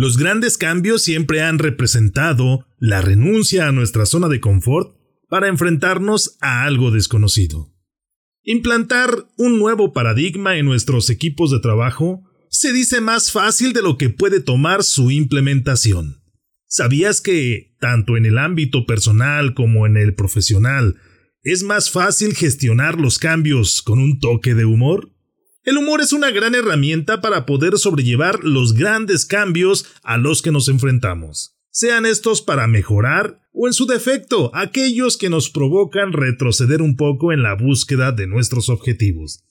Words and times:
Los 0.00 0.16
grandes 0.16 0.58
cambios 0.58 1.02
siempre 1.02 1.42
han 1.42 1.58
representado 1.58 2.64
la 2.78 3.02
renuncia 3.02 3.66
a 3.66 3.72
nuestra 3.72 4.06
zona 4.06 4.28
de 4.28 4.38
confort 4.38 4.96
para 5.28 5.48
enfrentarnos 5.48 6.36
a 6.40 6.62
algo 6.62 6.92
desconocido. 6.92 7.74
Implantar 8.44 9.10
un 9.36 9.58
nuevo 9.58 9.92
paradigma 9.92 10.56
en 10.56 10.66
nuestros 10.66 11.10
equipos 11.10 11.50
de 11.50 11.58
trabajo 11.58 12.22
se 12.48 12.72
dice 12.72 13.00
más 13.00 13.32
fácil 13.32 13.72
de 13.72 13.82
lo 13.82 13.98
que 13.98 14.08
puede 14.08 14.38
tomar 14.38 14.84
su 14.84 15.10
implementación. 15.10 16.22
¿Sabías 16.68 17.20
que, 17.20 17.74
tanto 17.80 18.16
en 18.16 18.24
el 18.24 18.38
ámbito 18.38 18.86
personal 18.86 19.52
como 19.52 19.84
en 19.84 19.96
el 19.96 20.14
profesional, 20.14 20.94
es 21.42 21.64
más 21.64 21.90
fácil 21.90 22.36
gestionar 22.36 23.00
los 23.00 23.18
cambios 23.18 23.82
con 23.82 23.98
un 23.98 24.20
toque 24.20 24.54
de 24.54 24.64
humor? 24.64 25.10
El 25.68 25.76
humor 25.76 26.00
es 26.00 26.14
una 26.14 26.30
gran 26.30 26.54
herramienta 26.54 27.20
para 27.20 27.44
poder 27.44 27.76
sobrellevar 27.76 28.42
los 28.42 28.72
grandes 28.72 29.26
cambios 29.26 29.84
a 30.02 30.16
los 30.16 30.40
que 30.40 30.50
nos 30.50 30.66
enfrentamos, 30.68 31.58
sean 31.70 32.06
estos 32.06 32.40
para 32.40 32.66
mejorar 32.66 33.42
o 33.52 33.66
en 33.66 33.74
su 33.74 33.84
defecto 33.84 34.50
aquellos 34.54 35.18
que 35.18 35.28
nos 35.28 35.50
provocan 35.50 36.14
retroceder 36.14 36.80
un 36.80 36.96
poco 36.96 37.34
en 37.34 37.42
la 37.42 37.54
búsqueda 37.54 38.12
de 38.12 38.26
nuestros 38.26 38.70
objetivos. 38.70 39.44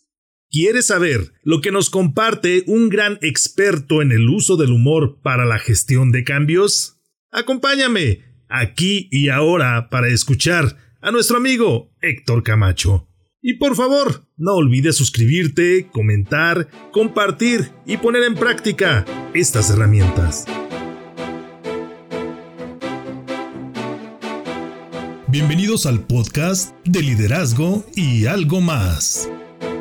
¿Quieres 0.49 0.87
saber 0.87 1.33
lo 1.43 1.61
que 1.61 1.71
nos 1.71 1.91
comparte 1.91 2.63
un 2.65 2.89
gran 2.89 3.19
experto 3.21 4.01
en 4.01 4.11
el 4.11 4.27
uso 4.27 4.57
del 4.57 4.71
humor 4.71 5.19
para 5.21 5.45
la 5.45 5.59
gestión 5.59 6.11
de 6.11 6.23
cambios? 6.23 6.97
Acompáñame 7.29 8.23
aquí 8.49 9.07
y 9.11 9.29
ahora 9.29 9.91
para 9.91 10.07
escuchar 10.07 10.77
a 10.99 11.11
nuestro 11.11 11.37
amigo 11.37 11.91
Héctor 12.01 12.41
Camacho. 12.41 13.07
Y 13.49 13.53
por 13.53 13.77
favor, 13.77 14.25
no 14.35 14.55
olvides 14.55 14.97
suscribirte, 14.97 15.87
comentar, 15.93 16.67
compartir 16.91 17.71
y 17.85 17.95
poner 17.95 18.23
en 18.23 18.35
práctica 18.35 19.05
estas 19.33 19.69
herramientas. 19.69 20.43
Bienvenidos 25.29 25.85
al 25.85 26.05
podcast 26.05 26.75
de 26.83 27.01
liderazgo 27.01 27.85
y 27.95 28.25
algo 28.25 28.59
más. 28.59 29.29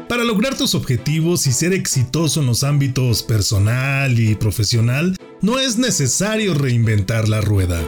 Para 0.09 0.23
lograr 0.23 0.57
tus 0.57 0.77
objetivos 0.77 1.49
y 1.49 1.53
ser 1.53 1.73
exitoso 1.73 2.43
en 2.43 2.47
los 2.47 2.63
ámbitos 2.63 3.25
personal 3.25 4.17
y 4.17 4.37
profesional, 4.37 5.17
no 5.43 5.59
es 5.59 5.77
necesario 5.77 6.55
reinventar 6.55 7.29
la 7.29 7.41
rueda. 7.41 7.83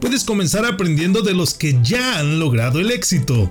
Puedes 0.00 0.22
comenzar 0.22 0.64
aprendiendo 0.64 1.22
de 1.22 1.34
los 1.34 1.54
que 1.54 1.76
ya 1.82 2.20
han 2.20 2.38
logrado 2.38 2.78
el 2.78 2.92
éxito 2.92 3.50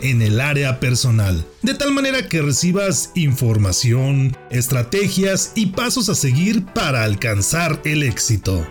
en 0.00 0.22
el 0.22 0.40
área 0.40 0.80
personal, 0.80 1.44
de 1.62 1.74
tal 1.74 1.92
manera 1.92 2.28
que 2.28 2.42
recibas 2.42 3.12
información, 3.14 4.36
estrategias 4.50 5.52
y 5.54 5.66
pasos 5.66 6.08
a 6.08 6.14
seguir 6.14 6.64
para 6.66 7.04
alcanzar 7.04 7.80
el 7.84 8.02
éxito. 8.02 8.66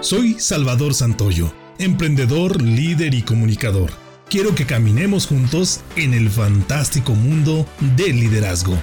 Soy 0.00 0.34
Salvador 0.38 0.94
Santoyo, 0.94 1.52
emprendedor, 1.78 2.62
líder 2.62 3.14
y 3.14 3.22
comunicador. 3.22 3.90
Quiero 4.28 4.54
que 4.54 4.66
caminemos 4.66 5.26
juntos 5.26 5.80
en 5.94 6.12
el 6.12 6.30
fantástico 6.30 7.14
mundo 7.14 7.66
del 7.96 8.20
liderazgo. 8.20 8.76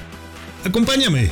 Acompáñame. 0.66 1.30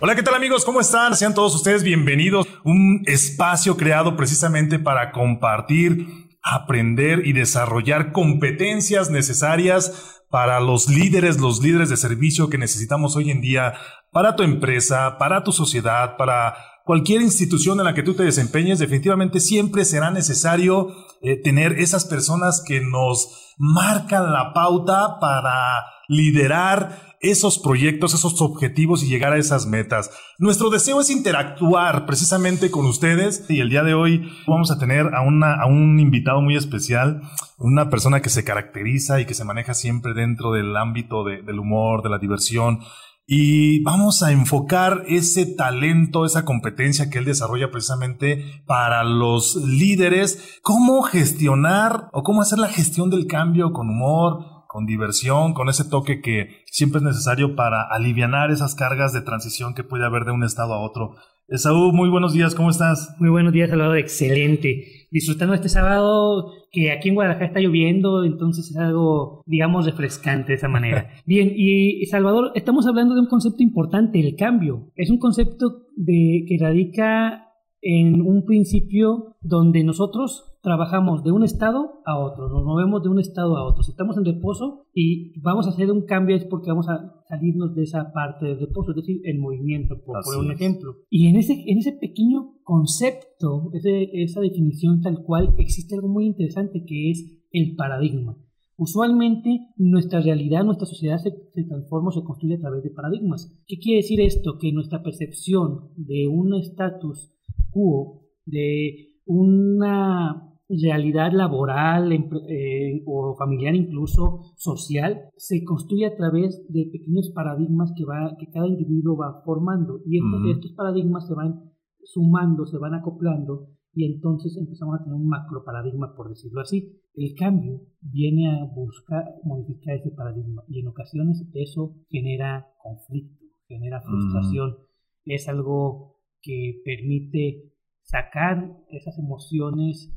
Hola, 0.00 0.14
¿qué 0.14 0.22
tal 0.22 0.34
amigos? 0.34 0.64
¿Cómo 0.66 0.82
están? 0.82 1.16
Sean 1.16 1.32
todos 1.32 1.54
ustedes 1.54 1.82
bienvenidos. 1.82 2.46
Un 2.62 3.02
espacio 3.06 3.76
creado 3.76 4.16
precisamente 4.16 4.78
para 4.78 5.12
compartir 5.12 6.23
aprender 6.44 7.26
y 7.26 7.32
desarrollar 7.32 8.12
competencias 8.12 9.10
necesarias 9.10 10.22
para 10.30 10.60
los 10.60 10.88
líderes, 10.88 11.40
los 11.40 11.62
líderes 11.62 11.88
de 11.88 11.96
servicio 11.96 12.50
que 12.50 12.58
necesitamos 12.58 13.16
hoy 13.16 13.30
en 13.30 13.40
día 13.40 13.74
para 14.12 14.36
tu 14.36 14.42
empresa, 14.42 15.16
para 15.18 15.42
tu 15.42 15.52
sociedad, 15.52 16.16
para 16.16 16.54
cualquier 16.84 17.22
institución 17.22 17.80
en 17.80 17.86
la 17.86 17.94
que 17.94 18.02
tú 18.02 18.14
te 18.14 18.24
desempeñes, 18.24 18.78
definitivamente 18.78 19.40
siempre 19.40 19.84
será 19.84 20.10
necesario 20.10 20.88
eh, 21.22 21.40
tener 21.42 21.78
esas 21.78 22.04
personas 22.04 22.62
que 22.66 22.80
nos 22.80 23.54
marcan 23.56 24.32
la 24.32 24.52
pauta 24.52 25.18
para 25.20 25.86
liderar 26.08 27.13
esos 27.30 27.58
proyectos, 27.58 28.14
esos 28.14 28.40
objetivos 28.42 29.02
y 29.02 29.08
llegar 29.08 29.32
a 29.32 29.38
esas 29.38 29.66
metas. 29.66 30.10
Nuestro 30.38 30.68
deseo 30.68 31.00
es 31.00 31.10
interactuar 31.10 32.06
precisamente 32.06 32.70
con 32.70 32.84
ustedes 32.86 33.46
y 33.48 33.60
el 33.60 33.70
día 33.70 33.82
de 33.82 33.94
hoy 33.94 34.30
vamos 34.46 34.70
a 34.70 34.78
tener 34.78 35.14
a, 35.14 35.22
una, 35.22 35.54
a 35.54 35.66
un 35.66 35.98
invitado 35.98 36.42
muy 36.42 36.56
especial, 36.56 37.22
una 37.58 37.88
persona 37.88 38.20
que 38.20 38.28
se 38.28 38.44
caracteriza 38.44 39.20
y 39.20 39.26
que 39.26 39.34
se 39.34 39.44
maneja 39.44 39.72
siempre 39.72 40.12
dentro 40.12 40.52
del 40.52 40.76
ámbito 40.76 41.24
del 41.24 41.58
humor, 41.58 42.02
de 42.02 42.10
la 42.10 42.18
diversión. 42.18 42.80
Y 43.26 43.82
vamos 43.82 44.22
a 44.22 44.32
enfocar 44.32 45.04
ese 45.08 45.46
talento, 45.46 46.26
esa 46.26 46.44
competencia 46.44 47.08
que 47.08 47.18
él 47.18 47.24
desarrolla 47.24 47.70
precisamente 47.70 48.62
para 48.66 49.02
los 49.02 49.56
líderes, 49.56 50.60
cómo 50.62 51.00
gestionar 51.00 52.10
o 52.12 52.22
cómo 52.22 52.42
hacer 52.42 52.58
la 52.58 52.68
gestión 52.68 53.08
del 53.08 53.26
cambio 53.26 53.72
con 53.72 53.88
humor, 53.88 54.53
con 54.74 54.86
diversión, 54.86 55.54
con 55.54 55.68
ese 55.68 55.88
toque 55.88 56.20
que 56.20 56.64
siempre 56.66 56.98
es 56.98 57.04
necesario 57.04 57.54
para 57.54 57.82
aliviar 57.88 58.50
esas 58.50 58.74
cargas 58.74 59.12
de 59.12 59.20
transición 59.20 59.72
que 59.72 59.84
puede 59.84 60.04
haber 60.04 60.24
de 60.24 60.32
un 60.32 60.42
estado 60.42 60.74
a 60.74 60.80
otro. 60.80 61.14
Esaú, 61.46 61.92
muy 61.92 62.08
buenos 62.08 62.32
días, 62.32 62.56
¿cómo 62.56 62.70
estás? 62.70 63.14
Muy 63.20 63.30
buenos 63.30 63.52
días, 63.52 63.70
Salvador, 63.70 63.98
excelente. 63.98 65.06
Disfrutando 65.12 65.54
este 65.54 65.68
sábado 65.68 66.50
que 66.72 66.90
aquí 66.90 67.08
en 67.08 67.14
Guadalajara 67.14 67.46
está 67.46 67.60
lloviendo, 67.60 68.24
entonces 68.24 68.68
es 68.68 68.76
algo, 68.76 69.44
digamos, 69.46 69.86
refrescante 69.86 70.48
de 70.48 70.54
esa 70.54 70.68
manera. 70.68 71.08
Bien, 71.24 71.52
y 71.54 72.04
Salvador, 72.06 72.50
estamos 72.56 72.84
hablando 72.88 73.14
de 73.14 73.20
un 73.20 73.28
concepto 73.28 73.62
importante, 73.62 74.18
el 74.18 74.34
cambio. 74.34 74.90
Es 74.96 75.08
un 75.08 75.18
concepto 75.18 75.84
de, 75.94 76.46
que 76.48 76.58
radica 76.60 77.46
en 77.80 78.22
un 78.22 78.44
principio 78.44 79.36
donde 79.40 79.84
nosotros 79.84 80.53
trabajamos 80.64 81.22
de 81.22 81.30
un 81.30 81.44
estado 81.44 82.00
a 82.06 82.18
otro, 82.18 82.48
nos 82.48 82.64
movemos 82.64 83.02
de 83.02 83.10
un 83.10 83.20
estado 83.20 83.58
a 83.58 83.64
otro. 83.64 83.82
Si 83.82 83.90
estamos 83.90 84.16
en 84.16 84.24
reposo 84.24 84.86
y 84.94 85.38
vamos 85.40 85.66
a 85.66 85.70
hacer 85.70 85.92
un 85.92 86.06
cambio 86.06 86.34
es 86.34 86.46
porque 86.46 86.70
vamos 86.70 86.88
a 86.88 87.22
salirnos 87.28 87.74
de 87.74 87.82
esa 87.82 88.10
parte 88.12 88.46
del 88.46 88.58
reposo, 88.58 88.92
es 88.92 88.96
decir, 88.96 89.20
el 89.24 89.38
movimiento, 89.38 90.02
por 90.02 90.16
un 90.38 90.50
ejemplo. 90.50 90.96
Y 91.10 91.28
en 91.28 91.36
ese, 91.36 91.52
en 91.66 91.78
ese 91.78 91.92
pequeño 91.92 92.54
concepto, 92.62 93.70
esa 93.74 94.40
definición 94.40 95.02
tal 95.02 95.22
cual, 95.22 95.54
existe 95.58 95.94
algo 95.96 96.08
muy 96.08 96.24
interesante 96.24 96.82
que 96.86 97.10
es 97.10 97.44
el 97.52 97.76
paradigma. 97.76 98.38
Usualmente 98.76 99.68
nuestra 99.76 100.20
realidad, 100.20 100.64
nuestra 100.64 100.86
sociedad 100.86 101.18
se, 101.18 101.30
se 101.52 101.64
transforma 101.64 102.08
o 102.08 102.12
se 102.12 102.24
construye 102.24 102.54
a 102.54 102.60
través 102.60 102.82
de 102.82 102.90
paradigmas. 102.90 103.54
¿Qué 103.66 103.78
quiere 103.78 103.98
decir 103.98 104.20
esto? 104.22 104.56
Que 104.58 104.72
nuestra 104.72 105.02
percepción 105.02 105.90
de 105.96 106.26
un 106.26 106.54
estatus 106.54 107.32
quo, 107.70 108.22
de 108.46 109.10
una 109.26 110.53
realidad 110.68 111.32
laboral 111.32 112.12
eh, 112.12 113.02
o 113.06 113.34
familiar, 113.36 113.74
incluso 113.74 114.40
social, 114.56 115.28
se 115.36 115.62
construye 115.64 116.06
a 116.06 116.16
través 116.16 116.64
de 116.68 116.88
pequeños 116.90 117.30
paradigmas 117.34 117.92
que, 117.96 118.04
va, 118.04 118.36
que 118.38 118.50
cada 118.50 118.66
individuo 118.66 119.16
va 119.16 119.42
formando. 119.44 120.00
Y 120.06 120.18
estos, 120.50 120.72
paradigmas 120.72 121.26
se 121.26 121.34
van 121.34 121.72
sumando, 122.02 122.66
se 122.66 122.78
van 122.78 122.94
acoplando 122.94 123.68
y 123.94 124.06
entonces 124.06 124.56
empezamos 124.56 124.96
a 124.96 125.04
tener 125.04 125.14
un 125.14 125.28
macro 125.28 125.64
paradigma, 125.64 126.14
por 126.16 126.28
decirlo 126.28 126.60
así. 126.60 127.00
El 127.14 127.34
cambio 127.34 127.80
viene 128.00 128.50
a 128.50 128.64
buscar 128.64 129.24
modificar 129.44 129.96
ese 129.96 130.10
paradigma 130.10 130.64
y 130.68 130.80
en 130.80 130.88
ocasiones 130.88 131.46
eso 131.54 131.94
genera 132.08 132.66
conflicto, 132.82 133.44
genera 133.68 134.00
frustración. 134.00 134.78
Es 135.24 135.48
algo 135.48 136.16
que 136.42 136.82
permite 136.84 137.72
sacar 138.02 138.76
esas 138.90 139.18
emociones 139.18 140.12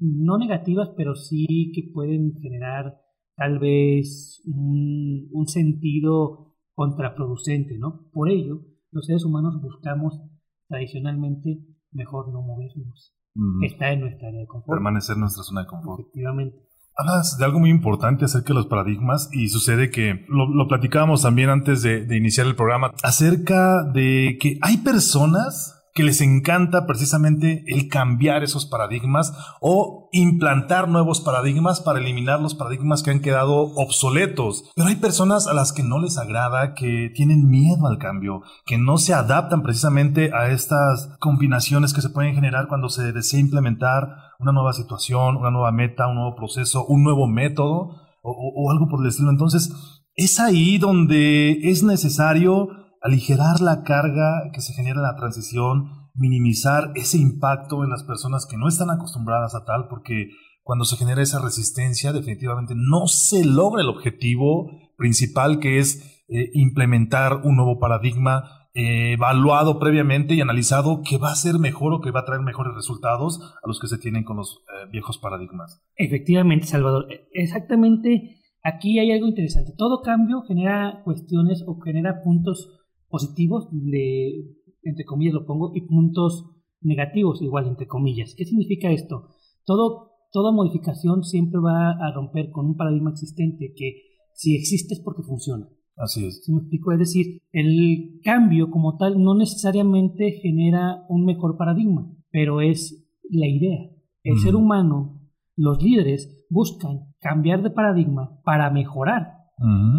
no 0.00 0.38
negativas, 0.38 0.90
pero 0.96 1.14
sí 1.14 1.72
que 1.74 1.90
pueden 1.92 2.32
generar 2.40 2.96
tal 3.36 3.58
vez 3.58 4.42
un, 4.46 5.46
sentido 5.46 6.54
contraproducente, 6.74 7.78
¿no? 7.78 8.08
Por 8.12 8.30
ello, 8.30 8.62
los 8.92 9.06
seres 9.06 9.24
humanos 9.24 9.60
buscamos 9.60 10.20
tradicionalmente 10.68 11.64
mejor 11.92 12.32
no 12.32 12.42
movernos. 12.42 13.16
Está 13.62 13.92
en 13.92 14.00
nuestra 14.00 14.28
área 14.28 14.40
de 14.40 14.46
confort. 14.46 14.76
Permanecer 14.76 15.14
en 15.14 15.20
nuestra 15.20 15.42
zona 15.42 15.62
de 15.62 15.66
confort. 15.66 16.00
Efectivamente. 16.00 16.56
Hablas 16.96 17.38
de 17.38 17.44
algo 17.44 17.58
muy 17.58 17.70
importante 17.70 18.26
acerca 18.26 18.48
de 18.48 18.54
los 18.54 18.66
paradigmas 18.66 19.30
y 19.32 19.48
sucede 19.48 19.90
que 19.90 20.26
lo, 20.28 20.48
lo 20.48 20.68
platicábamos 20.68 21.22
también 21.22 21.48
antes 21.48 21.82
de, 21.82 22.04
de, 22.04 22.16
iniciar 22.16 22.46
el 22.46 22.56
programa 22.56 22.92
acerca 23.02 23.84
de 23.84 24.36
que 24.40 24.58
hay 24.60 24.78
personas 24.78 25.79
que 25.94 26.02
les 26.02 26.20
encanta 26.20 26.86
precisamente 26.86 27.64
el 27.66 27.88
cambiar 27.88 28.42
esos 28.44 28.66
paradigmas 28.66 29.32
o 29.60 30.08
implantar 30.12 30.88
nuevos 30.88 31.20
paradigmas 31.20 31.80
para 31.80 31.98
eliminar 31.98 32.40
los 32.40 32.54
paradigmas 32.54 33.02
que 33.02 33.10
han 33.10 33.20
quedado 33.20 33.72
obsoletos. 33.74 34.70
Pero 34.74 34.88
hay 34.88 34.96
personas 34.96 35.46
a 35.46 35.54
las 35.54 35.72
que 35.72 35.82
no 35.82 35.98
les 35.98 36.18
agrada, 36.18 36.74
que 36.74 37.10
tienen 37.14 37.48
miedo 37.48 37.86
al 37.86 37.98
cambio, 37.98 38.42
que 38.66 38.78
no 38.78 38.98
se 38.98 39.14
adaptan 39.14 39.62
precisamente 39.62 40.30
a 40.34 40.50
estas 40.50 41.16
combinaciones 41.18 41.92
que 41.92 42.02
se 42.02 42.10
pueden 42.10 42.34
generar 42.34 42.68
cuando 42.68 42.88
se 42.88 43.12
desea 43.12 43.40
implementar 43.40 44.08
una 44.38 44.52
nueva 44.52 44.72
situación, 44.72 45.36
una 45.36 45.50
nueva 45.50 45.72
meta, 45.72 46.06
un 46.06 46.16
nuevo 46.16 46.34
proceso, 46.36 46.86
un 46.86 47.02
nuevo 47.02 47.26
método 47.26 48.00
o, 48.22 48.70
algo 48.70 48.88
por 48.88 49.00
el 49.00 49.08
estilo. 49.08 49.30
Entonces, 49.30 49.72
es 50.14 50.40
ahí 50.40 50.78
donde 50.78 51.70
es 51.70 51.82
necesario 51.82 52.68
aligerar 53.00 53.60
la 53.60 53.82
carga 53.82 54.50
que 54.52 54.60
se 54.60 54.72
genera 54.74 54.96
en 54.96 55.02
la 55.02 55.16
transición, 55.16 56.10
minimizar 56.14 56.92
ese 56.94 57.18
impacto 57.18 57.84
en 57.84 57.90
las 57.90 58.04
personas 58.04 58.46
que 58.46 58.56
no 58.56 58.68
están 58.68 58.90
acostumbradas 58.90 59.54
a 59.54 59.64
tal, 59.64 59.88
porque 59.88 60.30
cuando 60.62 60.84
se 60.84 60.96
genera 60.96 61.22
esa 61.22 61.42
resistencia, 61.42 62.12
definitivamente 62.12 62.74
no 62.76 63.06
se 63.06 63.44
logra 63.44 63.82
el 63.82 63.88
objetivo 63.88 64.70
principal 64.96 65.58
que 65.58 65.78
es 65.78 66.24
eh, 66.28 66.50
implementar 66.54 67.40
un 67.44 67.56
nuevo 67.56 67.78
paradigma 67.78 68.60
eh, 68.72 69.14
evaluado 69.14 69.80
previamente 69.80 70.34
y 70.34 70.40
analizado 70.40 71.02
que 71.02 71.18
va 71.18 71.32
a 71.32 71.34
ser 71.34 71.58
mejor 71.58 71.92
o 71.92 72.00
que 72.00 72.12
va 72.12 72.20
a 72.20 72.24
traer 72.24 72.42
mejores 72.42 72.72
resultados 72.74 73.40
a 73.40 73.66
los 73.66 73.80
que 73.80 73.88
se 73.88 73.98
tienen 73.98 74.22
con 74.22 74.36
los 74.36 74.62
eh, 74.68 74.88
viejos 74.92 75.18
paradigmas. 75.18 75.82
Efectivamente, 75.96 76.66
Salvador. 76.66 77.06
E, 77.10 77.26
exactamente, 77.32 78.36
aquí 78.62 79.00
hay 79.00 79.10
algo 79.10 79.26
interesante. 79.26 79.72
Todo 79.76 80.02
cambio 80.02 80.42
genera 80.42 81.02
cuestiones 81.04 81.64
o 81.66 81.80
genera 81.80 82.22
puntos 82.22 82.79
positivos, 83.10 83.68
de, 83.72 84.46
entre 84.82 85.04
comillas 85.04 85.34
lo 85.34 85.46
pongo, 85.46 85.72
y 85.74 85.82
puntos 85.82 86.46
negativos, 86.80 87.42
igual, 87.42 87.66
entre 87.66 87.86
comillas. 87.86 88.34
¿Qué 88.36 88.44
significa 88.44 88.90
esto? 88.90 89.28
Todo, 89.64 90.12
toda 90.32 90.52
modificación 90.52 91.24
siempre 91.24 91.60
va 91.60 91.90
a 91.90 92.12
romper 92.14 92.50
con 92.50 92.66
un 92.66 92.76
paradigma 92.76 93.10
existente 93.10 93.74
que 93.76 94.02
si 94.32 94.56
existe 94.56 94.94
es 94.94 95.00
porque 95.00 95.22
funciona. 95.22 95.68
Así 95.96 96.24
es. 96.24 96.48
me 96.48 96.60
explico? 96.60 96.92
Es 96.92 96.98
decir, 96.98 97.42
el 97.52 98.20
cambio 98.24 98.70
como 98.70 98.96
tal 98.96 99.22
no 99.22 99.34
necesariamente 99.34 100.32
genera 100.40 101.04
un 101.10 101.26
mejor 101.26 101.58
paradigma, 101.58 102.10
pero 102.30 102.62
es 102.62 103.06
la 103.28 103.46
idea. 103.46 103.90
El 104.22 104.38
ser 104.38 104.56
humano, 104.56 105.20
los 105.56 105.82
líderes, 105.82 106.46
buscan 106.48 107.14
cambiar 107.20 107.62
de 107.62 107.70
paradigma 107.70 108.40
para 108.44 108.70
mejorar 108.70 109.39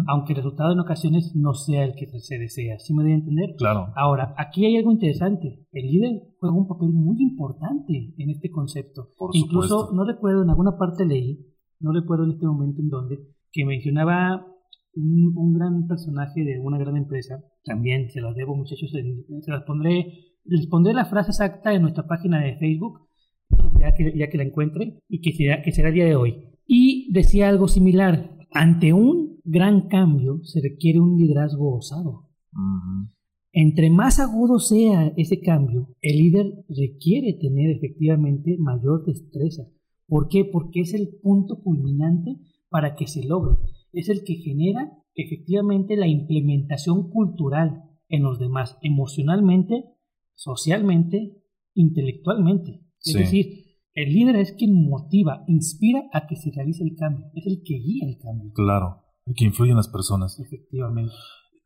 aunque 0.08 0.32
el 0.32 0.38
resultado 0.38 0.72
en 0.72 0.80
ocasiones 0.80 1.34
no 1.36 1.54
sea 1.54 1.84
el 1.84 1.94
que 1.94 2.06
se 2.18 2.38
desea. 2.38 2.78
¿Sí 2.78 2.94
me 2.94 3.02
doy 3.02 3.12
a 3.12 3.16
entender? 3.16 3.54
Claro. 3.56 3.92
Ahora, 3.94 4.34
aquí 4.36 4.66
hay 4.66 4.76
algo 4.76 4.90
interesante. 4.90 5.66
El 5.72 5.86
líder 5.86 6.22
juega 6.38 6.56
un 6.56 6.66
papel 6.66 6.88
muy 6.88 7.16
importante 7.22 8.14
en 8.16 8.30
este 8.30 8.50
concepto. 8.50 9.10
Por 9.16 9.30
Incluso, 9.34 9.90
no 9.94 10.04
recuerdo, 10.04 10.42
en 10.42 10.50
alguna 10.50 10.76
parte 10.76 11.06
leí, 11.06 11.46
no 11.80 11.92
recuerdo 11.92 12.24
en 12.24 12.32
este 12.32 12.46
momento 12.46 12.80
en 12.80 12.88
dónde, 12.88 13.18
que 13.52 13.64
mencionaba 13.64 14.46
un, 14.94 15.54
gran 15.54 15.86
personaje 15.86 16.44
de 16.44 16.58
una 16.60 16.78
gran 16.78 16.96
empresa. 16.96 17.42
También 17.64 18.10
se 18.10 18.20
las 18.20 18.34
debo, 18.34 18.56
muchachos, 18.56 18.90
se 18.90 19.50
las 19.50 19.62
pondré, 19.62 20.32
les 20.44 20.66
pondré 20.66 20.92
la 20.92 21.04
frase 21.04 21.30
exacta 21.30 21.72
en 21.72 21.82
nuestra 21.82 22.06
página 22.06 22.40
de 22.40 22.56
Facebook, 22.56 23.08
ya 23.80 23.92
que, 23.94 24.12
ya 24.16 24.28
que 24.28 24.38
la 24.38 24.44
encuentre, 24.44 24.98
y 25.08 25.20
que 25.20 25.32
será, 25.32 25.62
que 25.62 25.72
será 25.72 25.88
el 25.88 25.94
día 25.94 26.06
de 26.06 26.16
hoy. 26.16 26.48
Y 26.66 27.12
decía 27.12 27.48
algo 27.48 27.68
similar. 27.68 28.38
Ante 28.54 28.92
un 28.92 29.31
gran 29.44 29.88
cambio 29.88 30.40
se 30.44 30.60
requiere 30.60 31.00
un 31.00 31.16
liderazgo 31.16 31.76
osado. 31.76 32.28
Entre 33.52 33.90
más 33.90 34.18
agudo 34.18 34.58
sea 34.58 35.12
ese 35.16 35.40
cambio, 35.40 35.88
el 36.00 36.18
líder 36.18 36.64
requiere 36.68 37.34
tener 37.34 37.70
efectivamente 37.70 38.56
mayor 38.58 39.04
destreza. 39.04 39.64
¿Por 40.06 40.28
qué? 40.28 40.44
Porque 40.44 40.80
es 40.80 40.94
el 40.94 41.08
punto 41.22 41.62
culminante 41.62 42.38
para 42.70 42.94
que 42.94 43.06
se 43.06 43.24
logre. 43.24 43.56
Es 43.92 44.08
el 44.08 44.24
que 44.24 44.36
genera 44.36 44.92
efectivamente 45.14 45.96
la 45.96 46.06
implementación 46.06 47.10
cultural 47.10 47.82
en 48.08 48.22
los 48.22 48.38
demás, 48.38 48.78
emocionalmente, 48.82 49.84
socialmente, 50.34 51.42
intelectualmente. 51.74 52.80
Es 53.04 53.14
decir, 53.14 53.64
el 53.94 54.14
líder 54.14 54.36
es 54.36 54.52
quien 54.52 54.88
motiva, 54.88 55.44
inspira 55.46 56.08
a 56.12 56.26
que 56.26 56.36
se 56.36 56.50
realice 56.50 56.84
el 56.84 56.96
cambio, 56.96 57.26
es 57.34 57.46
el 57.46 57.62
que 57.62 57.74
guía 57.74 58.06
el 58.06 58.18
cambio. 58.18 58.52
Claro 58.54 59.02
que 59.34 59.44
influyen 59.44 59.76
las 59.76 59.88
personas. 59.88 60.38
Efectivamente. 60.38 61.12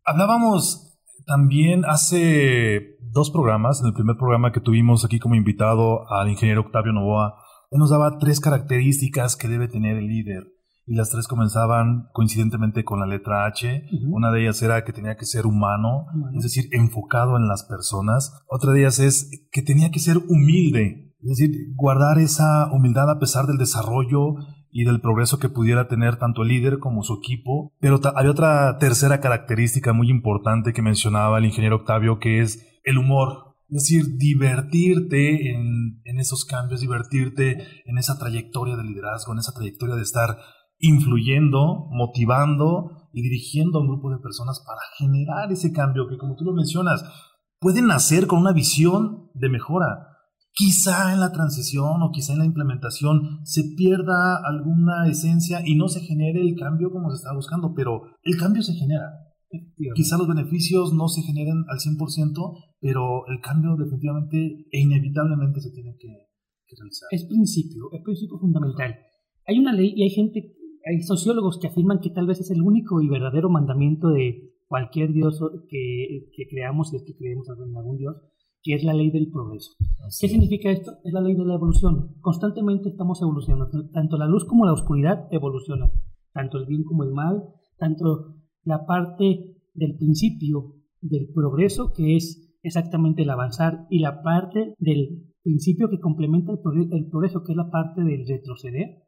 Hablábamos 0.04 0.96
también 1.26 1.84
hace 1.84 2.96
dos 3.00 3.30
programas, 3.30 3.80
en 3.80 3.88
el 3.88 3.94
primer 3.94 4.16
programa 4.16 4.52
que 4.52 4.60
tuvimos 4.60 5.04
aquí 5.04 5.18
como 5.18 5.34
invitado 5.34 6.10
al 6.12 6.28
ingeniero 6.28 6.62
Octavio 6.62 6.92
Novoa, 6.92 7.34
él 7.70 7.78
nos 7.78 7.90
daba 7.90 8.18
tres 8.18 8.40
características 8.40 9.36
que 9.36 9.48
debe 9.48 9.68
tener 9.68 9.96
el 9.96 10.06
líder. 10.06 10.44
Y 10.88 10.94
las 10.94 11.10
tres 11.10 11.26
comenzaban 11.26 12.06
coincidentemente 12.12 12.84
con 12.84 13.00
la 13.00 13.06
letra 13.06 13.44
H. 13.46 13.88
Una 14.08 14.30
de 14.30 14.42
ellas 14.42 14.62
era 14.62 14.84
que 14.84 14.92
tenía 14.92 15.16
que 15.16 15.24
ser 15.24 15.44
humano, 15.44 16.06
es 16.36 16.44
decir, 16.44 16.66
enfocado 16.70 17.36
en 17.36 17.48
las 17.48 17.64
personas. 17.64 18.40
Otra 18.48 18.72
de 18.72 18.80
ellas 18.82 19.00
es 19.00 19.48
que 19.50 19.62
tenía 19.62 19.90
que 19.90 19.98
ser 19.98 20.18
humilde, 20.28 21.12
es 21.22 21.28
decir, 21.28 21.50
guardar 21.74 22.18
esa 22.20 22.70
humildad 22.72 23.10
a 23.10 23.18
pesar 23.18 23.46
del 23.46 23.58
desarrollo 23.58 24.36
y 24.70 24.84
del 24.84 25.00
progreso 25.00 25.38
que 25.38 25.48
pudiera 25.48 25.88
tener 25.88 26.16
tanto 26.16 26.42
el 26.42 26.48
líder 26.48 26.78
como 26.78 27.02
su 27.02 27.14
equipo. 27.14 27.72
Pero 27.80 28.00
hay 28.14 28.26
otra 28.26 28.78
tercera 28.78 29.20
característica 29.20 29.92
muy 29.92 30.10
importante 30.10 30.72
que 30.72 30.82
mencionaba 30.82 31.38
el 31.38 31.46
ingeniero 31.46 31.76
Octavio, 31.76 32.18
que 32.18 32.40
es 32.40 32.80
el 32.84 32.98
humor. 32.98 33.56
Es 33.68 33.82
decir, 33.82 34.16
divertirte 34.16 35.50
en, 35.50 36.00
en 36.04 36.20
esos 36.20 36.44
cambios, 36.44 36.80
divertirte 36.80 37.66
en 37.84 37.98
esa 37.98 38.18
trayectoria 38.18 38.76
de 38.76 38.84
liderazgo, 38.84 39.32
en 39.32 39.40
esa 39.40 39.52
trayectoria 39.52 39.96
de 39.96 40.02
estar 40.02 40.38
influyendo, 40.78 41.88
motivando 41.90 43.08
y 43.12 43.22
dirigiendo 43.22 43.78
a 43.78 43.80
un 43.80 43.88
grupo 43.88 44.10
de 44.10 44.18
personas 44.18 44.62
para 44.66 44.80
generar 44.98 45.50
ese 45.50 45.72
cambio 45.72 46.06
que, 46.08 46.18
como 46.18 46.36
tú 46.36 46.44
lo 46.44 46.52
mencionas, 46.52 47.02
pueden 47.58 47.86
nacer 47.86 48.26
con 48.26 48.40
una 48.40 48.52
visión 48.52 49.30
de 49.34 49.48
mejora, 49.48 50.15
quizá 50.56 51.12
en 51.12 51.20
la 51.20 51.32
transición 51.32 52.02
o 52.02 52.10
quizá 52.10 52.32
en 52.32 52.40
la 52.40 52.46
implementación 52.46 53.44
se 53.44 53.62
pierda 53.76 54.40
alguna 54.42 55.06
esencia 55.06 55.60
y 55.64 55.76
no 55.76 55.86
se 55.88 56.00
genere 56.00 56.40
el 56.40 56.56
cambio 56.56 56.90
como 56.90 57.10
se 57.10 57.16
está 57.16 57.34
buscando, 57.34 57.74
pero 57.76 58.04
el 58.22 58.36
cambio 58.38 58.62
se 58.62 58.72
genera. 58.72 59.04
Quizá 59.94 60.16
los 60.16 60.26
beneficios 60.26 60.94
no 60.94 61.08
se 61.08 61.22
generen 61.22 61.64
al 61.68 61.78
100%, 61.78 62.74
pero 62.80 63.26
el 63.28 63.40
cambio 63.40 63.76
definitivamente 63.76 64.66
e 64.72 64.80
inevitablemente 64.80 65.60
se 65.60 65.70
tiene 65.70 65.94
que, 65.98 66.08
realizar. 66.74 67.08
Es 67.10 67.24
principio, 67.26 67.92
es 67.92 68.02
principio 68.02 68.38
fundamental. 68.38 68.96
Hay 69.46 69.58
una 69.58 69.72
ley 69.72 69.92
y 69.94 70.02
hay 70.04 70.10
gente, 70.10 70.56
hay 70.84 71.02
sociólogos 71.02 71.58
que 71.60 71.68
afirman 71.68 72.00
que 72.00 72.10
tal 72.10 72.26
vez 72.26 72.40
es 72.40 72.50
el 72.50 72.62
único 72.62 73.00
y 73.02 73.08
verdadero 73.08 73.50
mandamiento 73.50 74.08
de 74.08 74.54
cualquier 74.66 75.12
Dios 75.12 75.38
que, 75.68 76.30
que 76.34 76.48
creamos, 76.48 76.90
si 76.90 76.96
es 76.96 77.04
que 77.04 77.14
creemos 77.14 77.46
en 77.48 77.76
algún 77.76 77.98
Dios, 77.98 78.16
que 78.66 78.74
es 78.74 78.82
la 78.82 78.94
ley 78.94 79.12
del 79.12 79.30
progreso. 79.30 79.70
¿Qué 80.20 80.28
significa 80.28 80.70
esto? 80.70 80.98
Es 81.04 81.12
la 81.12 81.20
ley 81.20 81.36
de 81.36 81.44
la 81.44 81.54
evolución. 81.54 82.16
Constantemente 82.20 82.88
estamos 82.88 83.22
evolucionando. 83.22 83.88
Tanto 83.92 84.18
la 84.18 84.26
luz 84.26 84.44
como 84.44 84.66
la 84.66 84.72
oscuridad 84.72 85.28
evolucionan. 85.30 85.92
Tanto 86.32 86.58
el 86.58 86.66
bien 86.66 86.82
como 86.82 87.04
el 87.04 87.12
mal. 87.12 87.44
Tanto 87.78 88.34
la 88.64 88.84
parte 88.84 89.56
del 89.72 89.96
principio 89.96 90.74
del 91.00 91.28
progreso, 91.32 91.92
que 91.92 92.16
es 92.16 92.58
exactamente 92.60 93.22
el 93.22 93.30
avanzar, 93.30 93.86
y 93.88 94.00
la 94.00 94.20
parte 94.24 94.74
del 94.80 95.32
principio 95.44 95.88
que 95.88 96.00
complementa 96.00 96.50
el, 96.50 96.58
progreso, 96.58 97.44
que 97.44 97.52
es 97.52 97.56
la 97.56 97.70
parte 97.70 98.02
del 98.02 98.26
retroceder. 98.26 99.04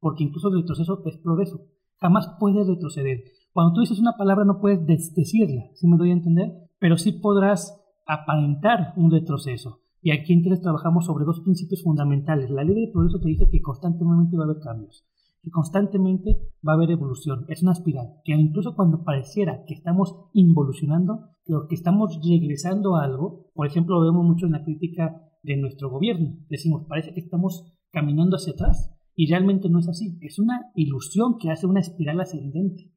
Porque 0.00 0.24
incluso 0.24 0.48
el 0.48 0.62
retroceso 0.62 1.02
es 1.04 1.18
progreso. 1.18 1.66
Jamás 2.00 2.34
puedes 2.40 2.66
retroceder. 2.66 3.24
Cuando 3.52 3.74
tú 3.74 3.80
dices 3.82 3.98
una 3.98 4.16
palabra 4.16 4.46
no 4.46 4.58
puedes 4.58 4.86
decirla, 4.86 5.64
si 5.74 5.86
me 5.86 5.98
doy 5.98 6.10
a 6.10 6.14
entender, 6.14 6.50
pero 6.78 6.96
sí 6.96 7.12
podrás 7.12 7.83
aparentar 8.06 8.92
un 8.96 9.10
retroceso. 9.10 9.80
Y 10.02 10.10
aquí 10.10 10.34
entonces 10.34 10.60
trabajamos 10.60 11.06
sobre 11.06 11.24
dos 11.24 11.40
principios 11.40 11.82
fundamentales. 11.82 12.50
La 12.50 12.62
ley 12.62 12.74
de 12.86 12.92
progreso 12.92 13.20
te 13.20 13.28
dice 13.28 13.48
que 13.50 13.62
constantemente 13.62 14.36
va 14.36 14.44
a 14.44 14.46
haber 14.46 14.62
cambios, 14.62 15.06
que 15.42 15.50
constantemente 15.50 16.52
va 16.66 16.72
a 16.72 16.76
haber 16.76 16.90
evolución. 16.90 17.46
Es 17.48 17.62
una 17.62 17.72
espiral, 17.72 18.20
que 18.22 18.32
incluso 18.32 18.74
cuando 18.74 19.02
pareciera 19.02 19.64
que 19.66 19.74
estamos 19.74 20.14
involucionando, 20.34 21.30
que 21.46 21.74
estamos 21.74 22.20
regresando 22.22 22.96
a 22.96 23.04
algo, 23.04 23.50
por 23.54 23.66
ejemplo, 23.66 23.98
lo 23.98 24.12
vemos 24.12 24.26
mucho 24.26 24.46
en 24.46 24.52
la 24.52 24.64
crítica 24.64 25.22
de 25.42 25.56
nuestro 25.56 25.90
gobierno. 25.90 26.36
Decimos, 26.48 26.86
parece 26.88 27.14
que 27.14 27.20
estamos 27.20 27.64
caminando 27.90 28.36
hacia 28.36 28.52
atrás. 28.52 28.90
Y 29.16 29.30
realmente 29.30 29.70
no 29.70 29.78
es 29.78 29.88
así. 29.88 30.18
Es 30.20 30.38
una 30.38 30.72
ilusión 30.74 31.38
que 31.38 31.50
hace 31.50 31.66
una 31.66 31.80
espiral 31.80 32.20
ascendente. 32.20 32.90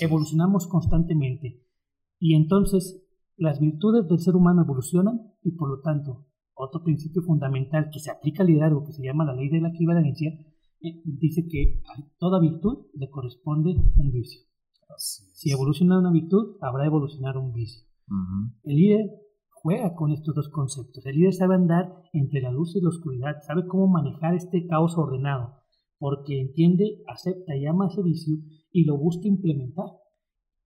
Evolucionamos 0.00 0.66
constantemente. 0.66 1.62
Y 2.18 2.34
entonces 2.34 3.01
las 3.36 3.60
virtudes 3.60 4.08
del 4.08 4.20
ser 4.20 4.36
humano 4.36 4.62
evolucionan 4.62 5.32
y 5.42 5.52
por 5.52 5.68
lo 5.68 5.80
tanto, 5.80 6.26
otro 6.54 6.82
principio 6.82 7.22
fundamental 7.22 7.90
que 7.92 7.98
se 7.98 8.10
aplica 8.10 8.42
al 8.42 8.48
liderazgo, 8.48 8.84
que 8.84 8.92
se 8.92 9.02
llama 9.02 9.24
la 9.24 9.34
ley 9.34 9.48
de 9.48 9.60
la 9.60 9.70
equivalencia, 9.70 10.30
eh, 10.80 11.00
dice 11.04 11.46
que 11.48 11.80
a 11.86 12.02
toda 12.18 12.40
virtud 12.40 12.86
le 12.94 13.08
corresponde 13.10 13.70
un 13.70 14.12
vicio. 14.12 14.42
Si 14.96 15.50
evoluciona 15.50 15.98
una 15.98 16.12
virtud, 16.12 16.56
habrá 16.60 16.86
evolucionar 16.86 17.38
un 17.38 17.52
vicio. 17.52 17.86
El 18.64 18.76
líder 18.76 19.10
juega 19.50 19.94
con 19.94 20.12
estos 20.12 20.34
dos 20.34 20.48
conceptos. 20.50 21.06
El 21.06 21.16
líder 21.16 21.32
sabe 21.32 21.54
andar 21.54 22.02
entre 22.12 22.42
la 22.42 22.50
luz 22.50 22.76
y 22.76 22.80
la 22.80 22.90
oscuridad, 22.90 23.36
sabe 23.46 23.66
cómo 23.66 23.86
manejar 23.86 24.34
este 24.34 24.66
caos 24.66 24.98
ordenado, 24.98 25.62
porque 25.98 26.40
entiende, 26.40 27.02
acepta 27.06 27.56
y 27.56 27.64
ama 27.66 27.86
ese 27.86 28.02
vicio 28.02 28.36
y 28.70 28.84
lo 28.84 28.98
busca 28.98 29.28
implementar, 29.28 29.86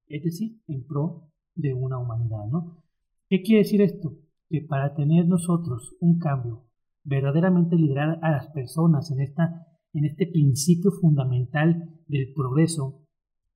es 0.08 0.24
decir, 0.24 0.60
en 0.66 0.86
pro 0.86 1.30
de 1.56 1.74
una 1.74 1.98
humanidad, 1.98 2.46
¿no? 2.50 2.82
¿Qué 3.28 3.42
quiere 3.42 3.62
decir 3.62 3.82
esto? 3.82 4.12
Que 4.48 4.60
para 4.60 4.94
tener 4.94 5.26
nosotros 5.26 5.96
un 6.00 6.18
cambio, 6.18 6.66
verdaderamente 7.02 7.76
liderar 7.76 8.18
a 8.22 8.30
las 8.30 8.48
personas 8.48 9.10
en, 9.10 9.20
esta, 9.20 9.66
en 9.92 10.04
este 10.04 10.26
principio 10.26 10.90
fundamental 10.92 12.00
del 12.06 12.32
progreso, 12.34 13.02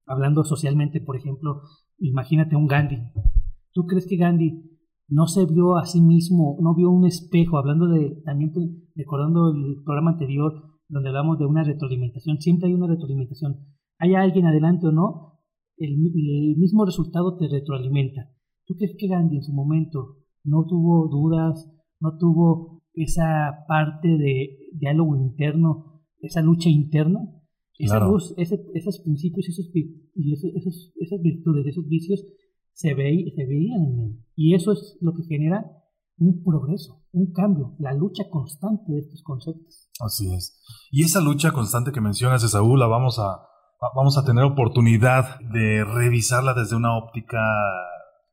hablando 0.07 0.43
socialmente, 0.45 1.01
por 1.01 1.17
ejemplo, 1.17 1.63
imagínate 1.99 2.57
un 2.57 2.67
Gandhi. 2.67 2.99
¿Tú 3.73 3.87
crees 3.87 4.07
que 4.09 4.17
Gandhi 4.17 4.71
no 5.09 5.27
se 5.27 5.45
vio 5.45 5.77
a 5.77 5.85
sí 5.87 6.01
mismo, 6.01 6.57
no 6.61 6.75
vio 6.75 6.91
un 6.91 7.05
espejo, 7.05 7.59
hablando 7.59 7.87
de, 7.89 8.23
también 8.25 8.53
recordando 8.95 9.51
el 9.51 9.83
programa 9.85 10.13
anterior, 10.13 10.71
donde 10.89 11.09
hablamos 11.09 11.39
de 11.39 11.47
una 11.47 11.63
retroalimentación, 11.63 12.41
siempre 12.41 12.69
hay 12.69 12.75
una 12.75 12.89
retroalimentación. 12.89 13.59
Hay 13.99 14.15
alguien 14.15 14.47
adelante 14.47 14.87
o 14.87 14.93
no, 14.93 15.30
el, 15.81 15.99
mismo 16.57 16.85
resultado 16.85 17.37
te 17.37 17.49
retroalimenta. 17.49 18.31
¿Tú 18.67 18.75
crees 18.77 18.95
que 18.99 19.09
Gandhi 19.09 19.37
en 19.37 19.43
su 19.43 19.53
momento 19.53 20.19
no 20.45 20.65
tuvo 20.67 21.09
dudas, 21.09 21.69
no 22.01 22.17
tuvo 22.19 22.83
esa 22.93 23.65
parte 23.67 24.09
de 24.09 24.59
diálogo 24.75 25.17
interno, 25.17 26.03
esa 26.21 26.43
lucha 26.43 26.69
interna? 26.69 27.21
Esa 27.79 27.99
luz, 27.99 28.35
esos 28.37 29.01
principios 29.01 29.49
esos, 29.49 29.71
y 29.75 30.35
esos, 30.35 30.93
esas 31.01 31.23
virtudes, 31.23 31.67
esos 31.67 31.89
vicios 31.89 32.23
se, 32.75 32.93
ve, 32.93 33.33
se 33.35 33.47
veían 33.47 33.83
en 33.83 34.01
él. 34.01 34.25
Y 34.37 34.55
eso 34.55 34.73
es 34.73 34.99
lo 35.01 35.15
que 35.15 35.23
genera 35.25 35.65
un 36.19 36.45
progreso, 36.45 37.03
un 37.13 37.33
cambio, 37.33 37.75
la 37.79 37.95
lucha 37.95 38.25
constante 38.29 38.93
de 38.93 38.99
estos 38.99 39.23
conceptos. 39.23 39.89
Así 39.99 40.31
es. 40.31 40.61
Y 40.91 41.05
esa 41.05 41.23
lucha 41.23 41.53
constante 41.53 41.91
que 41.91 42.03
mencionas, 42.03 42.45
Esaú, 42.45 42.77
la 42.77 42.87
vamos 42.87 43.19
a, 43.19 43.41
vamos 43.95 44.19
a 44.19 44.25
tener 44.25 44.45
oportunidad 44.45 45.41
de 45.41 45.85
revisarla 45.85 46.55
desde 46.55 46.77
una 46.77 46.97
óptica 46.97 47.39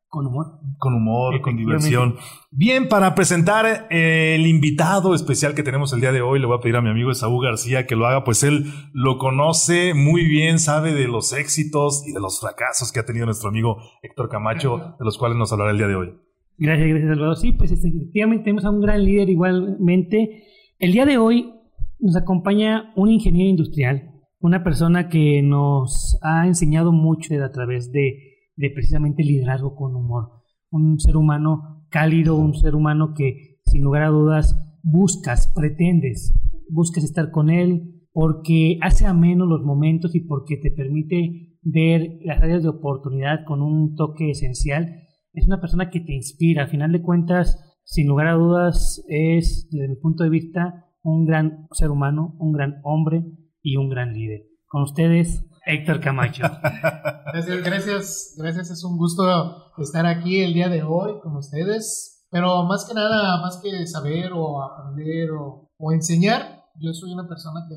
con 0.10 0.26
humor. 0.26 0.60
Con 0.78 0.94
humor, 0.94 1.42
con 1.42 1.58
diversión. 1.58 2.16
Bien, 2.52 2.88
para 2.88 3.14
presentar 3.14 3.88
eh, 3.90 4.36
el 4.36 4.48
invitado 4.48 5.14
especial 5.14 5.54
que 5.54 5.64
tenemos 5.64 5.92
el 5.94 6.02
día 6.02 6.12
de 6.12 6.22
hoy, 6.22 6.40
le 6.40 6.46
voy 6.46 6.58
a 6.58 6.62
pedir 6.62 6.76
a 6.78 6.82
mi 6.82 6.90
amigo 6.90 7.12
Esaú 7.12 7.40
García 7.40 7.86
que 7.86 7.96
lo 7.96 8.08
haga, 8.08 8.24
pues 8.24 8.44
él 8.44 8.66
lo 8.94 9.18
conoce 9.18 9.94
muy 9.94 10.26
bien, 10.26 10.60
sabe 10.60 10.94
de 10.94 11.08
los 11.08 11.34
éxitos 11.34 12.04
y 12.08 12.14
de 12.14 12.20
los 12.20 12.40
fracasos 12.40 12.92
que 12.92 13.00
ha 13.00 13.06
tenido 13.06 13.26
nuestro 13.26 13.50
amigo 13.50 13.78
Héctor 14.02 14.30
Camacho, 14.30 14.96
de 14.98 15.06
los 15.06 15.18
cuales 15.18 15.38
nos 15.38 15.52
hablará 15.52 15.72
el 15.72 15.78
día 15.78 15.88
de 15.88 15.96
hoy. 15.96 16.14
Gracias, 16.58 16.88
gracias 16.88 17.10
Salvador. 17.10 17.36
Sí, 17.36 17.52
pues 17.52 17.72
este, 17.72 17.90
efectivamente 17.90 18.46
tenemos 18.46 18.66
a 18.66 18.72
un 18.72 18.82
gran 18.82 19.04
líder 19.04 19.30
igualmente. 19.30 20.44
El 20.80 20.92
día 20.94 21.06
de 21.06 21.18
hoy 21.18 21.54
nos 22.00 22.16
acompaña 22.16 22.94
un 22.96 23.10
ingeniero 23.12 23.50
industrial, 23.50 24.07
una 24.40 24.64
persona 24.64 25.10
que 25.10 25.42
nos 25.42 26.20
ha 26.22 26.48
enseñado 26.48 26.92
mucho 26.92 27.34
a 27.44 27.52
través 27.52 27.92
de 27.92 28.28
de 28.58 28.72
precisamente 28.72 29.24
liderazgo 29.24 29.76
con 29.76 29.96
humor. 29.96 30.44
Un 30.70 31.00
ser 31.00 31.16
humano 31.16 31.86
cálido, 31.90 32.36
un 32.36 32.56
ser 32.56 32.76
humano 32.76 33.14
que 33.16 33.60
sin 33.66 33.84
lugar 33.84 34.04
a 34.04 34.10
dudas 34.10 34.60
buscas, 34.84 35.54
pretendes, 35.56 36.34
buscas 36.70 37.04
estar 37.04 37.32
con 37.32 37.50
él 37.50 37.94
porque 38.12 38.80
hace 38.82 39.06
ameno 39.06 39.46
los 39.46 39.64
momentos 39.64 40.16
y 40.16 40.22
porque 40.22 40.58
te 40.58 40.72
permite 40.72 41.60
ver 41.62 42.18
las 42.24 42.42
áreas 42.42 42.64
de 42.64 42.70
oportunidad 42.70 43.46
con 43.46 43.62
un 43.62 43.96
toque 43.96 44.32
esencial. 44.32 45.04
Es 45.34 45.46
una 45.46 45.62
persona 45.62 45.92
que 45.92 46.00
te 46.00 46.14
inspira. 46.14 46.64
Al 46.64 46.70
final 46.70 46.92
de 46.92 47.04
cuentas, 47.04 47.80
sin 47.84 48.08
lugar 48.08 48.28
a 48.28 48.34
dudas, 48.34 49.06
es, 49.08 49.70
desde 49.70 49.90
mi 49.90 49.96
punto 49.98 50.24
de 50.24 50.32
vista, 50.32 50.86
un 51.04 51.26
gran 51.26 51.68
ser 51.72 51.92
humano, 51.92 52.36
un 52.40 52.54
gran 52.54 52.82
hombre 52.84 53.24
y 53.68 53.76
un 53.76 53.90
gran 53.90 54.14
líder. 54.14 54.46
Con 54.66 54.84
ustedes, 54.84 55.46
Héctor 55.66 56.00
Camacho. 56.00 56.44
Gracias, 57.34 57.64
gracias, 57.64 58.36
gracias. 58.38 58.72
Es 58.72 58.84
un 58.86 58.98
gusto 58.98 59.74
estar 59.78 60.06
aquí 60.06 60.40
el 60.40 60.54
día 60.54 60.70
de 60.70 60.82
hoy 60.82 61.20
con 61.22 61.36
ustedes. 61.36 62.26
Pero 62.32 62.64
más 62.64 62.86
que 62.86 62.94
nada, 62.94 63.42
más 63.42 63.60
que 63.62 63.86
saber 63.86 64.32
o 64.34 64.64
aprender 64.64 65.30
o, 65.32 65.92
enseñar, 65.92 66.64
yo 66.80 66.94
soy 66.94 67.12
una 67.12 67.28
persona 67.28 67.66
que 67.68 67.76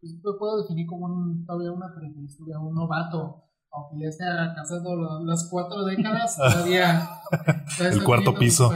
pues, 0.00 0.14
me 0.14 0.32
puedo 0.38 0.62
definir 0.62 0.86
como 0.86 1.06
un, 1.06 1.46
todavía 1.46 1.70
un 1.70 1.82
aprendiz, 1.82 2.36
un 2.40 2.74
novato. 2.74 3.44
Aunque 3.72 4.02
ya 4.02 4.08
esté 4.08 4.24
casado 4.56 5.24
las 5.24 5.48
cuatro 5.48 5.84
décadas, 5.84 6.36
todavía. 6.36 7.08
el 7.80 8.02
cuarto 8.02 8.34
piso. 8.34 8.72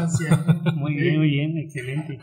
Muy 0.77 0.95
bien, 0.95 1.19
muy 1.19 1.29
bien, 1.29 1.59
excelente. 1.59 2.21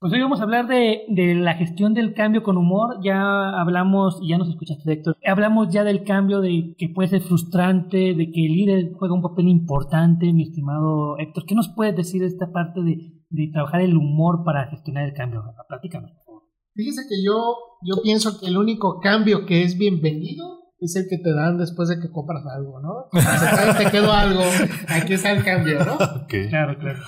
Pues 0.00 0.12
hoy 0.12 0.20
vamos 0.20 0.38
a 0.38 0.44
hablar 0.44 0.68
de, 0.68 1.06
la 1.34 1.54
gestión 1.54 1.92
del 1.92 2.14
cambio 2.14 2.44
con 2.44 2.56
humor. 2.56 3.00
Ya 3.02 3.50
hablamos, 3.60 4.20
y 4.22 4.28
ya 4.28 4.38
nos 4.38 4.48
escuchaste, 4.48 4.92
Héctor, 4.92 5.16
hablamos 5.26 5.72
ya 5.72 5.82
del 5.82 6.04
cambio 6.04 6.40
de 6.40 6.76
que 6.78 6.88
puede 6.88 7.08
ser 7.08 7.22
frustrante, 7.22 8.14
de 8.14 8.30
que 8.30 8.46
el 8.46 8.52
líder 8.52 8.92
juega 8.96 9.14
un 9.14 9.22
papel 9.22 9.48
importante, 9.48 10.32
mi 10.32 10.44
estimado 10.44 11.18
Héctor. 11.18 11.44
¿Qué 11.46 11.56
nos 11.56 11.74
puedes 11.74 11.96
decir 11.96 12.20
de 12.20 12.28
esta 12.28 12.52
parte 12.52 12.80
de, 12.80 13.50
trabajar 13.52 13.80
el 13.80 13.96
humor 13.96 14.44
para 14.44 14.70
gestionar 14.70 15.02
el 15.02 15.14
cambio? 15.14 15.42
Platícanos, 15.68 16.12
por 16.12 16.24
favor. 16.24 16.42
Fíjese 16.74 17.02
que 17.08 17.16
yo, 17.24 17.56
yo 17.82 18.00
pienso 18.00 18.38
que 18.38 18.46
el 18.46 18.56
único 18.56 19.00
cambio 19.00 19.46
que 19.46 19.64
es 19.64 19.76
bienvenido 19.76 20.60
es 20.78 20.94
el 20.94 21.08
que 21.08 21.18
te 21.18 21.34
dan 21.34 21.58
después 21.58 21.88
de 21.88 21.98
que 21.98 22.12
compras 22.12 22.44
algo, 22.46 22.80
¿no? 22.80 23.06
Si 23.20 23.84
te 23.84 23.90
quedó 23.90 24.12
algo, 24.12 24.42
aquí 24.88 25.14
está 25.14 25.32
el 25.32 25.42
cambio, 25.42 25.84
¿no? 25.84 25.98
Claro, 26.28 26.78
claro. 26.78 27.00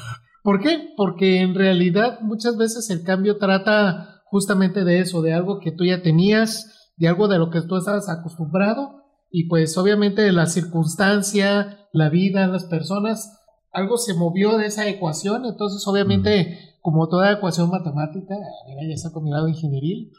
¿Por 0.42 0.60
qué? 0.60 0.92
Porque 0.96 1.40
en 1.40 1.54
realidad 1.54 2.20
muchas 2.22 2.56
veces 2.56 2.90
el 2.90 3.02
cambio 3.02 3.38
trata 3.38 4.22
justamente 4.24 4.84
de 4.84 5.00
eso, 5.00 5.22
de 5.22 5.34
algo 5.34 5.60
que 5.60 5.72
tú 5.72 5.84
ya 5.84 6.02
tenías, 6.02 6.92
de 6.96 7.08
algo 7.08 7.28
de 7.28 7.38
lo 7.38 7.50
que 7.50 7.62
tú 7.62 7.76
estabas 7.76 8.08
acostumbrado 8.08 9.00
y 9.30 9.48
pues 9.48 9.76
obviamente 9.78 10.30
la 10.32 10.46
circunstancia, 10.46 11.86
la 11.92 12.08
vida, 12.08 12.46
las 12.46 12.64
personas, 12.64 13.38
algo 13.72 13.96
se 13.96 14.14
movió 14.14 14.58
de 14.58 14.66
esa 14.66 14.88
ecuación, 14.88 15.44
entonces 15.44 15.86
obviamente 15.86 16.58
como 16.82 17.08
toda 17.08 17.32
ecuación 17.32 17.70
matemática, 17.70 18.34
mira, 18.66 18.82
ya 18.88 18.94
está 18.94 19.12
combinado 19.12 19.48
ingenieril, 19.48 20.12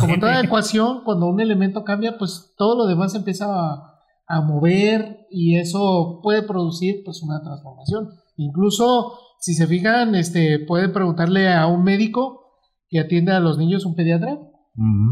como 0.00 0.18
toda 0.18 0.40
ecuación, 0.44 1.02
cuando 1.04 1.26
un 1.26 1.40
elemento 1.40 1.84
cambia, 1.84 2.16
pues 2.16 2.54
todo 2.56 2.76
lo 2.76 2.86
demás 2.86 3.14
empieza 3.14 3.46
a, 3.46 4.00
a 4.26 4.40
mover 4.40 5.26
y 5.30 5.58
eso 5.58 6.20
puede 6.22 6.42
producir 6.42 7.02
pues 7.04 7.22
una 7.22 7.42
transformación. 7.42 8.08
Incluso 8.36 9.18
si 9.40 9.54
se 9.54 9.66
fijan, 9.66 10.14
este, 10.14 10.58
pueden 10.60 10.92
preguntarle 10.92 11.52
a 11.52 11.66
un 11.66 11.82
médico 11.82 12.46
que 12.88 13.00
atiende 13.00 13.32
a 13.32 13.40
los 13.40 13.58
niños, 13.58 13.84
un 13.84 13.94
pediatra, 13.94 14.38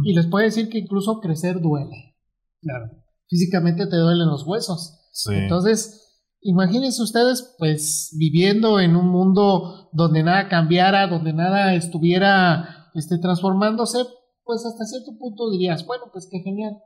y 0.04 0.12
les 0.12 0.26
puede 0.26 0.46
decir 0.46 0.68
que 0.68 0.78
incluso 0.78 1.20
crecer 1.20 1.60
duele. 1.60 2.16
Claro. 2.60 2.90
Físicamente 3.28 3.86
te 3.86 3.96
duelen 3.96 4.28
los 4.28 4.46
huesos. 4.46 5.00
Entonces, 5.30 6.22
imagínense 6.42 7.02
ustedes, 7.02 7.54
pues, 7.58 8.14
viviendo 8.18 8.78
en 8.78 8.96
un 8.96 9.08
mundo 9.08 9.88
donde 9.92 10.22
nada 10.22 10.48
cambiara, 10.48 11.06
donde 11.06 11.32
nada 11.32 11.74
estuviera 11.74 12.90
este, 12.94 13.18
transformándose, 13.18 13.98
pues 14.44 14.64
hasta 14.66 14.84
cierto 14.84 15.18
punto 15.18 15.50
dirías, 15.50 15.86
bueno, 15.86 16.04
pues 16.12 16.28
qué 16.30 16.40
genial. 16.40 16.76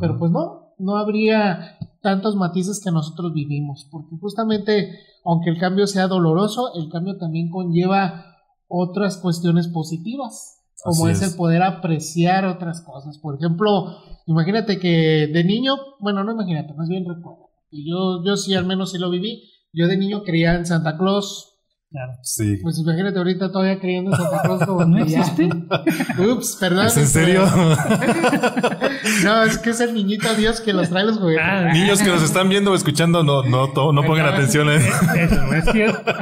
Pero 0.00 0.18
pues 0.18 0.32
no, 0.32 0.74
no 0.78 0.96
habría 0.96 1.78
tantos 2.04 2.36
matices 2.36 2.80
que 2.84 2.92
nosotros 2.92 3.32
vivimos, 3.32 3.88
porque 3.90 4.14
justamente, 4.20 5.00
aunque 5.24 5.50
el 5.50 5.58
cambio 5.58 5.86
sea 5.86 6.06
doloroso, 6.06 6.74
el 6.74 6.90
cambio 6.90 7.16
también 7.16 7.50
conlleva 7.50 8.36
otras 8.68 9.16
cuestiones 9.16 9.68
positivas, 9.68 10.60
como 10.84 11.08
es, 11.08 11.22
el 11.22 11.34
poder 11.34 11.62
apreciar 11.62 12.44
otras 12.44 12.82
cosas. 12.82 13.18
Por 13.18 13.36
ejemplo, 13.36 13.96
imagínate 14.26 14.78
que 14.78 15.30
de 15.32 15.44
niño, 15.44 15.76
bueno, 15.98 16.22
no 16.22 16.32
imagínate, 16.32 16.74
más 16.74 16.88
bien 16.88 17.06
recuerda, 17.08 17.46
y 17.70 17.90
yo, 17.90 18.22
yo 18.22 18.36
sí 18.36 18.54
al 18.54 18.66
menos 18.66 18.92
sí 18.92 18.98
lo 18.98 19.08
viví, 19.10 19.50
yo 19.72 19.88
de 19.88 19.96
niño 19.96 20.22
creía 20.24 20.54
en 20.54 20.66
Santa 20.66 20.98
Claus, 20.98 21.53
Claro. 21.94 22.14
Sí. 22.22 22.58
Pues 22.60 22.76
imagínate 22.80 23.16
ahorita 23.18 23.52
todavía 23.52 23.78
creyendo 23.78 24.10
en 24.10 24.16
Santa 24.16 24.42
Claus 24.42 24.64
como 24.64 24.84
¿No 24.84 24.98
existe? 24.98 25.48
Ups, 26.28 26.56
perdón. 26.58 26.88
¿Es 26.88 26.96
en 26.96 27.06
serio? 27.06 27.46
no, 29.24 29.42
es 29.44 29.58
que 29.58 29.70
es 29.70 29.80
el 29.80 29.94
niñito 29.94 30.34
Dios 30.34 30.60
que 30.60 30.72
los 30.72 30.90
trae 30.90 31.04
los 31.04 31.18
juguetes. 31.18 31.44
Ah, 31.46 31.70
Niños 31.72 32.02
que 32.02 32.08
nos 32.08 32.24
están 32.24 32.48
viendo 32.48 32.72
o 32.72 32.74
escuchando, 32.74 33.22
no, 33.22 33.44
no, 33.44 33.68
no 33.92 34.02
pongan 34.02 34.26
atención. 34.26 34.70
¿eh? 34.70 34.78
Eso 35.14 35.36
no 35.36 35.54
es 35.54 35.64
cierto. 35.70 36.12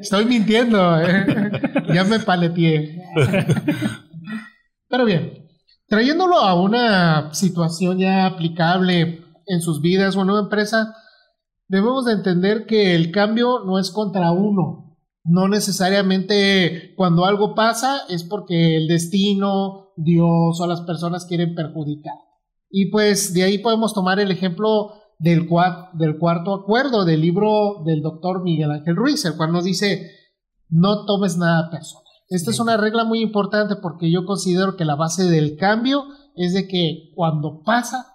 Estoy 0.00 0.24
mintiendo. 0.24 1.00
¿eh? 1.00 1.52
Ya 1.94 2.02
me 2.02 2.18
paleteé. 2.18 3.02
Pero 4.88 5.04
bien, 5.04 5.46
trayéndolo 5.86 6.38
a 6.38 6.60
una 6.60 7.32
situación 7.32 8.00
ya 8.00 8.26
aplicable 8.26 9.20
en 9.46 9.60
sus 9.60 9.80
vidas 9.80 10.16
o 10.16 10.22
en 10.22 10.30
una 10.30 10.40
empresa, 10.40 10.92
debemos 11.72 12.04
de 12.04 12.12
entender 12.12 12.66
que 12.66 12.94
el 12.94 13.10
cambio 13.10 13.60
no 13.64 13.78
es 13.78 13.90
contra 13.90 14.30
uno. 14.30 14.94
No 15.24 15.48
necesariamente 15.48 16.92
cuando 16.96 17.24
algo 17.24 17.54
pasa 17.54 18.02
es 18.10 18.24
porque 18.24 18.76
el 18.76 18.88
destino, 18.88 19.92
Dios 19.96 20.60
o 20.60 20.66
las 20.66 20.82
personas 20.82 21.24
quieren 21.24 21.54
perjudicar. 21.54 22.12
Y 22.68 22.90
pues 22.90 23.32
de 23.32 23.44
ahí 23.44 23.56
podemos 23.56 23.94
tomar 23.94 24.20
el 24.20 24.30
ejemplo 24.30 24.92
del, 25.18 25.48
del 25.94 26.18
cuarto 26.18 26.54
acuerdo 26.54 27.06
del 27.06 27.22
libro 27.22 27.82
del 27.86 28.02
doctor 28.02 28.42
Miguel 28.42 28.70
Ángel 28.70 28.94
Ruiz, 28.94 29.24
el 29.24 29.38
cual 29.38 29.52
nos 29.52 29.64
dice, 29.64 30.10
no 30.68 31.06
tomes 31.06 31.38
nada 31.38 31.70
personal. 31.70 32.04
Esta 32.28 32.50
es 32.50 32.60
una 32.60 32.76
regla 32.76 33.04
muy 33.04 33.22
importante 33.22 33.76
porque 33.76 34.10
yo 34.10 34.26
considero 34.26 34.76
que 34.76 34.84
la 34.84 34.96
base 34.96 35.24
del 35.24 35.56
cambio 35.56 36.04
es 36.36 36.52
de 36.52 36.68
que 36.68 37.12
cuando 37.14 37.62
pasa, 37.62 38.14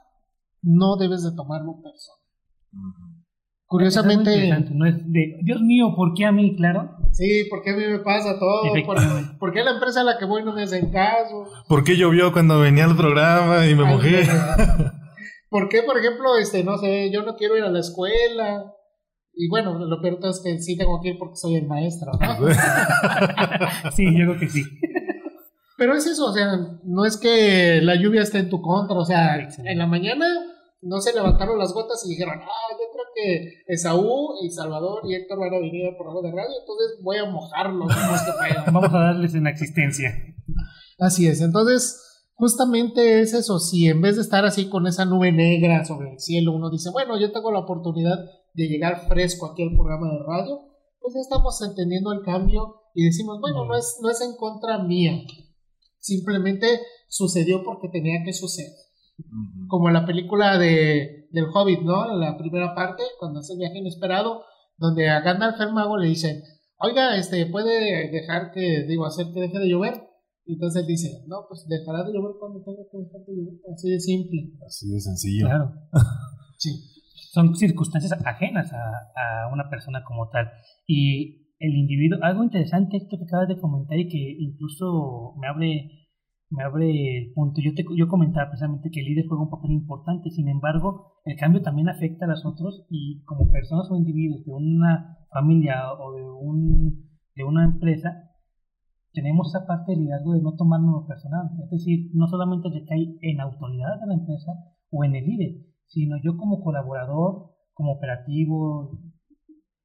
no 0.61 0.95
debes 0.97 1.23
de 1.23 1.31
tomarlo 1.31 1.81
personal. 1.81 3.06
Curiosamente. 3.67 4.47
No 4.71 4.85
es 4.85 4.95
de, 5.11 5.39
Dios 5.43 5.61
mío, 5.61 5.93
¿por 5.95 6.13
qué 6.13 6.25
a 6.25 6.31
mí, 6.31 6.55
claro? 6.55 6.89
Sí, 7.11 7.45
¿por 7.49 7.61
qué 7.61 7.71
a 7.71 7.75
mí 7.75 7.83
me 7.85 7.99
pasa 7.99 8.39
todo? 8.39 8.61
¿Por, 9.39 9.53
qué 9.53 9.63
la 9.63 9.71
empresa 9.71 10.01
a 10.01 10.03
la 10.05 10.17
que 10.17 10.25
voy 10.25 10.43
no 10.43 10.53
me 10.53 10.63
hacen 10.63 10.89
caso? 10.89 11.45
¿Por 11.67 11.83
qué 11.83 11.97
llovió 11.97 12.31
cuando 12.31 12.59
venía 12.59 12.85
al 12.85 12.95
programa 12.95 13.67
y 13.67 13.75
me 13.75 13.83
mojé? 13.83 14.25
¿Por 15.49 15.67
qué, 15.67 15.83
por 15.83 15.97
ejemplo, 15.97 16.37
este, 16.37 16.63
no 16.63 16.77
sé, 16.77 17.11
yo 17.11 17.23
no 17.23 17.35
quiero 17.35 17.57
ir 17.57 17.63
a 17.63 17.69
la 17.69 17.79
escuela? 17.79 18.73
Y 19.33 19.49
bueno, 19.49 19.77
lo 19.77 20.01
peor 20.01 20.17
es 20.23 20.41
que 20.43 20.57
sí 20.59 20.77
tengo 20.77 21.01
que 21.01 21.09
ir 21.09 21.17
porque 21.19 21.35
soy 21.35 21.55
el 21.55 21.67
maestro, 21.67 22.11
¿no? 22.13 22.49
sí, 23.91 24.05
yo 24.17 24.25
creo 24.27 24.39
que 24.39 24.49
sí. 24.49 24.63
Pero 25.77 25.93
es 25.93 26.07
eso, 26.07 26.25
o 26.27 26.33
sea, 26.33 26.57
no 26.83 27.05
es 27.05 27.17
que 27.17 27.81
la 27.81 27.95
lluvia 27.95 28.21
esté 28.21 28.39
en 28.39 28.49
tu 28.49 28.61
contra, 28.61 28.95
o 28.97 29.05
sea, 29.05 29.37
en 29.37 29.77
la 29.77 29.85
mañana 29.85 30.25
no 30.81 30.99
se 31.01 31.13
levantaron 31.13 31.59
las 31.59 31.73
gotas 31.73 32.03
y 32.05 32.09
dijeron, 32.09 32.39
ah, 32.41 32.75
que 33.17 33.63
Esaú, 33.67 34.35
y 34.43 34.49
Salvador 34.49 35.01
y 35.05 35.15
Héctor 35.15 35.39
van 35.39 35.53
a 35.53 35.59
venir 35.59 35.87
al 35.87 35.97
programa 35.97 36.21
de 36.21 36.35
radio, 36.35 36.53
entonces 36.59 36.99
voy 37.01 37.17
a 37.17 37.25
mojarlos. 37.25 37.87
Vamos 38.67 38.93
a 38.93 38.99
darles 38.99 39.33
en 39.33 39.47
existencia. 39.47 40.09
Así 40.99 41.27
es, 41.27 41.41
entonces 41.41 42.03
justamente 42.35 43.21
es 43.21 43.33
eso, 43.33 43.59
si 43.59 43.87
en 43.87 44.01
vez 44.01 44.15
de 44.15 44.21
estar 44.21 44.45
así 44.45 44.69
con 44.69 44.85
esa 44.87 45.05
nube 45.05 45.31
negra 45.31 45.83
sobre 45.85 46.11
el 46.11 46.19
cielo, 46.19 46.53
uno 46.53 46.69
dice, 46.69 46.91
bueno, 46.91 47.19
yo 47.19 47.31
tengo 47.31 47.51
la 47.51 47.59
oportunidad 47.59 48.17
de 48.53 48.67
llegar 48.67 49.07
fresco 49.07 49.47
aquí 49.47 49.63
al 49.63 49.75
programa 49.75 50.07
de 50.11 50.19
radio, 50.25 50.61
pues 50.99 51.15
ya 51.15 51.21
estamos 51.21 51.61
entendiendo 51.61 52.11
el 52.11 52.21
cambio 52.21 52.81
y 52.93 53.05
decimos, 53.05 53.39
bueno, 53.41 53.65
no 53.65 53.75
es, 53.75 53.97
no 54.01 54.09
es 54.09 54.21
en 54.21 54.35
contra 54.35 54.83
mía, 54.83 55.13
simplemente 55.99 56.67
sucedió 57.07 57.63
porque 57.63 57.89
tenía 57.89 58.23
que 58.23 58.33
suceder. 58.33 58.71
Como 59.67 59.87
en 59.87 59.95
la 59.95 60.05
película 60.05 60.59
de, 60.59 61.16
del 61.31 61.45
Hobbit, 61.53 61.81
¿no? 61.81 62.17
La 62.17 62.37
primera 62.37 62.73
parte, 62.75 63.03
cuando 63.19 63.39
hace 63.39 63.53
el 63.53 63.59
viaje 63.59 63.79
inesperado, 63.79 64.43
donde 64.77 65.09
a 65.09 65.21
Gandalf 65.21 65.59
el 65.59 65.73
mago 65.73 65.97
le 65.97 66.07
dicen, 66.07 66.41
oiga, 66.77 67.17
este, 67.17 67.45
puede 67.47 68.11
dejar 68.11 68.51
que, 68.51 68.85
digo, 68.87 69.05
hacer 69.05 69.27
que 69.33 69.41
deje 69.41 69.59
de 69.59 69.69
llover. 69.69 70.03
Y 70.45 70.53
entonces 70.53 70.81
él 70.81 70.87
dice, 70.87 71.23
no, 71.27 71.45
pues 71.47 71.65
dejará 71.67 72.03
de 72.03 72.13
llover 72.13 72.33
cuando 72.39 72.63
tenga 72.63 72.83
que 72.89 72.97
dejar 72.97 73.21
de 73.25 73.35
llover. 73.35 73.53
Así 73.73 73.89
de 73.89 73.99
simple. 73.99 74.53
Así 74.65 74.89
de 74.89 74.99
sencillo. 74.99 75.45
Claro. 75.47 75.73
sí. 76.57 76.71
Son 77.31 77.55
circunstancias 77.55 78.13
ajenas 78.25 78.71
a, 78.73 78.77
a, 78.77 79.53
una 79.53 79.69
persona 79.69 80.03
como 80.03 80.29
tal. 80.29 80.49
Y 80.87 81.53
el 81.59 81.75
individuo, 81.75 82.19
algo 82.21 82.43
interesante 82.43 82.97
esto 82.97 83.17
que 83.17 83.25
acabas 83.25 83.49
de 83.49 83.59
comentar 83.59 83.97
y 83.99 84.07
que 84.07 84.37
incluso 84.39 85.33
me 85.39 85.47
abre 85.47 86.06
me 86.49 86.63
abre 86.63 87.17
el 87.17 87.33
punto. 87.33 87.61
Yo, 87.61 87.73
te, 87.73 87.83
yo 87.95 88.07
comentaba 88.07 88.49
precisamente 88.49 88.89
que 88.91 89.01
el 89.01 89.07
líder 89.07 89.25
juega 89.27 89.43
un 89.43 89.49
papel 89.49 89.71
importante, 89.71 90.29
sin 90.29 90.47
embargo, 90.47 91.13
el 91.25 91.37
cambio 91.37 91.61
también 91.61 91.89
afecta 91.89 92.25
a 92.25 92.29
los 92.29 92.45
otros 92.45 92.85
y 92.89 93.23
como 93.25 93.51
personas 93.51 93.89
o 93.91 93.97
individuos 93.97 94.45
de 94.45 94.53
una 94.53 95.17
familia 95.29 95.93
o 95.93 96.13
de, 96.13 96.23
un, 96.23 97.09
de 97.35 97.43
una 97.43 97.65
empresa, 97.65 98.31
tenemos 99.11 99.49
esa 99.49 99.65
parte 99.65 99.91
del 99.91 100.01
liderazgo 100.01 100.33
de 100.33 100.41
no 100.41 100.55
tomarnos 100.55 101.07
personal. 101.07 101.49
Es 101.63 101.69
decir, 101.69 102.11
no 102.13 102.27
solamente 102.27 102.69
recae 102.69 103.17
en 103.21 103.41
autoridad 103.41 103.99
de 103.99 104.07
la 104.07 104.13
empresa 104.13 104.51
o 104.91 105.03
en 105.03 105.15
el 105.15 105.25
líder, 105.25 105.65
sino 105.87 106.17
yo 106.23 106.37
como 106.37 106.61
colaborador, 106.61 107.51
como 107.73 107.93
operativo, 107.93 108.99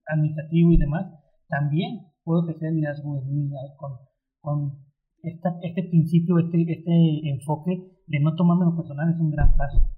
administrativo 0.06 0.72
y 0.72 0.76
demás, 0.76 1.06
también 1.48 2.06
puedo 2.24 2.44
ejercer 2.44 2.72
liderazgo 2.72 3.18
en 3.18 3.28
mí 3.28 3.50
con, 3.76 3.92
con 4.40 4.91
este 5.22 5.82
principio, 5.88 6.38
este, 6.38 6.62
este 6.68 7.30
enfoque 7.30 8.02
de 8.06 8.20
no 8.20 8.34
tomarme 8.34 8.66
lo 8.66 8.76
personal 8.76 9.12
es 9.12 9.20
un 9.20 9.30
gran 9.30 9.56
paso. 9.56 9.88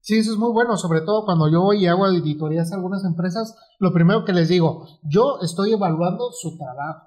Sí, 0.00 0.18
eso 0.18 0.32
es 0.32 0.38
muy 0.38 0.52
bueno, 0.52 0.76
sobre 0.76 1.00
todo 1.00 1.24
cuando 1.24 1.50
yo 1.50 1.62
voy 1.62 1.84
y 1.84 1.86
hago 1.86 2.04
auditorías 2.04 2.70
a 2.70 2.74
algunas 2.74 3.04
empresas, 3.04 3.56
lo 3.78 3.92
primero 3.92 4.24
que 4.24 4.34
les 4.34 4.48
digo, 4.48 4.86
yo 5.02 5.38
estoy 5.42 5.72
evaluando 5.72 6.30
su 6.32 6.58
trabajo 6.58 7.06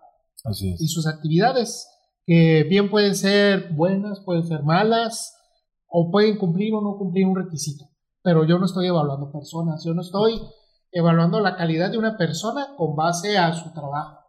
y 0.80 0.88
sus 0.88 1.06
actividades, 1.06 1.88
que 2.26 2.64
bien 2.64 2.90
pueden 2.90 3.16
ser 3.16 3.72
buenas, 3.74 4.22
pueden 4.22 4.46
ser 4.46 4.64
malas, 4.64 5.38
o 5.88 6.12
pueden 6.12 6.38
cumplir 6.38 6.74
o 6.74 6.82
no 6.82 6.98
cumplir 6.98 7.26
un 7.26 7.36
requisito, 7.36 7.86
pero 8.22 8.46
yo 8.46 8.60
no 8.60 8.66
estoy 8.66 8.88
evaluando 8.88 9.32
personas, 9.32 9.84
yo 9.86 9.94
no 9.94 10.02
estoy 10.02 10.42
evaluando 10.92 11.40
la 11.40 11.56
calidad 11.56 11.92
de 11.92 11.98
una 11.98 12.18
persona 12.18 12.76
con 12.78 12.96
base 12.96 13.38
a 13.38 13.54
su 13.54 13.72
trabajo. 13.74 14.27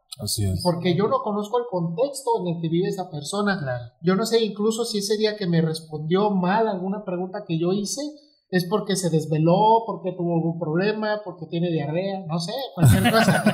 Porque 0.62 0.97
yo 0.97 1.07
no 1.07 1.21
conozco 1.23 1.59
el 1.59 1.64
contexto 1.71 2.31
en 2.40 2.55
el 2.55 2.61
que 2.61 2.68
vive 2.68 2.88
esa 2.88 3.11
persona. 3.11 3.59
Yo 4.03 4.16
no 4.16 4.27
sé 4.27 4.44
incluso 4.44 4.85
si 4.85 4.99
ese 4.99 5.16
día 5.16 5.37
que 5.37 5.47
me 5.47 5.62
respondió 5.62 6.31
mal 6.31 6.66
alguna 6.66 7.05
pregunta 7.05 7.44
que 7.47 7.59
yo 7.59 7.73
hice 7.73 8.03
es 8.51 8.66
porque 8.68 8.97
se 8.97 9.11
desveló, 9.11 9.85
porque 9.87 10.12
tuvo 10.16 10.37
algún 10.37 10.59
problema, 10.59 11.21
porque 11.25 11.47
tiene 11.47 11.71
diarrea, 11.71 12.25
no 12.27 12.38
sé, 12.38 12.53
cualquier 12.75 13.03
cosa. 13.12 13.44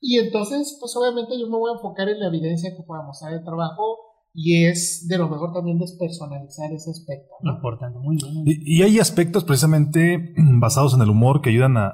y 0.00 0.18
entonces, 0.18 0.76
pues 0.78 0.94
obviamente 0.96 1.38
yo 1.38 1.46
me 1.46 1.56
voy 1.56 1.70
a 1.70 1.76
enfocar 1.76 2.08
en 2.08 2.20
la 2.20 2.28
evidencia 2.28 2.76
que 2.76 2.82
pueda 2.82 3.02
mostrar 3.02 3.32
el 3.32 3.42
trabajo 3.44 3.96
y 4.34 4.66
es 4.66 5.06
de 5.08 5.16
lo 5.16 5.28
mejor 5.28 5.52
también 5.52 5.78
despersonalizar 5.78 6.70
ese 6.72 6.90
aspecto. 6.90 7.34
Lo 7.40 7.54
importante, 7.54 7.98
muy 7.98 8.16
bien. 8.16 8.44
Y, 8.44 8.82
hay 8.82 9.00
aspectos 9.00 9.44
precisamente 9.44 10.34
basados 10.60 10.94
en 10.94 11.00
el 11.00 11.10
humor 11.10 11.40
que 11.40 11.48
ayudan 11.50 11.76
a, 11.78 11.88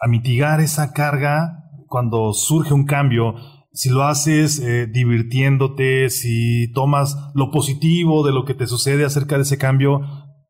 a 0.00 0.08
mitigar 0.08 0.60
esa 0.60 0.92
carga 0.92 1.65
cuando 1.88 2.32
surge 2.32 2.74
un 2.74 2.84
cambio, 2.84 3.34
si 3.72 3.90
lo 3.90 4.04
haces 4.04 4.58
eh, 4.58 4.86
divirtiéndote, 4.86 6.08
si 6.08 6.72
tomas 6.72 7.16
lo 7.34 7.50
positivo 7.50 8.24
de 8.24 8.32
lo 8.32 8.44
que 8.44 8.54
te 8.54 8.66
sucede 8.66 9.04
acerca 9.04 9.36
de 9.36 9.42
ese 9.42 9.58
cambio, 9.58 10.00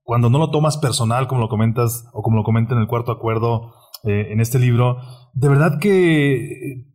cuando 0.02 0.30
no 0.30 0.38
lo 0.38 0.50
tomas 0.50 0.78
personal, 0.78 1.26
como 1.26 1.40
lo 1.40 1.48
comentas 1.48 2.04
o 2.12 2.22
como 2.22 2.36
lo 2.36 2.44
comenta 2.44 2.74
en 2.74 2.80
el 2.80 2.86
cuarto 2.86 3.10
acuerdo 3.10 3.72
eh, 4.04 4.28
en 4.30 4.40
este 4.40 4.60
libro, 4.60 4.98
de 5.34 5.48
verdad 5.48 5.80
que 5.80 6.34
eh, 6.34 6.86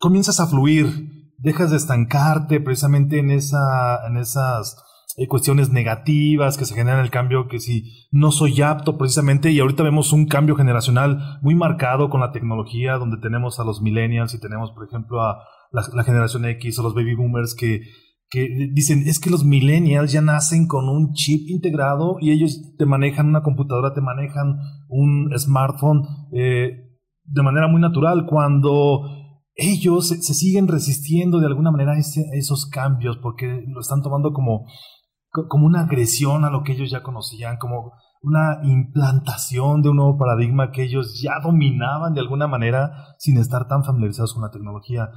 comienzas 0.00 0.40
a 0.40 0.48
fluir, 0.48 0.88
dejas 1.38 1.70
de 1.70 1.76
estancarte 1.76 2.60
precisamente 2.60 3.20
en, 3.20 3.30
esa, 3.30 4.04
en 4.08 4.16
esas 4.16 4.82
cuestiones 5.26 5.70
negativas 5.70 6.56
que 6.56 6.64
se 6.64 6.74
generan 6.74 7.00
el 7.00 7.10
cambio, 7.10 7.48
que 7.48 7.58
si 7.58 8.06
no 8.12 8.30
soy 8.30 8.62
apto 8.62 8.96
precisamente, 8.96 9.50
y 9.50 9.58
ahorita 9.58 9.82
vemos 9.82 10.12
un 10.12 10.26
cambio 10.26 10.54
generacional 10.54 11.38
muy 11.42 11.56
marcado 11.56 12.08
con 12.08 12.20
la 12.20 12.30
tecnología, 12.30 12.98
donde 12.98 13.16
tenemos 13.20 13.58
a 13.58 13.64
los 13.64 13.82
millennials 13.82 14.34
y 14.34 14.40
tenemos, 14.40 14.70
por 14.70 14.86
ejemplo, 14.86 15.20
a 15.22 15.38
la, 15.72 16.04
generación 16.04 16.44
X 16.44 16.78
o 16.78 16.82
los 16.82 16.94
baby 16.94 17.14
boomers 17.14 17.56
que, 17.58 17.80
que 18.30 18.48
dicen, 18.72 19.02
es 19.06 19.18
que 19.18 19.30
los 19.30 19.44
millennials 19.44 20.12
ya 20.12 20.20
nacen 20.20 20.66
con 20.66 20.88
un 20.88 21.12
chip 21.14 21.48
integrado 21.48 22.16
y 22.20 22.30
ellos 22.30 22.74
te 22.78 22.86
manejan 22.86 23.26
una 23.26 23.42
computadora, 23.42 23.94
te 23.94 24.00
manejan 24.00 24.58
un 24.88 25.30
smartphone 25.36 26.02
eh, 26.32 26.84
de 27.24 27.42
manera 27.42 27.68
muy 27.68 27.80
natural, 27.80 28.24
cuando 28.26 29.02
ellos 29.54 30.08
se, 30.08 30.34
siguen 30.34 30.68
resistiendo 30.68 31.40
de 31.40 31.46
alguna 31.46 31.72
manera 31.72 31.92
a, 31.92 31.98
esos 31.98 32.66
cambios 32.66 33.18
porque 33.18 33.64
lo 33.66 33.80
están 33.80 34.02
tomando 34.02 34.32
como 34.32 34.64
como 35.30 35.66
una 35.66 35.82
agresión 35.82 36.44
a 36.44 36.50
lo 36.50 36.62
que 36.62 36.72
ellos 36.72 36.90
ya 36.90 37.02
conocían, 37.02 37.58
como 37.58 37.92
una 38.22 38.60
implantación 38.62 39.82
de 39.82 39.90
un 39.90 39.96
nuevo 39.96 40.18
paradigma 40.18 40.70
que 40.70 40.82
ellos 40.82 41.20
ya 41.22 41.40
dominaban 41.40 42.14
de 42.14 42.20
alguna 42.20 42.48
manera 42.48 43.14
sin 43.18 43.38
estar 43.38 43.68
tan 43.68 43.84
familiarizados 43.84 44.34
con 44.34 44.42
la 44.42 44.50
tecnología. 44.50 45.10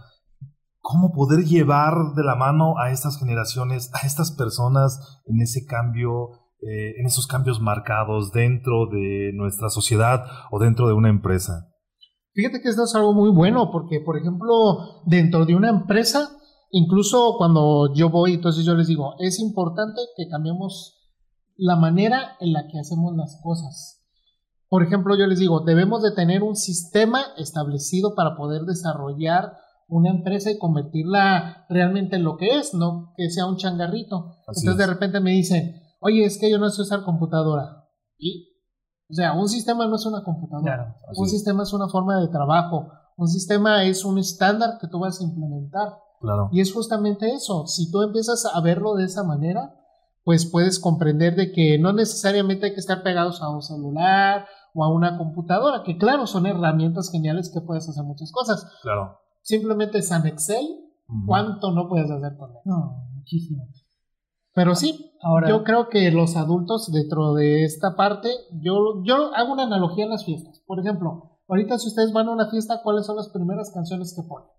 ¿Cómo 0.80 1.12
poder 1.12 1.46
llevar 1.46 1.94
de 2.16 2.24
la 2.24 2.36
mano 2.36 2.78
a 2.78 2.92
estas 2.92 3.18
generaciones, 3.18 3.92
a 3.94 4.06
estas 4.06 4.32
personas 4.32 5.22
en 5.26 5.42
ese 5.42 5.66
cambio, 5.66 6.32
eh, 6.62 7.00
en 7.00 7.06
esos 7.06 7.28
cambios 7.28 7.62
marcados 7.62 8.32
dentro 8.32 8.88
de 8.88 9.32
nuestra 9.34 9.70
sociedad 9.70 10.26
o 10.52 10.60
dentro 10.60 10.88
de 10.88 10.94
una 10.94 11.10
empresa? 11.10 11.68
Fíjate 12.34 12.62
que 12.62 12.70
esto 12.70 12.84
es 12.84 12.96
algo 12.96 13.14
muy 13.14 13.30
bueno 13.30 13.70
porque, 13.72 14.00
por 14.00 14.18
ejemplo, 14.18 15.02
dentro 15.06 15.46
de 15.46 15.56
una 15.56 15.70
empresa, 15.70 16.30
Incluso 16.72 17.36
cuando 17.38 17.94
yo 17.94 18.10
voy, 18.10 18.34
entonces 18.36 18.66
yo 18.66 18.76
les 18.76 18.88
digo, 18.88 19.16
es 19.20 19.40
importante 19.40 20.02
que 20.16 20.28
cambiemos 20.28 20.98
la 21.58 21.76
manera 21.76 22.38
en 22.40 22.54
la 22.54 22.68
que 22.68 22.80
hacemos 22.80 23.16
las 23.16 23.40
cosas. 23.44 24.00
Por 24.70 24.84
ejemplo, 24.84 25.18
yo 25.18 25.28
les 25.28 25.40
digo, 25.40 25.66
debemos 25.66 26.02
de 26.02 26.12
tener 26.12 26.44
un 26.44 26.56
sistema 26.56 27.22
establecido 27.38 28.16
para 28.16 28.38
poder 28.38 28.62
desarrollar 28.62 29.58
una 29.90 30.10
empresa 30.10 30.50
y 30.50 30.58
convertirla 30.58 31.66
realmente 31.68 32.16
en 32.16 32.24
lo 32.24 32.38
que 32.38 32.58
es, 32.58 32.74
no 32.74 33.14
que 33.18 33.30
sea 33.30 33.46
un 33.46 33.58
changarrito. 33.58 34.38
Entonces 34.48 34.78
de 34.78 34.88
repente 34.88 35.20
me 35.20 35.32
dicen, 35.32 35.76
oye, 36.00 36.24
es 36.24 36.40
que 36.40 36.50
yo 36.50 36.58
no 36.58 36.70
sé 36.70 36.82
usar 36.82 37.04
computadora. 37.04 37.90
¿Y? 38.18 38.48
O 39.10 39.14
sea, 39.14 39.34
un 39.34 39.50
sistema 39.50 39.86
no 39.88 39.98
es 39.98 40.06
una 40.06 40.24
computadora. 40.24 40.96
un 41.18 41.28
sistema 41.28 41.64
es 41.64 41.74
una 41.74 41.90
forma 41.90 42.22
de 42.22 42.30
trabajo. 42.30 42.88
Un 43.18 43.28
sistema 43.28 43.84
es 43.84 44.06
un 44.06 44.18
estándar 44.18 44.78
que 44.80 44.88
tú 44.88 45.00
vas 45.00 45.20
a 45.20 45.26
implementar. 45.26 45.98
Y 46.52 46.62
es 46.62 46.74
justamente 46.74 47.32
eso, 47.34 47.66
si 47.68 47.92
tú 47.92 48.02
empiezas 48.02 48.46
a 48.46 48.62
verlo 48.62 48.96
de 48.96 49.06
esa 49.06 49.24
manera, 49.24 49.76
pues 50.24 50.46
puedes 50.46 50.80
comprender 50.80 51.36
de 51.36 51.52
que 51.52 51.80
no 51.80 51.94
necesariamente 51.94 52.68
hay 52.68 52.74
que 52.74 52.80
estar 52.80 53.04
pegados 53.04 53.42
a 53.42 53.50
un 53.50 53.62
celular 53.62 54.46
o 54.74 54.84
a 54.84 54.94
una 54.94 55.18
computadora, 55.18 55.84
que 55.84 55.98
claro, 55.98 56.28
son 56.28 56.46
herramientas 56.46 57.10
geniales 57.12 57.52
que 57.54 57.62
puedes 57.62 57.90
hacer 57.90 58.04
muchas 58.04 58.32
cosas. 58.32 58.66
Claro. 58.82 59.20
Simplemente 59.42 60.02
San 60.02 60.28
Excel, 60.28 60.66
¿cuánto 61.26 61.72
no 61.72 61.90
puedes 61.90 62.10
hacer 62.10 62.38
con 62.38 62.52
él? 62.52 62.62
No, 62.66 63.08
muchísimo. 63.16 63.68
Pero 64.54 64.76
sí, 64.76 65.12
Ahora, 65.22 65.50
yo 65.50 65.64
creo 65.64 65.90
que 65.90 66.12
los 66.12 66.36
adultos 66.36 66.92
dentro 66.92 67.34
de 67.34 67.64
esta 67.64 67.96
parte, 67.96 68.30
yo, 68.52 69.02
yo 69.04 69.34
hago 69.34 69.54
una 69.54 69.64
analogía 69.64 70.04
en 70.04 70.12
las 70.12 70.26
fiestas. 70.26 70.62
Por 70.66 70.80
ejemplo, 70.80 71.40
ahorita 71.48 71.78
si 71.78 71.88
ustedes 71.88 72.12
van 72.12 72.28
a 72.28 72.32
una 72.32 72.50
fiesta, 72.50 72.82
¿cuáles 72.84 73.06
son 73.06 73.16
las 73.16 73.30
primeras 73.30 73.72
canciones 73.72 74.14
que 74.16 74.28
ponen? 74.28 74.50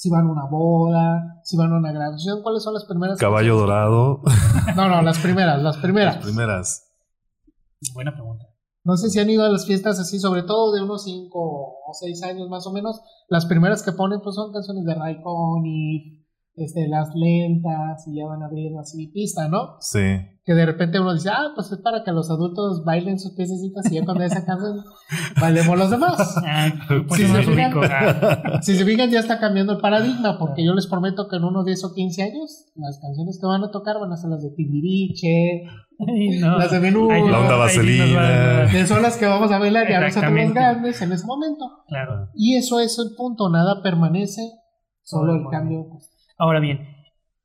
Si 0.00 0.08
van 0.08 0.26
a 0.26 0.32
una 0.32 0.46
boda, 0.46 1.42
si 1.44 1.58
van 1.58 1.74
a 1.74 1.76
una 1.76 1.92
graduación, 1.92 2.40
¿cuáles 2.42 2.62
son 2.62 2.72
las 2.72 2.86
primeras? 2.86 3.18
Caballo 3.18 3.58
dorado. 3.58 4.22
No, 4.74 4.88
no, 4.88 5.02
las 5.02 5.18
primeras, 5.18 5.60
las 5.62 5.76
primeras. 5.76 6.16
Las 6.16 6.24
primeras. 6.24 6.90
Buena 7.92 8.14
pregunta. 8.14 8.46
No 8.82 8.96
sé 8.96 9.10
si 9.10 9.18
han 9.18 9.28
ido 9.28 9.44
a 9.44 9.50
las 9.50 9.66
fiestas 9.66 10.00
así, 10.00 10.18
sobre 10.18 10.42
todo 10.42 10.72
de 10.72 10.82
unos 10.82 11.04
5 11.04 11.28
o 11.34 11.92
6 11.92 12.22
años 12.22 12.48
más 12.48 12.66
o 12.66 12.72
menos. 12.72 13.02
Las 13.28 13.44
primeras 13.44 13.82
que 13.82 13.92
ponen 13.92 14.22
pues 14.22 14.36
son 14.36 14.52
canciones 14.54 14.86
de 14.86 14.94
Raikkonen 14.94 15.66
y 15.66 16.19
este, 16.56 16.88
las 16.88 17.08
lentas 17.14 18.06
y 18.06 18.18
ya 18.18 18.26
van 18.26 18.42
a 18.42 18.46
abrir 18.46 18.72
así 18.78 19.08
pista, 19.08 19.48
¿no? 19.48 19.76
Sí 19.80 20.00
que 20.50 20.54
de 20.54 20.66
repente 20.66 20.98
uno 20.98 21.14
dice, 21.14 21.28
ah, 21.30 21.52
pues 21.54 21.70
es 21.70 21.78
para 21.78 22.02
que 22.02 22.10
los 22.10 22.28
adultos 22.28 22.82
bailen 22.84 23.20
sus 23.20 23.36
piececitas 23.36 23.84
y 23.88 23.94
ya 23.94 24.04
cuando 24.04 24.24
esa 24.24 24.44
canción 24.44 24.82
bailemos 25.40 25.78
los 25.78 25.90
demás. 25.90 26.16
Ah, 26.52 26.68
si, 27.14 27.26
se 27.26 27.42
fijan, 27.42 27.72
ah. 27.84 28.58
si 28.62 28.74
se 28.74 28.84
fijan, 28.84 29.10
ya 29.10 29.20
está 29.20 29.38
cambiando 29.38 29.74
el 29.74 29.78
paradigma, 29.80 30.38
porque 30.38 30.64
yo 30.64 30.74
les 30.74 30.88
prometo 30.88 31.28
que 31.28 31.36
en 31.36 31.44
unos 31.44 31.64
10 31.64 31.84
o 31.84 31.94
15 31.94 32.22
años 32.22 32.66
las 32.74 32.98
canciones 33.00 33.38
que 33.40 33.46
van 33.46 33.62
a 33.62 33.70
tocar 33.70 34.00
van 34.00 34.12
a 34.12 34.16
ser 34.16 34.30
las 34.30 34.42
de 34.42 34.50
Timbiriche, 34.50 35.62
las 36.40 36.70
de 36.72 36.80
Menú, 36.80 37.08
la 37.08 37.40
onda 37.40 37.56
vaselina, 37.56 38.66
que 38.70 38.86
son 38.86 39.02
las 39.02 39.16
que 39.16 39.26
vamos 39.26 39.52
a 39.52 39.58
bailar 39.58 39.88
ya 39.88 40.00
nosotros 40.00 40.32
los 40.32 40.52
grandes 40.52 41.00
en 41.02 41.12
ese 41.12 41.26
momento. 41.26 41.84
Claro. 41.86 42.28
Y 42.34 42.56
eso 42.56 42.80
es 42.80 42.98
el 42.98 43.14
punto, 43.16 43.50
nada 43.50 43.82
permanece, 43.82 44.42
solo 45.02 45.34
el 45.34 45.44
cambio. 45.48 45.86
Ahora 46.40 46.58
bien, 46.58 46.96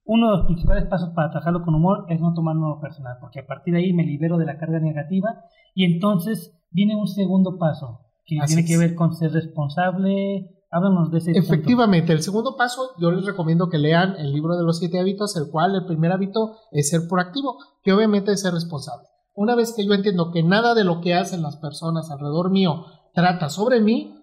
uno 0.05 0.31
de 0.31 0.37
los 0.37 0.45
principales 0.45 0.85
pasos 0.85 1.09
para 1.13 1.29
trabajarlo 1.29 1.63
con 1.63 1.75
humor 1.75 2.05
es 2.07 2.21
no 2.21 2.33
tomarlo 2.33 2.79
personal, 2.79 3.17
porque 3.19 3.41
a 3.41 3.45
partir 3.45 3.73
de 3.73 3.81
ahí 3.81 3.91
me 3.91 4.05
libero 4.05 4.37
de 4.37 4.45
la 4.45 4.57
carga 4.57 4.79
negativa 4.79 5.43
y 5.73 5.83
entonces 5.83 6.57
viene 6.71 6.95
un 6.95 7.05
segundo 7.05 7.57
paso 7.57 8.05
que 8.25 8.37
tiene 8.47 8.63
que 8.63 8.77
ver 8.77 8.95
con 8.95 9.13
ser 9.13 9.33
responsable. 9.33 10.49
Háblanos 10.71 11.11
de 11.11 11.17
ese 11.17 11.31
Efectivamente, 11.31 12.13
el 12.13 12.21
segundo 12.21 12.55
paso 12.55 12.91
yo 12.97 13.11
les 13.11 13.25
recomiendo 13.25 13.67
que 13.67 13.79
lean 13.79 14.15
el 14.17 14.31
libro 14.31 14.55
de 14.55 14.63
los 14.63 14.79
siete 14.79 14.97
hábitos, 14.97 15.35
el 15.35 15.51
cual 15.51 15.75
el 15.75 15.85
primer 15.85 16.13
hábito 16.13 16.55
es 16.71 16.89
ser 16.89 17.01
proactivo, 17.09 17.57
que 17.83 17.91
obviamente 17.91 18.31
es 18.31 18.41
ser 18.41 18.53
responsable. 18.53 19.07
Una 19.33 19.55
vez 19.55 19.73
que 19.75 19.85
yo 19.85 19.93
entiendo 19.93 20.31
que 20.31 20.41
nada 20.41 20.73
de 20.73 20.85
lo 20.85 21.01
que 21.01 21.15
hacen 21.15 21.41
las 21.41 21.57
personas 21.57 22.09
alrededor 22.11 22.49
mío 22.49 22.85
trata 23.13 23.49
sobre 23.49 23.81
mí, 23.81 24.15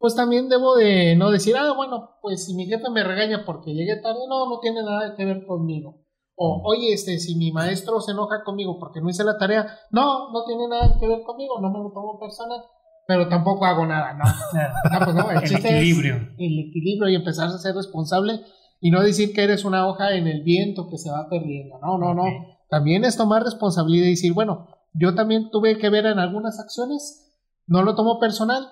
pues 0.00 0.16
también 0.16 0.48
debo 0.48 0.76
de 0.76 1.14
no 1.14 1.30
decir, 1.30 1.54
ah, 1.58 1.74
bueno, 1.76 2.16
pues 2.22 2.46
si 2.46 2.54
mi 2.54 2.64
jefe 2.64 2.88
me 2.88 3.04
regaña 3.04 3.44
porque 3.44 3.74
llegué 3.74 4.00
tarde, 4.00 4.20
no, 4.30 4.48
no 4.48 4.58
tiene 4.58 4.82
nada 4.82 5.14
que 5.14 5.26
ver 5.26 5.44
conmigo. 5.44 6.06
O, 6.34 6.62
oye, 6.64 6.94
este, 6.94 7.18
si 7.18 7.36
mi 7.36 7.52
maestro 7.52 8.00
se 8.00 8.12
enoja 8.12 8.42
conmigo 8.42 8.78
porque 8.80 9.02
no 9.02 9.10
hice 9.10 9.24
la 9.24 9.36
tarea, 9.36 9.66
no, 9.90 10.32
no 10.32 10.44
tiene 10.46 10.68
nada 10.68 10.96
que 10.98 11.06
ver 11.06 11.22
conmigo, 11.22 11.60
no 11.60 11.70
me 11.70 11.80
lo 11.80 11.92
tomo 11.92 12.18
personal, 12.18 12.62
pero 13.06 13.28
tampoco 13.28 13.66
hago 13.66 13.84
nada, 13.84 14.14
no. 14.14 14.24
no, 14.24 15.04
pues 15.04 15.16
no 15.16 15.30
el, 15.32 15.36
equilibrio. 15.44 16.14
el 16.38 16.58
equilibrio 16.70 17.10
y 17.10 17.16
empezar 17.16 17.48
a 17.48 17.58
ser 17.58 17.74
responsable 17.74 18.40
y 18.80 18.90
no 18.90 19.02
decir 19.02 19.34
que 19.34 19.44
eres 19.44 19.66
una 19.66 19.86
hoja 19.86 20.14
en 20.14 20.26
el 20.26 20.42
viento 20.42 20.88
que 20.88 20.96
se 20.96 21.10
va 21.10 21.28
perdiendo. 21.28 21.78
No, 21.82 21.98
no, 21.98 22.14
no. 22.14 22.24
También 22.70 23.04
es 23.04 23.18
tomar 23.18 23.42
responsabilidad 23.42 24.06
y 24.06 24.10
decir, 24.10 24.32
bueno, 24.32 24.66
yo 24.94 25.14
también 25.14 25.50
tuve 25.50 25.76
que 25.76 25.90
ver 25.90 26.06
en 26.06 26.18
algunas 26.18 26.58
acciones, 26.58 27.36
no 27.66 27.82
lo 27.82 27.94
tomo 27.94 28.18
personal, 28.18 28.66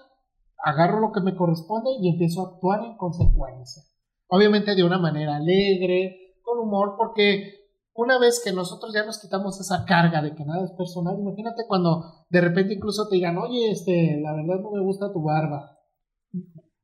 agarro 0.64 1.01
lo 1.01 1.12
que 1.12 1.21
me 1.21 1.37
corresponde 1.37 1.90
y 2.01 2.09
empiezo 2.09 2.42
a 2.42 2.55
actuar 2.55 2.85
en 2.85 2.97
consecuencia. 2.97 3.83
Obviamente 4.29 4.75
de 4.75 4.85
una 4.85 4.99
manera 4.99 5.37
alegre, 5.37 6.35
con 6.42 6.59
humor, 6.59 6.94
porque 6.97 7.59
una 7.94 8.18
vez 8.18 8.40
que 8.44 8.53
nosotros 8.53 8.92
ya 8.94 9.05
nos 9.05 9.21
quitamos 9.21 9.61
esa 9.61 9.85
carga 9.85 10.23
de 10.23 10.35
que 10.35 10.44
nada 10.44 10.64
es 10.64 10.73
personal, 10.73 11.18
imagínate 11.18 11.64
cuando 11.66 12.05
de 12.31 12.40
repente 12.40 12.75
incluso 12.75 13.09
te 13.09 13.16
digan, 13.16 13.38
oye, 13.38 13.71
este, 13.71 14.21
la 14.23 14.33
verdad 14.35 14.61
no 14.62 14.71
me 14.71 14.83
gusta 14.83 15.12
tu 15.12 15.23
barba. 15.23 15.77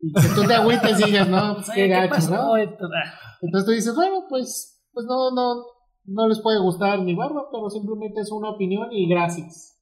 Y 0.00 0.12
que 0.12 0.28
tú 0.34 0.46
te 0.46 0.54
agüites 0.54 1.00
y 1.00 1.04
digas, 1.04 1.28
no, 1.28 1.54
pues 1.54 1.70
qué 1.70 1.88
gacho, 1.88 2.30
¿no? 2.30 2.56
Entonces 2.56 3.64
tú 3.64 3.70
dices, 3.70 3.94
bueno, 3.94 4.24
pues, 4.28 4.84
pues 4.92 5.06
no, 5.06 5.30
no, 5.30 5.64
no 6.04 6.28
les 6.28 6.40
puede 6.40 6.60
gustar 6.60 7.00
mi 7.00 7.14
barba, 7.14 7.48
pero 7.50 7.70
simplemente 7.70 8.20
es 8.20 8.30
una 8.30 8.50
opinión 8.50 8.88
y 8.90 9.08
gracias. 9.08 9.73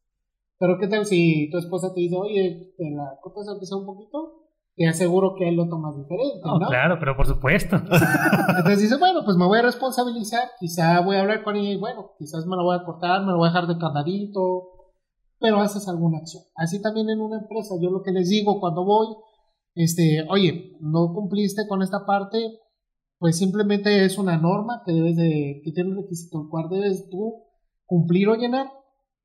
Pero 0.63 0.79
¿qué 0.79 0.87
tal 0.87 1.05
si 1.05 1.51
tu 1.51 1.59
esposa 1.59 1.93
te 1.93 2.03
dice, 2.03 2.15
oye, 2.15 2.73
te 2.79 2.89
la 2.93 3.19
cortas 3.21 3.49
aunque 3.49 3.67
sea 3.67 3.79
un 3.79 3.85
poquito? 3.85 4.45
Te 4.77 4.87
aseguro 4.87 5.35
que 5.37 5.49
él 5.49 5.57
lo 5.57 5.69
toma 5.69 5.91
diferente, 5.91 6.41
¿no? 6.45 6.69
Claro, 6.69 6.99
pero 7.01 7.17
por 7.17 7.27
supuesto. 7.27 7.75
Entonces 8.59 8.83
dice, 8.83 8.97
bueno, 8.97 9.23
pues 9.25 9.37
me 9.37 9.45
voy 9.45 9.59
a 9.59 9.63
responsabilizar, 9.63 10.51
quizá 10.61 11.01
voy 11.01 11.17
a 11.17 11.23
hablar 11.23 11.43
con 11.43 11.57
ella 11.57 11.71
y 11.71 11.81
bueno, 11.81 12.13
quizás 12.17 12.47
me 12.47 12.55
lo 12.55 12.63
voy 12.63 12.77
a 12.77 12.85
cortar, 12.85 13.23
me 13.23 13.33
lo 13.33 13.39
voy 13.39 13.49
a 13.49 13.51
dejar 13.51 13.67
de 13.67 13.77
candadito, 13.77 14.69
pero 15.41 15.59
haces 15.59 15.89
alguna 15.89 16.19
acción. 16.19 16.45
Así 16.55 16.81
también 16.81 17.11
en 17.11 17.21
una 17.21 17.41
empresa, 17.41 17.75
yo 17.83 17.91
lo 17.91 18.05
que 18.05 18.13
les 18.13 18.29
digo 18.29 18.61
cuando 18.61 18.85
voy, 18.85 19.09
este, 19.75 20.25
oye, 20.31 20.77
no 20.79 21.13
cumpliste 21.13 21.67
con 21.67 21.83
esta 21.83 22.07
parte, 22.07 22.39
pues 23.19 23.37
simplemente 23.37 24.05
es 24.05 24.17
una 24.17 24.39
norma 24.39 24.85
que 24.87 24.93
debes 24.93 25.17
de, 25.17 25.61
que 25.65 25.73
tiene 25.73 25.91
un 25.91 25.97
requisito, 25.97 26.41
el 26.41 26.49
cual 26.49 26.69
debes 26.69 27.11
tú 27.11 27.49
cumplir 27.85 28.29
o 28.29 28.37
llenar 28.37 28.69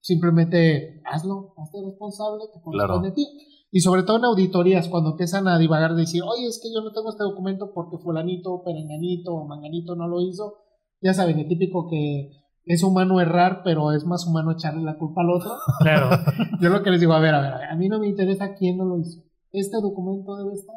Simplemente 0.02 1.02
hazlo, 1.06 1.54
hazte 1.58 1.80
responsable, 1.86 2.46
te 2.54 2.62
corresponde 2.62 3.10
a 3.10 3.14
ti. 3.14 3.28
Y 3.72 3.82
sobre 3.82 4.04
todo 4.04 4.18
en 4.18 4.26
auditorías, 4.26 4.88
cuando 4.88 5.12
empiezan 5.12 5.48
a 5.48 5.60
divagar, 5.60 5.96
decir, 5.96 6.24
oye, 6.24 6.48
es 6.48 6.60
que 6.62 6.74
yo 6.74 6.82
no 6.82 6.94
tengo 6.94 7.10
este 7.10 7.24
documento 7.24 7.72
porque 7.74 7.98
fulanito, 7.98 8.64
perenganito 8.64 9.34
o 9.34 9.46
manganito 9.46 9.96
no 9.96 10.08
lo 10.08 10.22
hizo. 10.22 10.56
Ya 11.02 11.14
saben, 11.14 11.40
el 11.40 11.48
típico 11.48 11.88
que 11.88 12.32
es 12.66 12.84
humano 12.84 13.20
errar, 13.20 13.62
pero 13.64 13.92
es 13.92 14.06
más 14.06 14.26
humano 14.26 14.52
echarle 14.52 14.84
la 14.84 14.98
culpa 14.98 15.22
al 15.22 15.32
otro. 15.32 15.52
Claro. 15.80 16.10
yo 16.62 16.70
lo 16.70 16.82
que 16.82 16.92
les 16.92 17.00
digo, 17.00 17.14
a 17.14 17.20
ver, 17.20 17.36
a 17.36 17.42
ver, 17.42 17.54
a 17.70 17.76
mí 17.76 17.90
no 17.90 18.00
me 18.00 18.08
interesa 18.08 18.56
quién 18.56 18.78
no 18.78 18.86
lo 18.86 19.00
hizo. 19.00 19.22
Este 19.52 19.78
documento 19.82 20.36
debe 20.38 20.54
estar. 20.54 20.76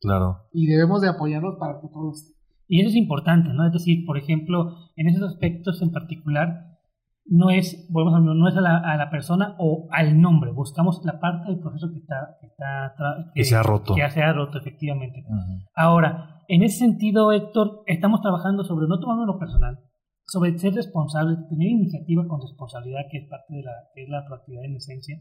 Claro. 0.00 0.48
Y 0.52 0.66
debemos 0.66 1.00
de 1.02 1.08
apoyarnos 1.08 1.56
para 1.58 1.80
que 1.80 1.88
todo 1.88 2.12
esté. 2.12 2.34
Y 2.66 2.80
eso 2.80 2.90
es 2.90 2.96
importante, 2.96 3.50
¿no? 3.50 3.66
Es 3.66 3.72
decir, 3.72 4.04
por 4.06 4.18
ejemplo, 4.18 4.76
en 4.96 5.08
esos 5.08 5.30
aspectos 5.30 5.82
en 5.82 5.92
particular, 5.92 6.73
no 7.26 7.50
es, 7.50 7.86
volvemos 7.90 8.14
a 8.14 8.20
no 8.20 8.48
es 8.48 8.56
a 8.56 8.60
la, 8.60 8.78
a 8.78 8.96
la, 8.96 9.10
persona 9.10 9.56
o 9.58 9.88
al 9.90 10.20
nombre, 10.20 10.52
buscamos 10.52 11.00
la 11.04 11.18
parte 11.18 11.50
del 11.50 11.60
proceso 11.60 11.90
que 11.90 11.98
está, 11.98 12.36
que, 12.40 12.46
está, 12.46 12.94
que, 13.34 13.44
se 13.44 13.56
ha 13.56 13.62
roto. 13.62 13.94
Que 13.94 14.10
se 14.10 14.22
ha 14.22 14.32
roto, 14.32 14.58
efectivamente. 14.58 15.24
Ahora, 15.74 16.42
en 16.48 16.62
ese 16.62 16.78
sentido, 16.78 17.32
Héctor, 17.32 17.82
estamos 17.86 18.20
trabajando 18.20 18.64
sobre 18.64 18.86
no 18.88 19.00
tomarlo 19.00 19.24
lo 19.24 19.38
personal, 19.38 19.78
sobre 20.26 20.58
ser 20.58 20.74
responsable, 20.74 21.36
tener 21.48 21.68
iniciativa 21.68 22.26
con 22.28 22.40
responsabilidad, 22.40 23.00
que 23.10 23.18
es 23.18 23.28
parte 23.28 23.54
de 23.54 23.62
la, 23.62 23.72
es 23.94 24.08
la 24.08 24.24
proactividad 24.26 24.64
en 24.64 24.76
esencia. 24.76 25.18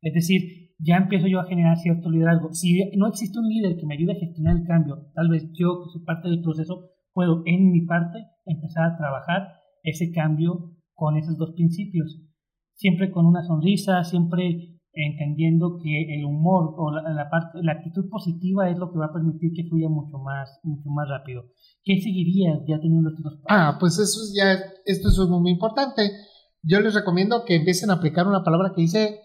Es 0.00 0.12
decir, 0.12 0.74
ya 0.78 0.96
empiezo 0.96 1.26
yo 1.26 1.40
a 1.40 1.46
generar 1.46 1.76
cierto 1.78 2.10
liderazgo. 2.10 2.52
Si 2.52 2.90
no 2.96 3.08
existe 3.08 3.38
un 3.38 3.48
líder 3.48 3.76
que 3.76 3.86
me 3.86 3.94
ayude 3.94 4.12
a 4.12 4.20
gestionar 4.20 4.56
el 4.56 4.66
cambio, 4.66 5.10
tal 5.14 5.28
vez 5.28 5.50
yo, 5.52 5.82
que 5.82 5.90
soy 5.90 6.04
parte 6.04 6.28
del 6.28 6.42
proceso, 6.42 6.90
puedo 7.12 7.42
en 7.46 7.70
mi 7.70 7.86
parte 7.86 8.18
empezar 8.44 8.84
a 8.84 8.96
trabajar 8.96 9.48
ese 9.82 10.12
cambio 10.12 10.73
con 10.94 11.16
esos 11.16 11.36
dos 11.36 11.52
principios. 11.54 12.20
Siempre 12.74 13.10
con 13.10 13.26
una 13.26 13.42
sonrisa, 13.44 14.02
siempre 14.04 14.74
entendiendo 14.94 15.78
que 15.82 16.14
el 16.14 16.24
humor 16.24 16.74
o 16.76 16.90
la, 16.92 17.28
parte, 17.28 17.58
la 17.62 17.72
actitud 17.72 18.08
positiva 18.08 18.70
es 18.70 18.78
lo 18.78 18.92
que 18.92 18.98
va 18.98 19.06
a 19.06 19.12
permitir 19.12 19.52
que 19.52 19.68
fluya 19.68 19.88
mucho 19.88 20.18
más, 20.18 20.60
mucho 20.62 20.88
más 20.90 21.08
rápido. 21.08 21.42
¿Qué 21.82 22.00
seguirías 22.00 22.60
ya 22.66 22.78
teniendo 22.80 23.10
estos 23.10 23.24
dos 23.24 23.40
Ah, 23.48 23.76
pues 23.80 23.94
eso 23.94 24.20
es 24.22 24.34
ya, 24.36 24.52
esto 24.84 25.08
es 25.08 25.28
muy 25.28 25.50
importante. 25.50 26.10
Yo 26.62 26.80
les 26.80 26.94
recomiendo 26.94 27.44
que 27.44 27.56
empiecen 27.56 27.90
a 27.90 27.94
aplicar 27.94 28.26
una 28.26 28.44
palabra 28.44 28.72
que 28.74 28.82
dice 28.82 29.20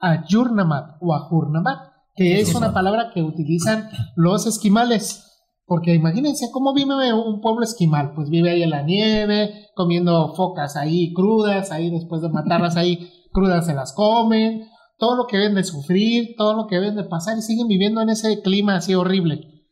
ayurnamat 0.00 0.96
o 1.00 1.14
ajurnamat, 1.14 1.78
que 2.14 2.40
es 2.40 2.54
una 2.54 2.72
palabra 2.72 3.10
que 3.14 3.22
utilizan 3.22 3.88
los 4.16 4.46
esquimales. 4.46 5.29
Porque 5.70 5.94
imagínense 5.94 6.50
cómo 6.50 6.74
vive 6.74 7.12
un 7.12 7.40
pueblo 7.40 7.62
esquimal, 7.62 8.12
pues 8.16 8.28
vive 8.28 8.50
ahí 8.50 8.64
en 8.64 8.70
la 8.70 8.82
nieve, 8.82 9.68
comiendo 9.76 10.34
focas 10.34 10.74
ahí 10.74 11.12
crudas, 11.12 11.70
ahí 11.70 11.90
después 11.90 12.22
de 12.22 12.28
matarlas 12.28 12.76
ahí 12.76 13.08
crudas 13.30 13.66
se 13.66 13.74
las 13.74 13.92
comen, 13.92 14.66
todo 14.98 15.14
lo 15.14 15.28
que 15.28 15.38
ven 15.38 15.54
de 15.54 15.62
sufrir, 15.62 16.34
todo 16.36 16.54
lo 16.54 16.66
que 16.66 16.80
ven 16.80 16.96
de 16.96 17.04
pasar 17.04 17.38
y 17.38 17.42
siguen 17.42 17.68
viviendo 17.68 18.02
en 18.02 18.10
ese 18.10 18.42
clima 18.42 18.74
así 18.74 18.96
horrible. 18.96 19.62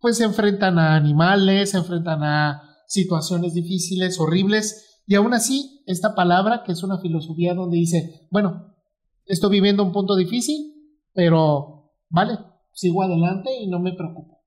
Pues 0.00 0.16
se 0.16 0.24
enfrentan 0.24 0.78
a 0.78 0.96
animales, 0.96 1.72
se 1.72 1.76
enfrentan 1.76 2.22
a 2.22 2.62
situaciones 2.86 3.52
difíciles, 3.52 4.18
horribles, 4.18 5.02
y 5.06 5.16
aún 5.16 5.34
así, 5.34 5.82
esta 5.84 6.14
palabra, 6.14 6.62
que 6.64 6.72
es 6.72 6.82
una 6.82 6.96
filosofía 6.96 7.52
donde 7.52 7.76
dice, 7.76 8.26
bueno, 8.30 8.74
estoy 9.26 9.50
viviendo 9.50 9.82
un 9.82 9.92
punto 9.92 10.16
difícil, 10.16 10.72
pero 11.12 11.90
vale, 12.08 12.38
sigo 12.72 13.02
adelante 13.02 13.50
y 13.60 13.66
no 13.66 13.80
me 13.80 13.92
preocupo. 13.92 14.39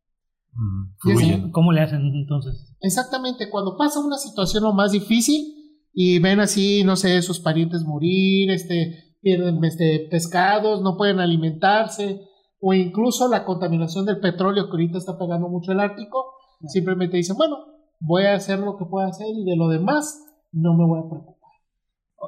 ¿Cómo 1.51 1.71
le 1.71 1.81
hacen 1.81 2.01
entonces? 2.01 2.75
Exactamente, 2.81 3.49
cuando 3.49 3.77
pasa 3.77 3.99
una 3.99 4.17
situación 4.17 4.63
lo 4.63 4.73
más 4.73 4.91
difícil, 4.91 5.53
y 5.93 6.19
ven 6.19 6.39
así, 6.39 6.83
no 6.83 6.95
sé, 6.95 7.21
sus 7.21 7.39
parientes 7.39 7.83
morir, 7.83 8.49
este, 8.49 9.15
pierden 9.21 9.63
este, 9.63 10.07
pescados, 10.09 10.81
no 10.81 10.97
pueden 10.97 11.19
alimentarse, 11.19 12.21
o 12.59 12.73
incluso 12.73 13.27
la 13.27 13.45
contaminación 13.45 14.05
del 14.05 14.19
petróleo 14.19 14.65
que 14.65 14.71
ahorita 14.71 14.97
está 14.97 15.17
pegando 15.17 15.49
mucho 15.49 15.71
el 15.71 15.79
Ártico, 15.79 16.33
simplemente 16.67 17.17
dicen, 17.17 17.35
bueno, 17.35 17.57
voy 17.99 18.23
a 18.23 18.35
hacer 18.35 18.59
lo 18.59 18.77
que 18.77 18.85
pueda 18.85 19.07
hacer 19.07 19.27
y 19.27 19.43
de 19.43 19.55
lo 19.55 19.67
demás 19.67 20.19
no 20.51 20.73
me 20.73 20.85
voy 20.85 20.99
a 20.99 21.09
preocupar. 21.09 21.51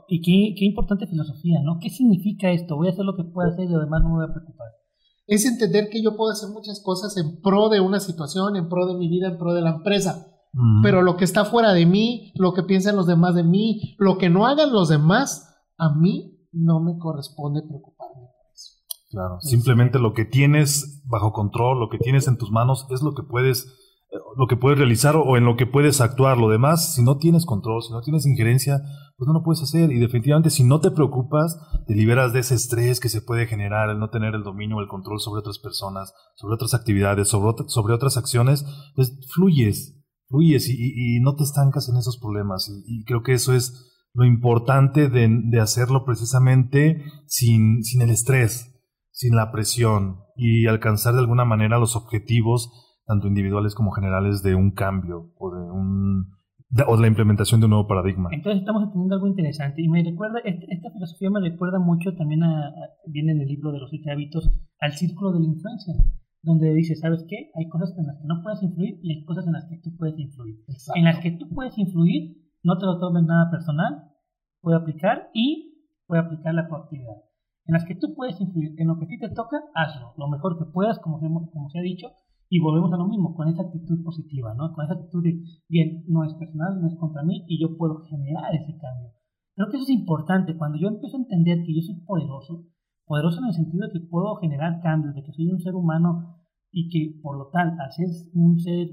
Y 0.10 0.22
qué, 0.22 0.54
qué 0.58 0.66
importante 0.66 1.08
filosofía, 1.08 1.62
¿no? 1.64 1.78
¿Qué 1.80 1.90
significa 1.90 2.52
esto? 2.52 2.76
Voy 2.76 2.88
a 2.88 2.92
hacer 2.92 3.06
lo 3.06 3.16
que 3.16 3.24
pueda 3.24 3.50
hacer 3.50 3.66
y 3.66 3.68
de 3.70 3.76
lo 3.76 3.82
demás 3.82 4.02
no 4.04 4.10
me 4.10 4.16
voy 4.16 4.26
a 4.26 4.34
preocupar. 4.34 4.68
Es 5.28 5.46
entender 5.46 5.90
que 5.90 6.04
yo 6.04 6.16
puedo 6.16 6.32
hacer 6.32 6.50
muchas 6.50 6.82
cosas 6.82 7.18
en 7.18 7.42
pro 7.42 7.70
de 7.70 7.80
una 7.80 8.00
situación, 8.00 8.56
en 8.56 8.70
pro 8.70 8.86
de 8.86 8.96
mi 8.96 9.10
vida, 9.10 9.28
en 9.28 9.38
pro 9.38 9.54
de 9.54 9.62
la 9.62 9.72
empresa 9.72 10.32
pero 10.82 11.02
lo 11.02 11.18
que 11.18 11.26
está 11.26 11.46
fuera 11.46 11.74
de 11.74 11.86
mí, 11.86 12.32
lo 12.36 12.54
que 12.54 12.64
piensan 12.64 12.96
los 12.96 13.08
demás 13.08 13.36
de 13.36 13.44
mí, 13.44 13.96
lo 13.98 14.18
que 14.18 14.30
no 14.30 14.48
hagan 14.48 14.72
los 14.72 14.88
demás, 14.88 15.54
a 15.78 15.94
mí 15.94 16.48
no 16.54 16.80
me 16.80 16.98
corresponde 16.98 17.62
preocuparme 17.62 18.22
por 18.22 18.54
eso. 18.54 18.72
Claro, 19.12 19.42
simplemente 19.42 20.00
lo 20.00 20.14
que 20.14 20.24
tienes 20.24 21.04
bajo 21.06 21.34
control, 21.34 21.80
lo 21.80 21.90
que 21.90 21.98
tienes 21.98 22.28
en 22.28 22.38
tus 22.38 22.52
manos 22.52 22.88
es 22.90 23.02
lo 23.02 23.14
que 23.14 23.24
puedes 23.24 23.85
lo 24.38 24.48
que 24.48 24.58
puedes 24.58 24.78
realizar 24.78 25.15
o 25.15 25.38
en 25.38 25.46
lo 25.46 25.56
que 25.56 25.65
puedes 25.65 26.02
actuar. 26.02 26.38
Lo 26.38 26.50
demás, 26.50 26.94
si 26.94 27.04
no 27.04 27.18
tienes 27.18 27.46
control, 27.46 27.82
si 27.82 27.91
no 27.91 28.02
tienes 28.02 28.26
injerencia, 28.26 28.82
pues 29.18 29.28
no 29.28 29.34
lo 29.34 29.44
puedes 29.44 29.62
hacer. 29.62 29.91
Y 29.91 30.00
definitivamente, 30.00 30.50
si 30.50 30.63
no 30.63 30.80
te 30.80 30.91
preocupas, 30.91 31.58
te 31.88 31.96
liberas 31.96 32.34
de 32.34 32.39
ese 32.39 32.56
estrés 32.56 33.00
que 33.00 33.10
se 33.10 33.22
puede 33.22 33.48
generar 33.48 33.89
el 33.89 34.00
no 34.00 34.10
tener 34.10 34.36
el 34.36 34.44
dominio 34.44 34.78
o 34.78 34.82
el 34.82 34.88
control 34.88 35.20
sobre 35.20 35.39
otras 35.39 35.60
personas, 35.60 36.13
sobre 36.36 36.56
otras 36.56 36.74
actividades, 36.74 37.30
sobre, 37.30 37.68
sobre 37.68 37.94
otras 37.94 38.18
acciones. 38.18 38.65
Pues 38.96 39.18
fluyes, 39.34 40.04
fluyes 40.28 40.70
y, 40.70 41.20
no 41.22 41.36
te 41.36 41.44
estancas 41.44 41.89
en 41.89 41.98
esos 41.98 42.18
problemas. 42.20 42.70
Y, 42.86 43.04
creo 43.06 43.24
que 43.24 43.34
eso 43.34 43.54
es 43.54 43.91
lo 44.13 44.26
importante 44.26 45.10
de, 45.10 45.60
hacerlo 45.60 46.06
precisamente 46.06 47.04
sin, 47.28 47.84
sin, 47.84 48.02
el 48.02 48.12
estrés, 48.12 48.82
sin 49.12 49.36
la 49.36 49.52
presión 49.52 50.20
y 50.36 50.68
alcanzar 50.68 51.13
de 51.13 51.20
alguna 51.20 51.46
manera 51.46 51.80
los 51.80 51.96
objetivos, 51.96 52.70
tanto 53.06 53.28
individuales 53.28 53.76
como 53.76 53.91
generales, 53.91 54.44
de 54.44 54.56
un 54.56 54.72
cambio 54.72 55.32
o 55.38 55.52
de 55.52 55.72
un 55.72 56.36
o 56.88 56.96
de 56.96 57.02
la 57.02 57.08
implementación 57.08 57.62
de 57.62 57.68
un 57.68 57.72
nuevo 57.72 57.88
paradigma. 57.88 58.30
Entonces 58.34 58.60
estamos 58.60 58.84
entendiendo 58.84 59.15
algo 59.15 59.28
interesante 59.28 59.82
y 59.82 59.88
me 59.88 60.04
recuerda, 60.04 60.39
este, 60.44 60.65
esta, 60.70 60.91
filosofía 60.91 61.30
me 61.30 61.39
recuerda 61.39 61.80
mucho 61.80 62.15
también 62.15 62.44
a, 62.44 62.74
viene 63.06 63.32
en 63.32 63.41
el 63.41 63.48
libro 63.48 63.72
de 63.72 63.80
los 63.80 63.89
siete 63.89 64.12
hábitos, 64.12 64.52
al 64.80 64.91
círculo 64.94 65.32
de 65.32 65.39
la 65.39 65.46
influencia 65.46 65.94
donde 66.46 66.74
dice, 66.74 66.96
¿sabes 66.96 67.26
qué? 67.28 67.52
Hay 67.56 67.68
cosas 67.70 67.98
en 67.98 68.06
las 68.06 68.18
que 68.20 68.28
no 68.28 68.41
puedes 68.44 68.62
influir 68.62 69.00
y 69.02 69.12
hay 69.13 69.26
cosas 69.26 69.48
en 69.48 69.54
las 69.54 69.65
que 69.65 69.78
tú 69.78 69.96
puedes 69.98 70.18
influir. 70.20 70.63
En 70.94 71.04
las 71.04 71.20
que 71.20 71.32
tú 71.32 71.50
puedes 71.50 71.78
influir, 71.78 72.38
no 72.63 72.78
te 72.78 72.86
lo 72.86 73.00
tomes 73.00 73.24
nada 73.24 73.50
personal, 73.50 74.12
puede 74.62 74.78
aplicar 74.78 75.30
y 75.34 75.88
puede 76.06 76.22
aplicar 76.22 76.54
la 76.54 76.68
proactividad. 76.68 77.18
En 77.65 77.74
las 77.74 77.86
que 77.86 77.96
tú 77.96 78.13
puedes 78.15 78.39
influir, 78.39 78.76
en 78.78 78.88
lo 78.88 79.00
que 79.00 79.06
a 79.06 79.08
ti 79.08 79.18
te 79.18 79.30
toca, 79.30 79.58
hazlo, 79.74 80.13
lo 80.18 80.28
mejor 80.28 80.60
que 80.60 80.65
puedas, 80.72 81.00
como 81.00 81.20
se, 81.20 81.26
como 81.26 81.70
se 81.70 81.80
ha 81.80 81.82
dicho, 81.82 82.10
y 82.50 82.60
volvemos 82.60 82.94
a 82.94 82.98
lo 82.98 83.08
mismo, 83.08 83.36
con 83.36 83.48
esa 83.48 83.64
actitud 83.64 84.04
positiva, 84.04 84.54
¿no? 84.54 84.74
Con 84.74 84.86
esa 84.86 84.94
actitud 84.94 85.24
de, 85.24 85.42
bien, 85.68 86.04
no 86.08 86.24
es 86.24 86.34
personal, 86.36 86.80
no 86.82 86.88
es 86.88 86.96
contra 86.96 87.24
mí, 87.24 87.44
y 87.48 87.60
yo 87.60 87.76
puedo 87.78 88.04
generar 88.04 88.54
ese 88.54 88.78
cambio. 88.78 89.12
Creo 89.56 89.70
que 89.70 89.78
eso 89.78 89.84
es 89.84 89.90
importante, 89.90 90.58
cuando 90.58 90.78
yo 90.78 90.88
empiezo 90.88 91.18
a 91.18 91.22
entender 91.22 91.64
que 91.66 91.74
yo 91.74 91.82
soy 91.82 91.96
poderoso, 92.06 92.66
poderoso 93.06 93.40
en 93.40 93.46
el 93.46 93.54
sentido 93.54 93.88
de 93.88 93.94
que 93.94 94.06
puedo 94.08 94.36
generar 94.36 94.82
cambios, 94.82 95.16
de 95.16 95.24
que 95.24 95.32
soy 95.32 95.48
un 95.48 95.60
ser 95.60 95.76
humano 95.76 96.36
y 96.72 96.90
que 96.90 97.22
por 97.22 97.38
lo 97.38 97.48
tal, 97.48 97.78
al 97.80 97.92
ser 97.92 98.08
un 98.34 98.60
ser 98.60 98.90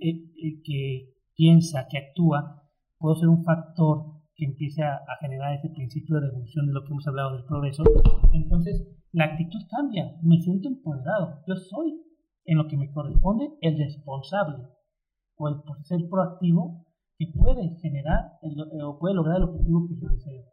eh, 0.00 0.30
eh, 0.36 0.60
que 0.62 1.14
piensa, 1.34 1.86
que 1.88 1.98
actúa, 1.98 2.62
puedo 2.98 3.14
ser 3.16 3.28
un 3.28 3.42
factor 3.42 4.20
que 4.34 4.44
empiece 4.44 4.82
a, 4.82 5.00
generar 5.20 5.54
ese 5.54 5.70
principio 5.70 6.20
de 6.20 6.28
evolución 6.28 6.66
de 6.66 6.72
lo 6.72 6.82
que 6.84 6.90
hemos 6.90 7.06
hablado 7.06 7.32
del 7.32 7.44
progreso, 7.44 7.84
entonces 8.32 8.86
la 9.12 9.24
actitud 9.26 9.60
cambia, 9.70 10.16
me 10.22 10.40
siento 10.40 10.68
empoderado, 10.68 11.42
yo 11.46 11.54
soy 11.54 12.02
en 12.44 12.58
lo 12.58 12.66
que 12.68 12.76
me 12.76 12.90
corresponde 12.90 13.50
el 13.60 13.78
responsable 13.78 14.66
o 15.36 15.48
el 15.48 15.54
ser 15.84 16.00
proactivo 16.10 16.86
que 17.18 17.26
puede 17.38 17.76
generar 17.80 18.38
o 18.84 18.98
puede 18.98 19.14
lograr 19.14 19.38
el 19.38 19.44
objetivo 19.44 19.86
que 19.88 19.94
yo 20.00 20.08
deseo. 20.08 20.44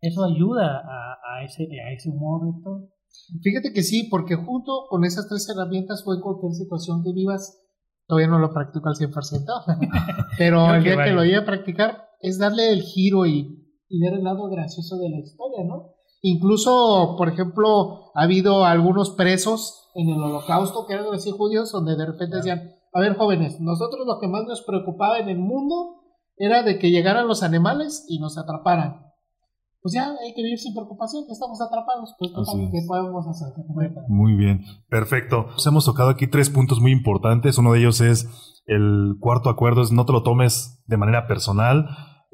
¿Eso 0.00 0.24
ayuda 0.24 0.82
a, 0.84 1.42
ese, 1.44 1.64
a 1.80 1.92
ese 1.92 2.10
humor, 2.10 2.42
Héctor? 2.48 2.88
Fíjate 3.42 3.72
que 3.72 3.82
sí, 3.82 4.08
porque 4.10 4.36
junto 4.36 4.86
con 4.88 5.04
esas 5.04 5.28
tres 5.28 5.48
herramientas 5.48 6.04
o 6.06 6.14
en 6.14 6.20
cualquier 6.20 6.52
situación 6.52 7.02
que 7.02 7.12
vivas, 7.12 7.62
todavía 8.06 8.28
no 8.28 8.38
lo 8.38 8.52
practico 8.52 8.88
al 8.88 8.94
100%, 8.94 9.14
pero 10.38 10.74
el 10.74 10.84
día 10.84 11.02
que 11.02 11.10
lo 11.10 11.22
voy 11.22 11.34
a 11.34 11.44
practicar 11.44 12.08
es 12.20 12.38
darle 12.38 12.70
el 12.70 12.82
giro 12.82 13.26
y, 13.26 13.66
y 13.88 14.00
ver 14.00 14.14
el 14.14 14.24
lado 14.24 14.48
gracioso 14.48 14.98
de 14.98 15.10
la 15.10 15.18
historia, 15.18 15.64
¿no? 15.64 15.95
Incluso, 16.22 17.14
por 17.16 17.28
ejemplo, 17.28 18.10
ha 18.14 18.22
habido 18.22 18.64
algunos 18.64 19.10
presos 19.10 19.90
en 19.94 20.08
el 20.10 20.22
holocausto 20.22 20.86
que 20.86 20.94
eran 20.94 21.06
así 21.14 21.30
judíos, 21.30 21.72
donde 21.72 21.96
de 21.96 22.06
repente 22.06 22.36
decían, 22.36 22.70
a 22.92 23.00
ver 23.00 23.16
jóvenes, 23.16 23.60
nosotros 23.60 24.06
lo 24.06 24.18
que 24.18 24.28
más 24.28 24.44
nos 24.44 24.62
preocupaba 24.62 25.18
en 25.18 25.28
el 25.28 25.38
mundo 25.38 26.02
era 26.36 26.62
de 26.62 26.78
que 26.78 26.90
llegaran 26.90 27.28
los 27.28 27.42
animales 27.42 28.04
y 28.08 28.18
nos 28.18 28.38
atraparan 28.38 29.06
pues 29.86 29.94
ya 29.94 30.16
hay 30.20 30.34
que 30.34 30.42
vivir 30.42 30.58
sin 30.58 30.74
preocupación, 30.74 31.26
estamos 31.30 31.60
atrapados, 31.60 32.12
pues 32.18 32.32
¿qué 32.32 32.78
podemos 32.88 33.24
hacer? 33.28 33.54
Muy 34.08 34.34
bien, 34.34 34.64
perfecto. 34.88 35.46
hemos 35.64 35.84
tocado 35.84 36.10
aquí 36.10 36.26
tres 36.26 36.50
puntos 36.50 36.80
muy 36.80 36.90
importantes. 36.90 37.56
Uno 37.56 37.70
de 37.70 37.78
ellos 37.78 38.00
es 38.00 38.28
el 38.66 39.14
cuarto 39.20 39.48
acuerdo, 39.48 39.82
es 39.82 39.92
no 39.92 40.04
te 40.04 40.12
lo 40.12 40.24
tomes 40.24 40.82
de 40.88 40.96
manera 40.96 41.28
personal. 41.28 41.86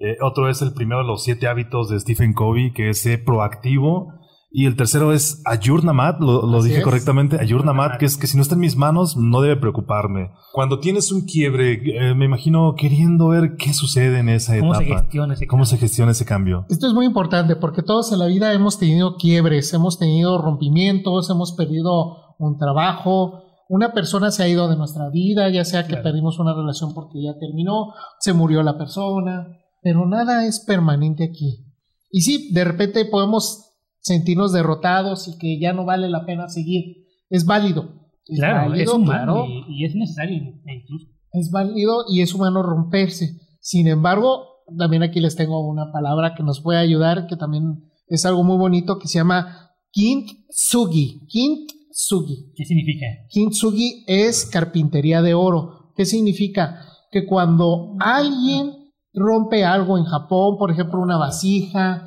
Eh, 0.02 0.16
otro 0.20 0.48
es 0.48 0.60
el 0.62 0.72
primero 0.72 1.02
de 1.02 1.06
los 1.06 1.22
siete 1.22 1.46
hábitos 1.46 1.88
de 1.88 1.98
Stephen 2.00 2.34
Covey, 2.34 2.72
que 2.72 2.90
es 2.90 3.00
ser 3.00 3.24
proactivo 3.24 4.08
y 4.54 4.66
el 4.66 4.76
tercero 4.76 5.14
es 5.14 5.40
Ayurnamat, 5.46 6.20
lo, 6.20 6.42
lo 6.42 6.62
dije 6.62 6.82
correctamente, 6.82 7.40
Ayurnamat, 7.40 7.96
que 7.96 8.04
es 8.04 8.18
que 8.18 8.26
si 8.26 8.36
no 8.36 8.42
está 8.42 8.54
en 8.54 8.60
mis 8.60 8.76
manos, 8.76 9.16
no 9.16 9.40
debe 9.40 9.56
preocuparme. 9.56 10.30
Cuando 10.52 10.78
tienes 10.78 11.10
un 11.10 11.22
quiebre, 11.22 11.80
eh, 11.84 12.14
me 12.14 12.26
imagino 12.26 12.74
queriendo 12.76 13.28
ver 13.28 13.56
qué 13.56 13.72
sucede 13.72 14.18
en 14.18 14.28
esa 14.28 14.54
etapa. 14.54 14.74
¿Cómo 14.74 14.78
se 14.78 14.94
gestiona 14.94 15.34
ese 15.34 15.46
¿Cómo 15.46 15.64
se 15.64 15.78
gestiona 15.78 16.12
ese 16.12 16.26
cambio? 16.26 16.66
Esto 16.68 16.86
es 16.86 16.92
muy 16.92 17.06
importante 17.06 17.56
porque 17.56 17.82
todos 17.82 18.12
en 18.12 18.18
la 18.18 18.26
vida 18.26 18.52
hemos 18.52 18.78
tenido 18.78 19.16
quiebres, 19.16 19.72
hemos 19.72 19.98
tenido 19.98 20.36
rompimientos, 20.36 21.30
hemos 21.30 21.52
perdido 21.52 22.36
un 22.38 22.58
trabajo, 22.58 23.44
una 23.70 23.94
persona 23.94 24.30
se 24.30 24.42
ha 24.42 24.48
ido 24.48 24.68
de 24.68 24.76
nuestra 24.76 25.08
vida, 25.08 25.48
ya 25.48 25.64
sea 25.64 25.86
que 25.86 25.96
perdimos 25.96 26.38
una 26.38 26.52
relación 26.54 26.92
porque 26.92 27.22
ya 27.22 27.38
terminó, 27.38 27.94
se 28.18 28.34
murió 28.34 28.62
la 28.62 28.76
persona, 28.76 29.61
pero 29.82 30.06
nada 30.06 30.46
es 30.46 30.60
permanente 30.60 31.24
aquí. 31.24 31.66
Y 32.10 32.22
sí, 32.22 32.52
de 32.52 32.64
repente 32.64 33.04
podemos 33.04 33.72
sentirnos 34.00 34.52
derrotados 34.52 35.28
y 35.28 35.38
que 35.38 35.58
ya 35.60 35.72
no 35.72 35.84
vale 35.84 36.08
la 36.08 36.24
pena 36.24 36.48
seguir. 36.48 37.06
Es 37.28 37.44
válido. 37.44 38.10
claro, 38.36 38.74
es 38.74 38.88
humano 38.88 39.46
y, 39.68 39.84
es 39.84 39.94
necesario 39.94 40.36
incluso. 40.66 41.06
Es 41.32 41.50
válido 41.50 42.04
y 42.08 42.20
es 42.20 42.34
humano 42.34 42.62
romperse. 42.62 43.38
Sin 43.60 43.88
embargo, 43.88 44.64
también 44.78 45.02
aquí 45.02 45.20
les 45.20 45.36
tengo 45.36 45.66
una 45.66 45.90
palabra 45.90 46.34
que 46.34 46.42
nos 46.42 46.60
puede 46.60 46.78
ayudar, 46.78 47.26
que 47.26 47.36
también 47.36 47.90
es 48.06 48.26
algo 48.26 48.44
muy 48.44 48.58
bonito, 48.58 48.98
que 48.98 49.08
se 49.08 49.18
llama 49.18 49.70
Kintsugi. 49.90 51.26
Kintsugi. 51.26 52.52
¿Qué 52.54 52.64
significa? 52.64 53.06
Kintsugi 53.30 54.04
es 54.06 54.44
carpintería 54.44 55.22
de 55.22 55.34
oro. 55.34 55.92
¿Qué 55.96 56.04
significa? 56.04 56.86
Que 57.10 57.24
cuando 57.24 57.96
alguien 57.98 58.81
rompe 59.14 59.64
algo 59.64 59.98
en 59.98 60.04
Japón, 60.04 60.56
por 60.58 60.70
ejemplo, 60.70 61.00
una 61.00 61.18
vasija, 61.18 62.04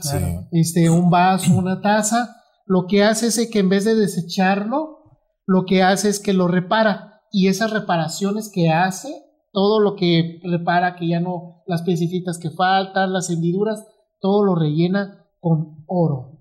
este, 0.52 0.90
un 0.90 1.10
vaso, 1.10 1.54
una 1.54 1.82
taza, 1.82 2.36
lo 2.66 2.88
que 2.88 3.04
hace 3.04 3.28
es 3.28 3.50
que 3.50 3.60
en 3.60 3.70
vez 3.70 3.86
de 3.86 3.96
desecharlo, 3.96 4.96
lo 5.46 5.66
que 5.66 5.84
hace 5.84 6.10
es 6.10 6.20
que 6.20 6.34
lo 6.34 6.48
repara. 6.48 7.22
Y 7.32 7.48
esas 7.48 7.72
reparaciones 7.72 8.50
que 8.52 8.70
hace, 8.70 9.10
todo 9.52 9.80
lo 9.80 9.96
que 9.96 10.40
repara, 10.44 10.96
que 10.96 11.08
ya 11.08 11.20
no, 11.20 11.64
las 11.68 11.84
piecitas 11.84 12.40
que 12.40 12.50
faltan, 12.50 13.14
las 13.14 13.30
hendiduras, 13.30 13.86
todo 14.20 14.44
lo 14.44 14.56
rellena 14.56 15.26
con 15.40 15.84
oro. 15.86 16.40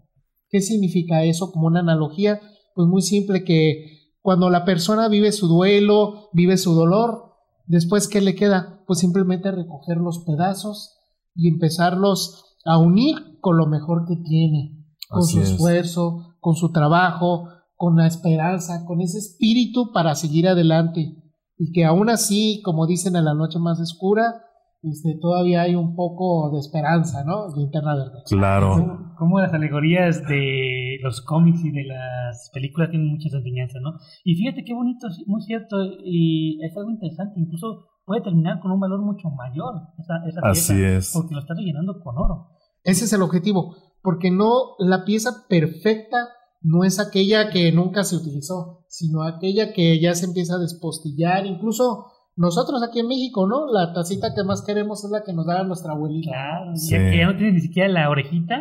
¿Qué 0.48 0.60
significa 0.60 1.24
eso 1.24 1.52
como 1.52 1.66
una 1.66 1.80
analogía? 1.80 2.40
Pues 2.74 2.88
muy 2.88 3.02
simple 3.02 3.44
que 3.44 4.12
cuando 4.22 4.48
la 4.48 4.64
persona 4.64 5.08
vive 5.08 5.32
su 5.32 5.48
duelo, 5.48 6.30
vive 6.32 6.56
su 6.56 6.74
dolor, 6.74 7.23
Después, 7.66 8.08
¿qué 8.08 8.20
le 8.20 8.34
queda? 8.34 8.82
Pues 8.86 8.98
simplemente 8.98 9.50
recoger 9.50 9.96
los 9.96 10.24
pedazos 10.24 10.98
y 11.34 11.48
empezarlos 11.48 12.56
a 12.64 12.78
unir 12.78 13.38
con 13.40 13.56
lo 13.56 13.66
mejor 13.66 14.06
que 14.06 14.16
tiene, 14.16 14.84
con 15.08 15.24
su 15.24 15.40
esfuerzo, 15.40 16.36
con 16.40 16.54
su 16.54 16.72
trabajo, 16.72 17.48
con 17.76 17.96
la 17.96 18.06
esperanza, 18.06 18.84
con 18.86 19.00
ese 19.00 19.18
espíritu 19.18 19.92
para 19.92 20.14
seguir 20.14 20.48
adelante. 20.48 21.22
Y 21.56 21.72
que 21.72 21.84
aún 21.84 22.10
así, 22.10 22.60
como 22.64 22.86
dicen 22.86 23.16
en 23.16 23.24
la 23.24 23.34
noche 23.34 23.58
más 23.58 23.80
oscura, 23.80 24.44
este, 24.82 25.16
todavía 25.20 25.62
hay 25.62 25.74
un 25.74 25.94
poco 25.94 26.50
de 26.52 26.58
esperanza, 26.58 27.24
¿no? 27.24 27.50
De 27.52 27.62
interna 27.62 27.94
verdad. 27.94 28.22
Claro. 28.26 29.03
Cómo 29.16 29.40
las 29.40 29.52
alegorías 29.52 30.26
de 30.26 30.98
los 31.02 31.20
cómics 31.20 31.64
y 31.64 31.70
de 31.70 31.84
las 31.84 32.50
películas 32.52 32.90
tienen 32.90 33.08
muchas 33.08 33.32
enseñanzas, 33.32 33.82
¿no? 33.82 33.94
Y 34.24 34.34
fíjate 34.34 34.64
qué 34.64 34.74
bonito, 34.74 35.06
muy 35.26 35.42
cierto, 35.42 35.76
y 36.04 36.58
es 36.64 36.76
algo 36.76 36.90
interesante, 36.90 37.40
incluso 37.40 37.88
puede 38.04 38.22
terminar 38.22 38.60
con 38.60 38.70
un 38.70 38.80
valor 38.80 39.00
mucho 39.00 39.28
mayor 39.30 39.74
esa, 39.98 40.14
esa 40.28 40.40
Así 40.42 40.72
pieza, 40.74 40.96
es. 40.96 41.12
porque 41.14 41.34
lo 41.34 41.40
está 41.40 41.54
rellenando 41.54 42.00
con 42.02 42.16
oro. 42.18 42.48
Ese 42.82 43.06
es 43.06 43.12
el 43.12 43.22
objetivo, 43.22 43.76
porque 44.02 44.30
no 44.30 44.76
la 44.78 45.04
pieza 45.04 45.46
perfecta 45.48 46.18
no 46.64 46.82
es 46.82 46.98
aquella 46.98 47.50
que 47.50 47.70
nunca 47.72 48.04
se 48.04 48.16
utilizó, 48.16 48.84
sino 48.88 49.22
aquella 49.22 49.74
que 49.74 50.00
ya 50.00 50.14
se 50.14 50.24
empieza 50.24 50.54
a 50.54 50.58
despostillar, 50.58 51.44
incluso 51.44 52.06
nosotros 52.36 52.82
aquí 52.82 53.00
en 53.00 53.08
México, 53.08 53.46
¿no? 53.46 53.66
La 53.72 53.92
tacita 53.92 54.34
que 54.34 54.42
más 54.44 54.62
queremos 54.62 55.04
es 55.04 55.10
la 55.10 55.22
que 55.24 55.32
nos 55.32 55.46
da 55.46 55.62
nuestra 55.64 55.92
abuelita. 55.92 56.30
Claro, 56.30 56.76
Sí. 56.76 56.90
que 56.94 57.18
ya 57.18 57.26
no 57.26 57.36
tiene 57.36 57.52
ni 57.52 57.60
siquiera 57.60 57.88
la 57.88 58.10
orejita, 58.10 58.56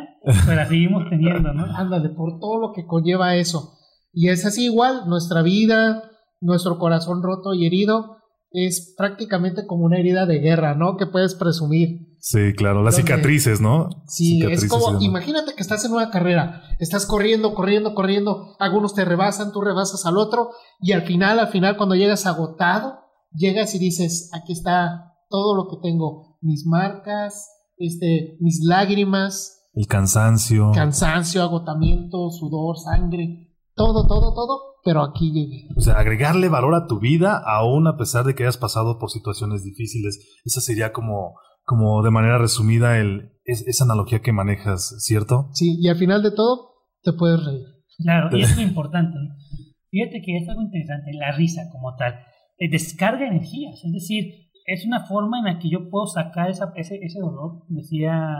pero 0.45 0.55
la 0.55 0.65
seguimos 0.67 1.03
teniendo, 1.09 1.53
¿no? 1.53 1.65
Ándale, 1.75 2.09
por 2.09 2.39
todo 2.39 2.59
lo 2.59 2.71
que 2.73 2.85
conlleva 2.85 3.35
eso. 3.35 3.77
Y 4.11 4.29
es 4.29 4.45
así 4.45 4.65
igual, 4.65 5.03
nuestra 5.07 5.41
vida, 5.41 6.03
nuestro 6.39 6.77
corazón 6.77 7.23
roto 7.23 7.53
y 7.53 7.65
herido, 7.65 8.17
es 8.51 8.93
prácticamente 8.95 9.65
como 9.65 9.85
una 9.85 9.97
herida 9.97 10.27
de 10.27 10.37
guerra, 10.37 10.75
¿no? 10.75 10.95
Que 10.97 11.07
puedes 11.07 11.33
presumir. 11.33 12.13
Sí, 12.19 12.53
claro, 12.55 12.83
las 12.83 12.95
Donde- 12.95 13.11
cicatrices, 13.11 13.59
¿no? 13.59 13.89
Sí, 14.05 14.35
Cicatrices 14.35 14.65
es 14.65 14.69
como, 14.69 15.01
imagínate 15.01 15.55
que 15.55 15.63
estás 15.63 15.83
en 15.85 15.91
una 15.93 16.11
carrera, 16.11 16.61
estás 16.79 17.07
corriendo, 17.07 17.55
corriendo, 17.55 17.95
corriendo, 17.95 18.55
algunos 18.59 18.93
te 18.93 19.03
rebasan, 19.03 19.51
tú 19.51 19.61
rebasas 19.61 20.05
al 20.05 20.17
otro, 20.17 20.51
y 20.79 20.91
al 20.91 21.01
final, 21.01 21.39
al 21.39 21.47
final, 21.47 21.75
cuando 21.75 21.95
llegas 21.95 22.27
agotado, 22.27 22.99
llegas 23.35 23.73
y 23.75 23.79
dices, 23.79 24.29
aquí 24.33 24.53
está 24.53 25.13
todo 25.29 25.55
lo 25.55 25.67
que 25.67 25.77
tengo, 25.81 26.37
mis 26.41 26.65
marcas, 26.65 27.49
este, 27.77 28.37
mis 28.39 28.61
lágrimas, 28.63 29.69
El 29.73 29.87
cansancio. 29.87 30.71
cansancio, 30.73 31.41
agotamiento, 31.41 32.29
sudor, 32.29 32.77
sangre, 32.77 33.49
todo, 33.75 34.05
todo, 34.07 34.33
todo, 34.33 34.59
pero 34.83 35.01
aquí 35.01 35.31
llegué. 35.31 35.67
O 35.75 35.81
sea, 35.81 35.95
agregarle 35.97 36.49
valor 36.49 36.75
a 36.75 36.85
tu 36.87 36.99
vida 36.99 37.41
aún 37.45 37.87
a 37.87 37.97
pesar 37.97 38.25
de 38.25 38.35
que 38.35 38.43
hayas 38.43 38.57
pasado 38.57 38.99
por 38.99 39.09
situaciones 39.09 39.63
difíciles. 39.63 40.19
Esa 40.45 40.61
sería 40.61 40.91
como, 40.93 41.35
como 41.63 42.03
de 42.03 42.11
manera 42.11 42.37
resumida 42.37 42.97
el, 42.99 43.31
es- 43.45 43.65
esa 43.67 43.85
analogía 43.85 44.21
que 44.21 44.33
manejas, 44.33 44.95
¿cierto? 44.99 45.49
Sí, 45.53 45.77
y 45.79 45.87
al 45.87 45.95
final 45.97 46.21
de 46.21 46.31
todo, 46.31 46.73
te 47.01 47.13
puedes 47.13 47.43
reír. 47.43 47.65
Claro, 47.97 48.35
y 48.37 48.41
eso 48.41 48.51
es 48.51 48.57
lo 48.57 48.63
importante. 48.67 49.17
Fíjate 49.89 50.21
que 50.23 50.37
es 50.37 50.49
algo 50.49 50.61
interesante, 50.61 51.11
la 51.13 51.31
risa 51.35 51.61
como 51.71 51.95
tal. 51.95 52.13
Eh, 52.63 52.69
descarga 52.69 53.27
energías, 53.27 53.83
es 53.83 53.91
decir, 53.91 54.43
es 54.65 54.85
una 54.85 55.05
forma 55.05 55.39
en 55.39 55.45
la 55.45 55.59
que 55.59 55.69
yo 55.69 55.89
puedo 55.89 56.05
sacar 56.07 56.49
esa, 56.49 56.71
ese, 56.75 56.99
ese 57.01 57.19
dolor. 57.19 57.63
Decía 57.67 58.37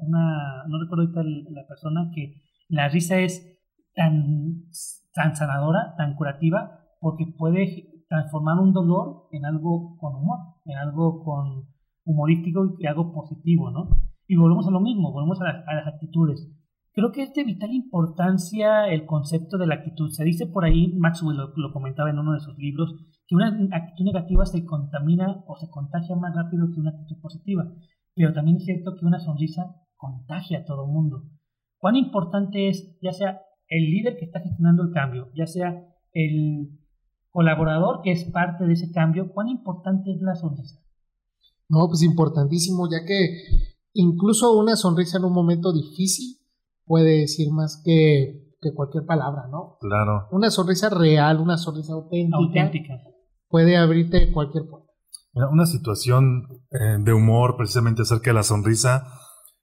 una, 0.00 0.64
no 0.66 0.80
recuerdo 0.80 1.04
ahorita 1.04 1.22
la 1.50 1.66
persona, 1.66 2.10
que 2.14 2.42
la 2.68 2.88
risa 2.88 3.20
es 3.20 3.60
tan, 3.94 4.64
tan 5.14 5.36
sanadora, 5.36 5.94
tan 5.96 6.14
curativa, 6.14 6.80
porque 7.00 7.26
puede 7.26 8.04
transformar 8.08 8.58
un 8.58 8.72
dolor 8.72 9.28
en 9.30 9.44
algo 9.44 9.96
con 9.98 10.16
humor, 10.16 10.38
en 10.64 10.78
algo 10.78 11.22
con 11.22 11.68
humorístico 12.04 12.74
y 12.78 12.86
algo 12.86 13.12
positivo, 13.12 13.70
¿no? 13.70 13.88
Y 14.26 14.36
volvemos 14.36 14.66
a 14.66 14.70
lo 14.70 14.80
mismo, 14.80 15.12
volvemos 15.12 15.40
a, 15.40 15.44
a 15.44 15.74
las 15.74 15.86
actitudes. 15.86 16.50
Creo 16.94 17.10
que 17.12 17.22
es 17.22 17.32
de 17.32 17.44
vital 17.44 17.72
importancia 17.72 18.88
el 18.88 19.06
concepto 19.06 19.56
de 19.56 19.66
la 19.66 19.76
actitud. 19.76 20.10
Se 20.10 20.24
dice 20.24 20.46
por 20.46 20.64
ahí, 20.64 20.92
Maxwell 20.94 21.36
lo, 21.36 21.52
lo 21.56 21.72
comentaba 21.72 22.10
en 22.10 22.18
uno 22.18 22.34
de 22.34 22.40
sus 22.40 22.58
libros, 22.58 22.94
que 23.26 23.34
una 23.34 23.48
actitud 23.72 24.04
negativa 24.04 24.44
se 24.46 24.64
contamina 24.64 25.44
o 25.46 25.56
se 25.56 25.68
contagia 25.70 26.16
más 26.16 26.34
rápido 26.34 26.70
que 26.72 26.80
una 26.80 26.90
actitud 26.90 27.20
positiva. 27.20 27.72
Pero 28.14 28.32
también 28.32 28.58
es 28.58 28.64
cierto 28.64 28.96
que 28.96 29.06
una 29.06 29.20
sonrisa 29.20 29.76
contagia 29.96 30.58
a 30.58 30.64
todo 30.64 30.84
el 30.84 30.92
mundo. 30.92 31.24
¿Cuán 31.78 31.96
importante 31.96 32.68
es, 32.68 32.98
ya 33.00 33.12
sea 33.12 33.40
el 33.68 33.90
líder 33.90 34.16
que 34.16 34.26
está 34.26 34.40
gestionando 34.40 34.82
el 34.82 34.92
cambio, 34.92 35.30
ya 35.34 35.46
sea 35.46 35.88
el 36.12 36.78
colaborador 37.30 38.02
que 38.02 38.12
es 38.12 38.24
parte 38.24 38.64
de 38.64 38.74
ese 38.74 38.92
cambio, 38.92 39.32
cuán 39.32 39.48
importante 39.48 40.12
es 40.12 40.20
la 40.20 40.34
sonrisa? 40.34 40.80
No, 41.68 41.88
pues 41.88 42.02
importantísimo, 42.02 42.88
ya 42.90 43.04
que 43.06 43.34
incluso 43.94 44.52
una 44.58 44.76
sonrisa 44.76 45.18
en 45.18 45.24
un 45.24 45.32
momento 45.32 45.72
difícil 45.72 46.36
puede 46.84 47.20
decir 47.20 47.50
más 47.50 47.80
que, 47.82 48.56
que 48.60 48.74
cualquier 48.74 49.06
palabra, 49.06 49.48
¿no? 49.50 49.78
Claro. 49.80 50.28
Una 50.30 50.50
sonrisa 50.50 50.90
real, 50.90 51.40
una 51.40 51.56
sonrisa 51.56 51.94
auténtica, 51.94 52.36
Auténtica. 52.36 53.00
Puede 53.52 53.76
abrirte 53.76 54.32
cualquier 54.32 54.64
puerta. 54.68 54.88
Una 55.34 55.66
situación 55.66 56.42
eh, 56.72 56.98
de 57.04 57.12
humor 57.12 57.54
precisamente 57.56 58.02
acerca 58.02 58.30
de 58.30 58.34
la 58.34 58.42
sonrisa. 58.42 59.06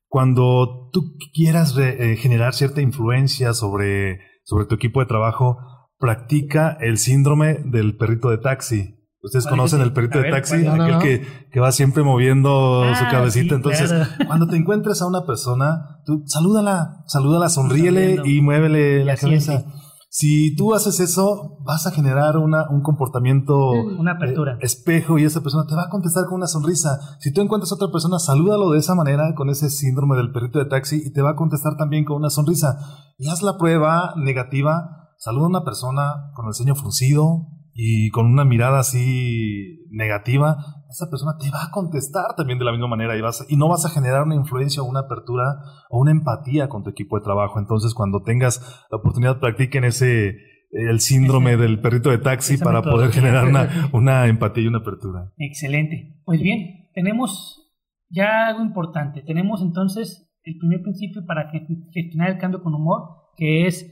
Cuando 0.08 0.90
tú 0.94 1.16
quieras 1.34 1.76
re- 1.76 2.14
eh, 2.14 2.16
generar 2.16 2.54
cierta 2.54 2.82
influencia 2.82 3.54
sobre, 3.54 4.20
sobre 4.46 4.66
tu 4.66 4.76
equipo 4.76 5.02
de 5.02 5.06
trabajo, 5.06 5.58
practica 6.00 6.78
el 6.80 6.98
síndrome 6.98 7.56
del 7.66 7.98
perrito 7.98 8.30
de 8.30 8.38
taxi. 8.40 8.96
Ustedes 9.22 9.44
¿Cuál 9.46 9.56
es 9.56 9.58
conocen 9.60 9.82
el 9.82 9.92
perrito 9.94 10.18
A 10.18 10.22
de 10.22 10.24
ver, 10.24 10.34
taxi, 10.34 10.56
aquel 10.56 10.78
no, 10.78 10.88
no. 10.88 11.00
Que, 11.00 11.22
que 11.52 11.60
va 11.60 11.72
siempre 11.74 12.04
moviendo 12.04 12.84
su 12.96 13.04
Ah, 13.04 13.10
cabecita. 13.12 13.50
sí, 13.50 13.56
Entonces, 13.56 13.90
claro. 13.92 14.10
cuando 14.28 14.48
te 14.48 14.56
encuentres 14.56 15.02
a 15.02 15.08
una 15.08 15.26
persona, 15.26 16.00
tú 16.06 16.24
salúdala, 16.26 17.04
salúdala, 17.06 17.50
sonríele 17.50 18.22
y 18.24 18.42
muévele 18.42 19.04
la 19.04 19.18
cabeza. 19.18 19.66
Si 20.12 20.56
tú 20.56 20.74
haces 20.74 21.00
eso, 21.00 21.60
vas 21.64 21.86
a 21.86 21.92
generar 21.92 22.38
una, 22.38 22.68
un 22.70 22.82
comportamiento 22.82 23.70
Una 23.70 24.14
apertura. 24.14 24.54
eh, 24.56 24.60
espejo 24.62 25.20
y 25.20 25.24
esa 25.24 25.42
persona 25.42 25.68
te 25.68 25.76
va 25.76 25.84
a 25.84 25.90
contestar 25.90 26.26
con 26.26 26.36
una 26.38 26.48
sonrisa. 26.48 27.00
Si 27.20 27.32
tú 27.32 27.42
encuentras 27.42 27.72
a 27.72 27.76
otra 27.76 27.92
persona, 27.92 28.18
salúdalo 28.18 28.72
de 28.72 28.80
esa 28.80 28.96
manera, 28.96 29.36
con 29.36 29.50
ese 29.52 29.70
síndrome 29.70 30.18
del 30.18 30.32
perrito 30.32 30.58
de 30.58 30.66
taxi, 30.66 31.04
y 31.06 31.14
te 31.14 31.22
va 31.22 31.32
a 31.32 31.36
contestar 31.36 31.78
también 31.78 32.06
con 32.06 32.18
una 32.18 32.32
sonrisa. 32.32 32.80
Y 33.20 33.28
haz 33.30 33.44
la 33.44 33.60
prueba 33.60 34.14
negativa, 34.18 35.12
saluda 35.20 35.46
a 35.46 35.50
una 35.50 35.64
persona 35.64 36.32
con 36.34 36.48
el 36.48 36.56
ceño 36.56 36.74
fruncido 36.74 37.48
y 37.82 38.10
con 38.10 38.26
una 38.26 38.44
mirada 38.44 38.80
así 38.80 39.86
negativa. 39.92 40.58
Esa 40.90 41.10
persona 41.10 41.34
te 41.40 41.50
va 41.50 41.64
a 41.66 41.72
contestar 41.72 42.36
también 42.36 42.60
de 42.60 42.66
la 42.66 42.72
misma 42.72 42.88
manera 42.88 43.16
y, 43.16 43.22
vas 43.22 43.46
y 43.48 43.56
no 43.56 43.70
vas 43.70 43.86
a 43.86 43.90
generar 43.90 44.24
una 44.24 44.36
influencia 44.36 44.82
o 44.82 44.86
una 44.86 45.02
apertura 45.02 45.44
o 45.90 46.00
una 46.02 46.12
empatía 46.12 46.68
con 46.68 46.84
tu 46.84 46.90
equipo 46.90 47.18
de 47.18 47.24
trabajo. 47.24 47.60
Entonces, 47.60 47.94
cuando 47.94 48.22
tengas 48.24 48.60
la 48.92 48.98
oportunidad, 48.98 49.40
practiquen 49.40 49.84
ese 49.86 50.36
el 50.72 51.00
síndrome 51.00 51.54
Ese- 51.54 51.62
del 51.64 51.80
perrito 51.80 52.10
de 52.12 52.18
taxi 52.20 52.58
para 52.58 52.82
poder 52.82 53.12
generar 53.12 53.48
una, 53.48 53.90
una 53.94 54.28
empatía 54.28 54.64
y 54.64 54.68
una 54.68 54.80
apertura. 54.80 55.32
Excelente. 55.38 56.20
Pues 56.26 56.42
bien, 56.42 56.90
tenemos 56.94 57.72
ya 58.10 58.48
algo 58.48 58.64
importante. 58.64 59.22
Tenemos 59.22 59.62
entonces 59.62 60.30
el 60.44 60.58
primer 60.58 60.82
principio 60.82 61.26
para 61.26 61.50
ge- 61.52 61.66
gestionar 61.94 62.32
el 62.32 62.38
cambio 62.40 62.62
con 62.62 62.74
humor, 62.76 63.02
que 63.38 63.68
es 63.68 63.86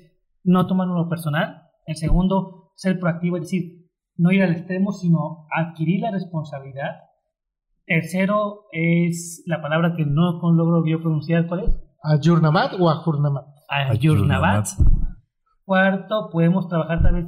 no 0.43 0.65
tomarlo 0.67 0.95
lo 0.95 1.09
personal. 1.09 1.63
El 1.85 1.95
segundo, 1.95 2.66
ser 2.77 2.99
proactivo, 2.99 3.37
es 3.37 3.43
decir, 3.43 3.89
no 4.15 4.31
ir 4.31 4.43
al 4.43 4.51
extremo, 4.51 4.91
sino 4.91 5.47
adquirir 5.51 6.01
la 6.01 6.11
responsabilidad. 6.11 7.01
Tercero 7.85 8.65
es 8.71 9.43
la 9.45 9.61
palabra 9.61 9.95
que 9.95 10.05
no 10.05 10.39
logro 10.41 10.85
yo 10.85 11.01
pronunciar, 11.01 11.47
¿cuál 11.47 11.65
es? 11.65 11.79
¿A 12.03 12.17
Jurnamat 12.23 12.73
o 12.79 12.89
a 12.89 12.95
Jurnamat? 12.97 13.45
Ayurnavat. 13.69 14.67
Cuarto, 15.65 16.29
podemos 16.31 16.67
trabajar 16.69 17.01
tal 17.01 17.15
vez, 17.15 17.25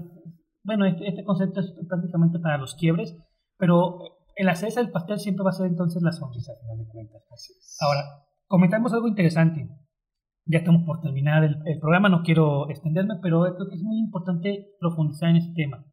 bueno, 0.63 0.85
este, 0.85 1.07
este 1.07 1.23
concepto 1.23 1.59
es 1.59 1.73
prácticamente 1.87 2.39
para 2.39 2.57
los 2.57 2.75
quiebres, 2.75 3.17
pero 3.57 3.99
el 4.35 4.47
hacer 4.47 4.71
del 4.73 4.91
pastel 4.91 5.19
siempre 5.19 5.43
va 5.43 5.49
a 5.49 5.53
ser 5.53 5.65
entonces 5.65 6.01
la 6.01 6.11
sonrisa, 6.11 6.53
al 6.53 6.59
final 6.59 6.77
de 6.77 6.91
cuentas. 6.91 7.23
Ahora, 7.81 8.01
comentamos 8.47 8.93
algo 8.93 9.07
interesante. 9.07 9.67
Ya 10.45 10.59
estamos 10.59 10.83
por 10.83 11.01
terminar 11.01 11.43
el, 11.43 11.57
el 11.65 11.79
programa, 11.79 12.09
no 12.09 12.23
quiero 12.23 12.69
extenderme, 12.69 13.15
pero 13.21 13.41
creo 13.55 13.69
que 13.69 13.75
es 13.75 13.83
muy 13.83 13.99
importante 13.99 14.75
profundizar 14.79 15.29
en 15.29 15.37
este 15.37 15.53
tema. 15.53 15.85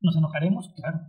¿Nos 0.00 0.16
enojaremos? 0.16 0.72
Claro. 0.76 1.00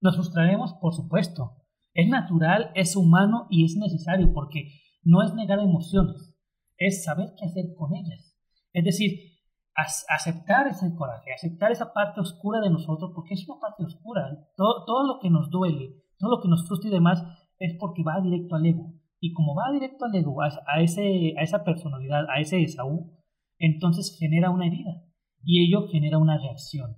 ¿Nos 0.00 0.16
frustraremos? 0.16 0.74
Por 0.74 0.94
supuesto. 0.94 1.56
Es 1.94 2.08
natural, 2.08 2.70
es 2.74 2.96
humano 2.96 3.46
y 3.50 3.64
es 3.64 3.76
necesario 3.76 4.32
porque 4.32 4.68
no 5.04 5.22
es 5.22 5.34
negar 5.34 5.58
emociones, 5.58 6.34
es 6.78 7.04
saber 7.04 7.34
qué 7.36 7.44
hacer 7.44 7.74
con 7.76 7.94
ellas. 7.94 8.36
Es 8.72 8.84
decir, 8.84 9.32
aceptar 9.74 10.68
ese 10.68 10.94
coraje, 10.94 11.32
aceptar 11.32 11.70
esa 11.72 11.92
parte 11.92 12.20
oscura 12.20 12.60
de 12.60 12.70
nosotros, 12.70 13.12
porque 13.14 13.34
es 13.34 13.46
una 13.48 13.60
parte 13.60 13.84
oscura. 13.84 14.48
Todo, 14.56 14.84
todo 14.86 15.06
lo 15.06 15.20
que 15.20 15.30
nos 15.30 15.50
duele, 15.50 16.02
todo 16.18 16.30
lo 16.30 16.40
que 16.40 16.48
nos 16.48 16.66
frustra 16.66 16.88
y 16.88 16.92
demás, 16.92 17.22
es 17.58 17.76
porque 17.78 18.02
va 18.02 18.20
directo 18.20 18.56
al 18.56 18.66
ego. 18.66 18.94
Y 19.24 19.32
como 19.34 19.54
va 19.54 19.70
directo 19.72 20.04
al 20.04 20.14
ego, 20.16 20.42
a, 20.42 20.48
a 20.66 20.82
ese, 20.82 21.32
a 21.38 21.42
esa 21.42 21.62
personalidad, 21.62 22.24
a 22.28 22.40
ese 22.40 22.60
Esaú, 22.60 23.12
entonces 23.58 24.16
genera 24.18 24.50
una 24.50 24.66
herida. 24.66 25.04
Y 25.44 25.64
ello 25.64 25.86
genera 25.88 26.18
una 26.18 26.38
reacción. 26.38 26.96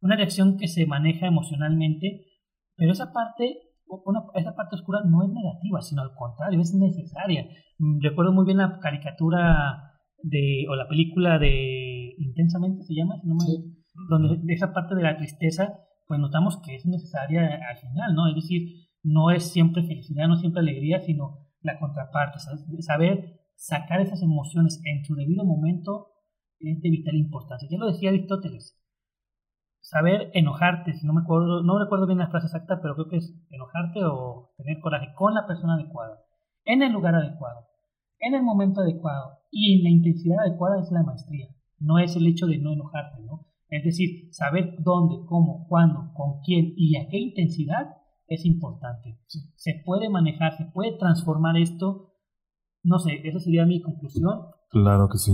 Una 0.00 0.14
reacción 0.14 0.56
que 0.56 0.68
se 0.68 0.86
maneja 0.86 1.26
emocionalmente, 1.26 2.26
pero 2.76 2.92
esa 2.92 3.12
parte, 3.12 3.56
una, 3.86 4.20
esa 4.34 4.54
parte 4.54 4.76
oscura 4.76 5.00
no 5.04 5.24
es 5.24 5.30
negativa, 5.30 5.80
sino 5.82 6.02
al 6.02 6.14
contrario, 6.14 6.60
es 6.60 6.72
necesaria. 6.74 7.48
Mm, 7.78 8.00
Recuerdo 8.02 8.32
muy 8.32 8.44
bien 8.46 8.58
la 8.58 8.78
caricatura 8.78 9.94
de, 10.22 10.66
o 10.70 10.76
la 10.76 10.86
película 10.88 11.38
de 11.40 12.14
Intensamente 12.18 12.84
se 12.84 12.94
llama, 12.94 13.16
si 13.20 13.26
no 13.26 13.34
me- 13.34 13.40
Sí. 13.40 13.84
donde 14.08 14.36
de 14.40 14.54
esa 14.54 14.72
parte 14.72 14.94
de 14.94 15.02
la 15.02 15.16
tristeza, 15.16 15.80
pues 16.06 16.20
notamos 16.20 16.60
que 16.64 16.76
es 16.76 16.86
necesaria 16.86 17.58
al 17.68 17.76
final, 17.78 18.14
¿no? 18.14 18.28
Es 18.28 18.36
decir, 18.36 18.86
no 19.02 19.30
es 19.32 19.50
siempre 19.52 19.82
felicidad, 19.82 20.28
no 20.28 20.36
siempre 20.36 20.60
alegría, 20.60 21.00
sino 21.00 21.38
la 21.64 21.78
contraparte, 21.78 22.38
saber 22.80 23.40
sacar 23.56 24.00
esas 24.00 24.22
emociones 24.22 24.80
en 24.84 25.04
su 25.04 25.14
debido 25.14 25.44
momento 25.44 26.12
es 26.60 26.80
de 26.80 26.90
vital 26.90 27.14
importancia. 27.16 27.68
Ya 27.70 27.78
lo 27.78 27.86
decía 27.86 28.10
Aristóteles. 28.10 28.80
Saber 29.80 30.30
enojarte, 30.34 30.94
si 30.94 31.06
no 31.06 31.12
me 31.12 31.22
acuerdo, 31.22 31.62
no 31.62 31.78
recuerdo 31.78 32.06
bien 32.06 32.18
la 32.18 32.28
frase 32.28 32.46
exacta, 32.46 32.80
pero 32.80 32.94
creo 32.94 33.08
que 33.08 33.16
es 33.16 33.34
enojarte 33.50 34.04
o 34.04 34.52
tener 34.56 34.80
coraje 34.80 35.12
con 35.14 35.34
la 35.34 35.46
persona 35.46 35.74
adecuada, 35.74 36.20
en 36.64 36.82
el 36.82 36.92
lugar 36.92 37.14
adecuado, 37.14 37.66
en 38.18 38.34
el 38.34 38.42
momento 38.42 38.80
adecuado 38.80 39.40
y 39.50 39.76
en 39.76 39.84
la 39.84 39.90
intensidad 39.90 40.40
adecuada 40.40 40.80
es 40.80 40.90
la 40.90 41.02
maestría. 41.02 41.48
No 41.78 41.98
es 41.98 42.16
el 42.16 42.26
hecho 42.26 42.46
de 42.46 42.58
no 42.58 42.72
enojarte, 42.72 43.22
¿no? 43.22 43.46
Es 43.68 43.84
decir, 43.84 44.32
saber 44.32 44.76
dónde, 44.78 45.16
cómo, 45.26 45.66
cuándo, 45.68 46.12
con 46.14 46.40
quién 46.42 46.72
y 46.76 46.96
a 46.96 47.08
qué 47.08 47.18
intensidad 47.18 47.88
es 48.26 48.44
importante. 48.44 49.18
Se 49.56 49.82
puede 49.84 50.08
manejar, 50.08 50.56
se 50.56 50.64
puede 50.72 50.96
transformar 50.98 51.56
esto. 51.56 52.14
No 52.82 52.98
sé, 52.98 53.20
esa 53.24 53.40
sería 53.40 53.66
mi 53.66 53.82
conclusión. 53.82 54.46
Claro 54.70 55.08
que 55.10 55.18
sí. 55.18 55.32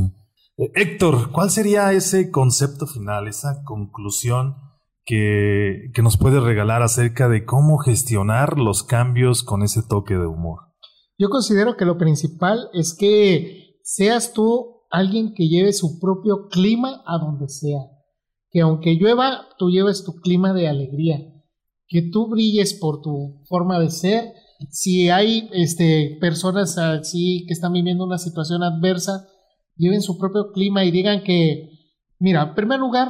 Eh, 0.56 0.70
Héctor, 0.74 1.32
¿cuál 1.32 1.50
sería 1.50 1.92
ese 1.92 2.30
concepto 2.30 2.86
final, 2.86 3.28
esa 3.28 3.62
conclusión 3.64 4.56
que, 5.04 5.90
que 5.94 6.02
nos 6.02 6.16
puede 6.16 6.40
regalar 6.40 6.82
acerca 6.82 7.28
de 7.28 7.44
cómo 7.44 7.78
gestionar 7.78 8.58
los 8.58 8.82
cambios 8.82 9.42
con 9.42 9.62
ese 9.62 9.82
toque 9.82 10.14
de 10.14 10.26
humor? 10.26 10.60
Yo 11.18 11.28
considero 11.28 11.76
que 11.76 11.84
lo 11.84 11.98
principal 11.98 12.68
es 12.72 12.96
que 12.96 13.78
seas 13.82 14.32
tú 14.32 14.82
alguien 14.90 15.34
que 15.34 15.48
lleve 15.48 15.72
su 15.72 15.98
propio 16.00 16.48
clima 16.48 17.02
a 17.06 17.18
donde 17.18 17.48
sea. 17.48 17.80
Que 18.50 18.62
aunque 18.62 18.94
llueva, 18.94 19.46
tú 19.58 19.70
lleves 19.70 20.04
tu 20.04 20.14
clima 20.14 20.52
de 20.52 20.68
alegría 20.68 21.18
que 21.90 22.02
tú 22.02 22.28
brilles 22.28 22.72
por 22.74 23.02
tu 23.02 23.42
forma 23.46 23.78
de 23.80 23.90
ser. 23.90 24.32
Si 24.70 25.10
hay 25.10 25.50
este, 25.52 26.16
personas 26.20 26.78
así 26.78 27.44
que 27.46 27.52
están 27.52 27.72
viviendo 27.72 28.04
una 28.04 28.18
situación 28.18 28.62
adversa, 28.62 29.26
lleven 29.76 30.00
su 30.00 30.16
propio 30.16 30.52
clima 30.52 30.84
y 30.84 30.92
digan 30.92 31.24
que, 31.24 31.68
mira, 32.20 32.42
en 32.42 32.54
primer 32.54 32.78
lugar, 32.78 33.08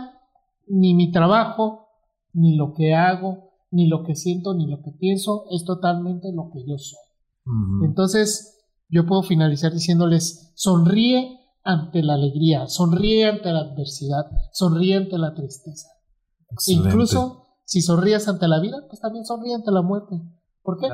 ni 0.66 0.94
mi 0.94 1.12
trabajo, 1.12 1.88
ni 2.32 2.56
lo 2.56 2.72
que 2.72 2.94
hago, 2.94 3.50
ni 3.70 3.86
lo 3.86 4.02
que 4.02 4.14
siento, 4.14 4.54
ni 4.54 4.66
lo 4.66 4.80
que 4.82 4.92
pienso, 4.98 5.44
es 5.50 5.64
totalmente 5.64 6.32
lo 6.32 6.50
que 6.50 6.60
yo 6.66 6.78
soy. 6.78 6.98
Entonces, 7.84 8.64
yo 8.88 9.06
puedo 9.06 9.22
finalizar 9.22 9.72
diciéndoles, 9.72 10.52
sonríe 10.54 11.38
ante 11.64 12.02
la 12.02 12.14
alegría, 12.14 12.66
sonríe 12.66 13.28
ante 13.28 13.52
la 13.52 13.60
adversidad, 13.60 14.24
sonríe 14.52 14.96
ante 14.96 15.18
la 15.18 15.34
tristeza. 15.34 15.88
Incluso 16.66 17.39
si 17.70 17.82
sonríes 17.82 18.26
ante 18.26 18.48
la 18.48 18.58
vida, 18.60 18.78
pues 18.88 19.00
también 19.00 19.24
sonríe 19.24 19.54
ante 19.54 19.70
la 19.70 19.80
muerte. 19.80 20.16
¿Por 20.60 20.76
qué? 20.78 20.88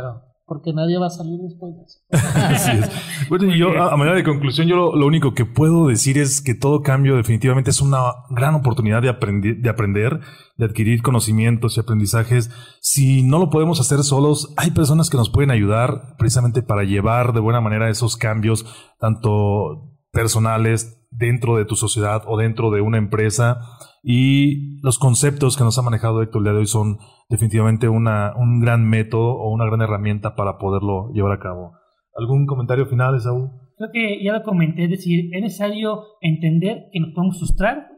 Porque 0.44 0.74
nadie 0.74 0.98
va 0.98 1.06
a 1.06 1.10
salir 1.10 1.40
después 1.40 1.74
de 1.74 1.82
eso. 1.82 2.92
Bueno, 3.30 3.46
y 3.46 3.58
yo, 3.58 3.82
a 3.82 3.96
manera 3.96 4.14
de 4.14 4.22
conclusión, 4.22 4.68
yo 4.68 4.94
lo, 4.94 5.06
único 5.06 5.32
que 5.32 5.46
puedo 5.46 5.88
decir 5.88 6.18
es 6.18 6.42
que 6.42 6.54
todo 6.54 6.82
cambio 6.82 7.16
definitivamente 7.16 7.70
es 7.70 7.80
una 7.80 8.12
gran 8.28 8.54
oportunidad 8.54 9.00
de, 9.00 9.10
de 9.58 9.70
aprender, 9.70 10.20
de 10.58 10.64
adquirir 10.66 11.00
conocimientos 11.00 11.78
y 11.78 11.80
aprendizajes. 11.80 12.50
Si 12.82 13.22
no 13.22 13.38
lo 13.38 13.48
podemos 13.48 13.80
hacer 13.80 14.00
solos, 14.00 14.52
hay 14.58 14.72
personas 14.72 15.08
que 15.08 15.16
nos 15.16 15.30
pueden 15.30 15.50
ayudar 15.50 16.14
precisamente 16.18 16.62
para 16.62 16.84
llevar 16.84 17.32
de 17.32 17.40
buena 17.40 17.62
manera 17.62 17.88
esos 17.88 18.18
cambios, 18.18 18.66
tanto 19.00 19.96
personales, 20.12 21.06
dentro 21.10 21.56
de 21.56 21.64
tu 21.64 21.74
sociedad 21.74 22.22
o 22.26 22.36
dentro 22.36 22.70
de 22.70 22.82
una 22.82 22.98
empresa 22.98 23.60
y 24.09 24.78
los 24.82 25.00
conceptos 25.00 25.57
que 25.57 25.64
nos 25.64 25.76
ha 25.80 25.82
manejado 25.82 26.22
Héctor 26.22 26.38
el 26.38 26.44
día 26.44 26.52
de 26.52 26.59
hoy 26.61 26.66
son 26.66 26.98
definitivamente 27.28 27.88
una, 27.88 28.34
un 28.36 28.61
gran 28.61 28.88
método 28.88 29.34
o 29.34 29.52
una 29.52 29.66
gran 29.66 29.82
herramienta 29.82 30.36
para 30.36 30.59
poderlo 30.59 31.11
llevar 31.12 31.32
a 31.32 31.40
cabo. 31.40 31.72
¿Algún 32.14 32.46
comentario 32.46 32.86
final, 32.86 33.16
Esaú? 33.16 33.50
Creo 33.76 33.90
que 33.92 34.22
ya 34.22 34.32
lo 34.32 34.44
comenté, 34.44 34.84
es 34.84 34.90
decir, 34.90 35.28
es 35.34 35.42
necesario 35.42 36.04
entender 36.20 36.84
que 36.92 37.00
nos 37.00 37.11
podemos 37.14 37.38
frustrar, 37.38 37.88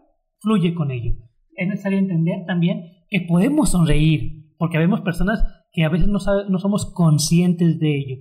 fluye 0.41 0.75
con 0.75 0.91
ello. 0.91 1.13
Es 1.55 1.69
necesario 1.69 1.99
entender 1.99 2.47
también 2.47 2.85
que 3.11 3.21
podemos 3.29 3.73
sonreír, 3.73 4.55
porque 4.57 4.79
vemos 4.79 5.03
personas 5.03 5.45
que 5.73 5.85
a 5.85 5.91
veces 5.91 6.09
no, 6.09 6.21
no 6.49 6.59
somos 6.59 6.91
conscientes 6.95 7.79
de 7.81 7.99
ello. 7.99 8.17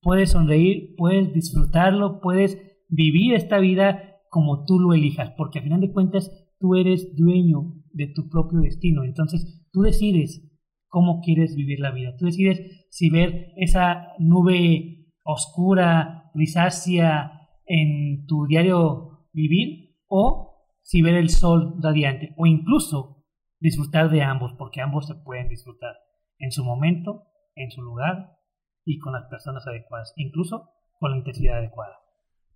Puedes 0.00 0.30
sonreír, 0.30 0.94
puedes 0.96 1.32
disfrutarlo, 1.32 2.20
puedes 2.20 2.56
vivir 2.88 3.34
esta 3.34 3.58
vida 3.58 4.20
como 4.30 4.64
tú 4.64 4.78
lo 4.78 4.94
elijas, 4.94 5.32
porque 5.36 5.58
a 5.58 5.62
final 5.62 5.80
de 5.80 5.90
cuentas 5.90 6.30
tú 6.58 6.74
eres 6.74 7.14
dueño 7.16 7.74
de 7.92 8.08
tu 8.08 8.28
propio 8.28 8.60
destino. 8.60 9.04
Entonces, 9.04 9.66
tú 9.72 9.82
decides 9.82 10.42
cómo 10.88 11.20
quieres 11.20 11.54
vivir 11.56 11.80
la 11.80 11.92
vida. 11.92 12.16
Tú 12.18 12.26
decides 12.26 12.86
si 12.90 13.10
ver 13.10 13.52
esa 13.56 14.08
nube 14.18 15.12
oscura, 15.22 16.30
grisácea 16.34 17.32
en 17.66 18.26
tu 18.26 18.46
diario 18.46 19.28
vivir 19.32 19.96
o 20.06 20.68
si 20.82 21.02
ver 21.02 21.14
el 21.14 21.30
sol 21.30 21.74
radiante 21.82 22.32
o 22.36 22.46
incluso 22.46 23.24
disfrutar 23.58 24.10
de 24.10 24.22
ambos, 24.22 24.52
porque 24.56 24.80
ambos 24.80 25.06
se 25.06 25.14
pueden 25.14 25.48
disfrutar 25.48 25.96
en 26.38 26.52
su 26.52 26.64
momento, 26.64 27.24
en 27.54 27.70
su 27.70 27.82
lugar 27.82 28.36
y 28.84 28.98
con 28.98 29.12
las 29.12 29.26
personas 29.28 29.66
adecuadas, 29.66 30.12
incluso 30.16 30.70
con 30.98 31.10
la 31.10 31.18
intensidad 31.18 31.58
adecuada. 31.58 31.96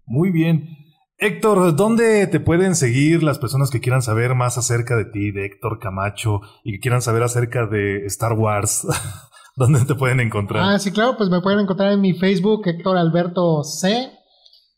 Muy 0.07 0.31
bien. 0.31 0.69
Héctor, 1.23 1.77
¿dónde 1.77 2.27
te 2.29 2.41
pueden 2.41 2.75
seguir 2.75 3.23
las 3.23 3.39
personas 3.39 3.71
que 3.71 3.81
quieran 3.81 4.01
saber 4.01 4.35
más 4.35 4.57
acerca 4.57 4.97
de 4.97 5.05
ti, 5.05 5.33
de 5.33 5.45
Héctor 5.45 5.79
Camacho, 5.79 6.41
y 6.65 6.73
que 6.73 6.81
quieran 6.81 7.03
saber 7.03 7.23
acerca 7.23 7.67
de 7.67 8.07
Star 8.07 8.33
Wars? 8.33 8.87
¿Dónde 9.57 9.85
te 9.85 9.95
pueden 9.95 10.21
encontrar? 10.21 10.63
Ah, 10.65 10.79
sí, 10.79 10.91
claro, 10.93 11.19
pues 11.19 11.29
me 11.29 11.43
pueden 11.43 11.61
encontrar 11.61 11.93
en 11.93 12.01
mi 12.01 12.15
Facebook, 12.15 12.67
Héctor 12.67 12.97
Alberto 12.97 13.63
C. 13.65 14.11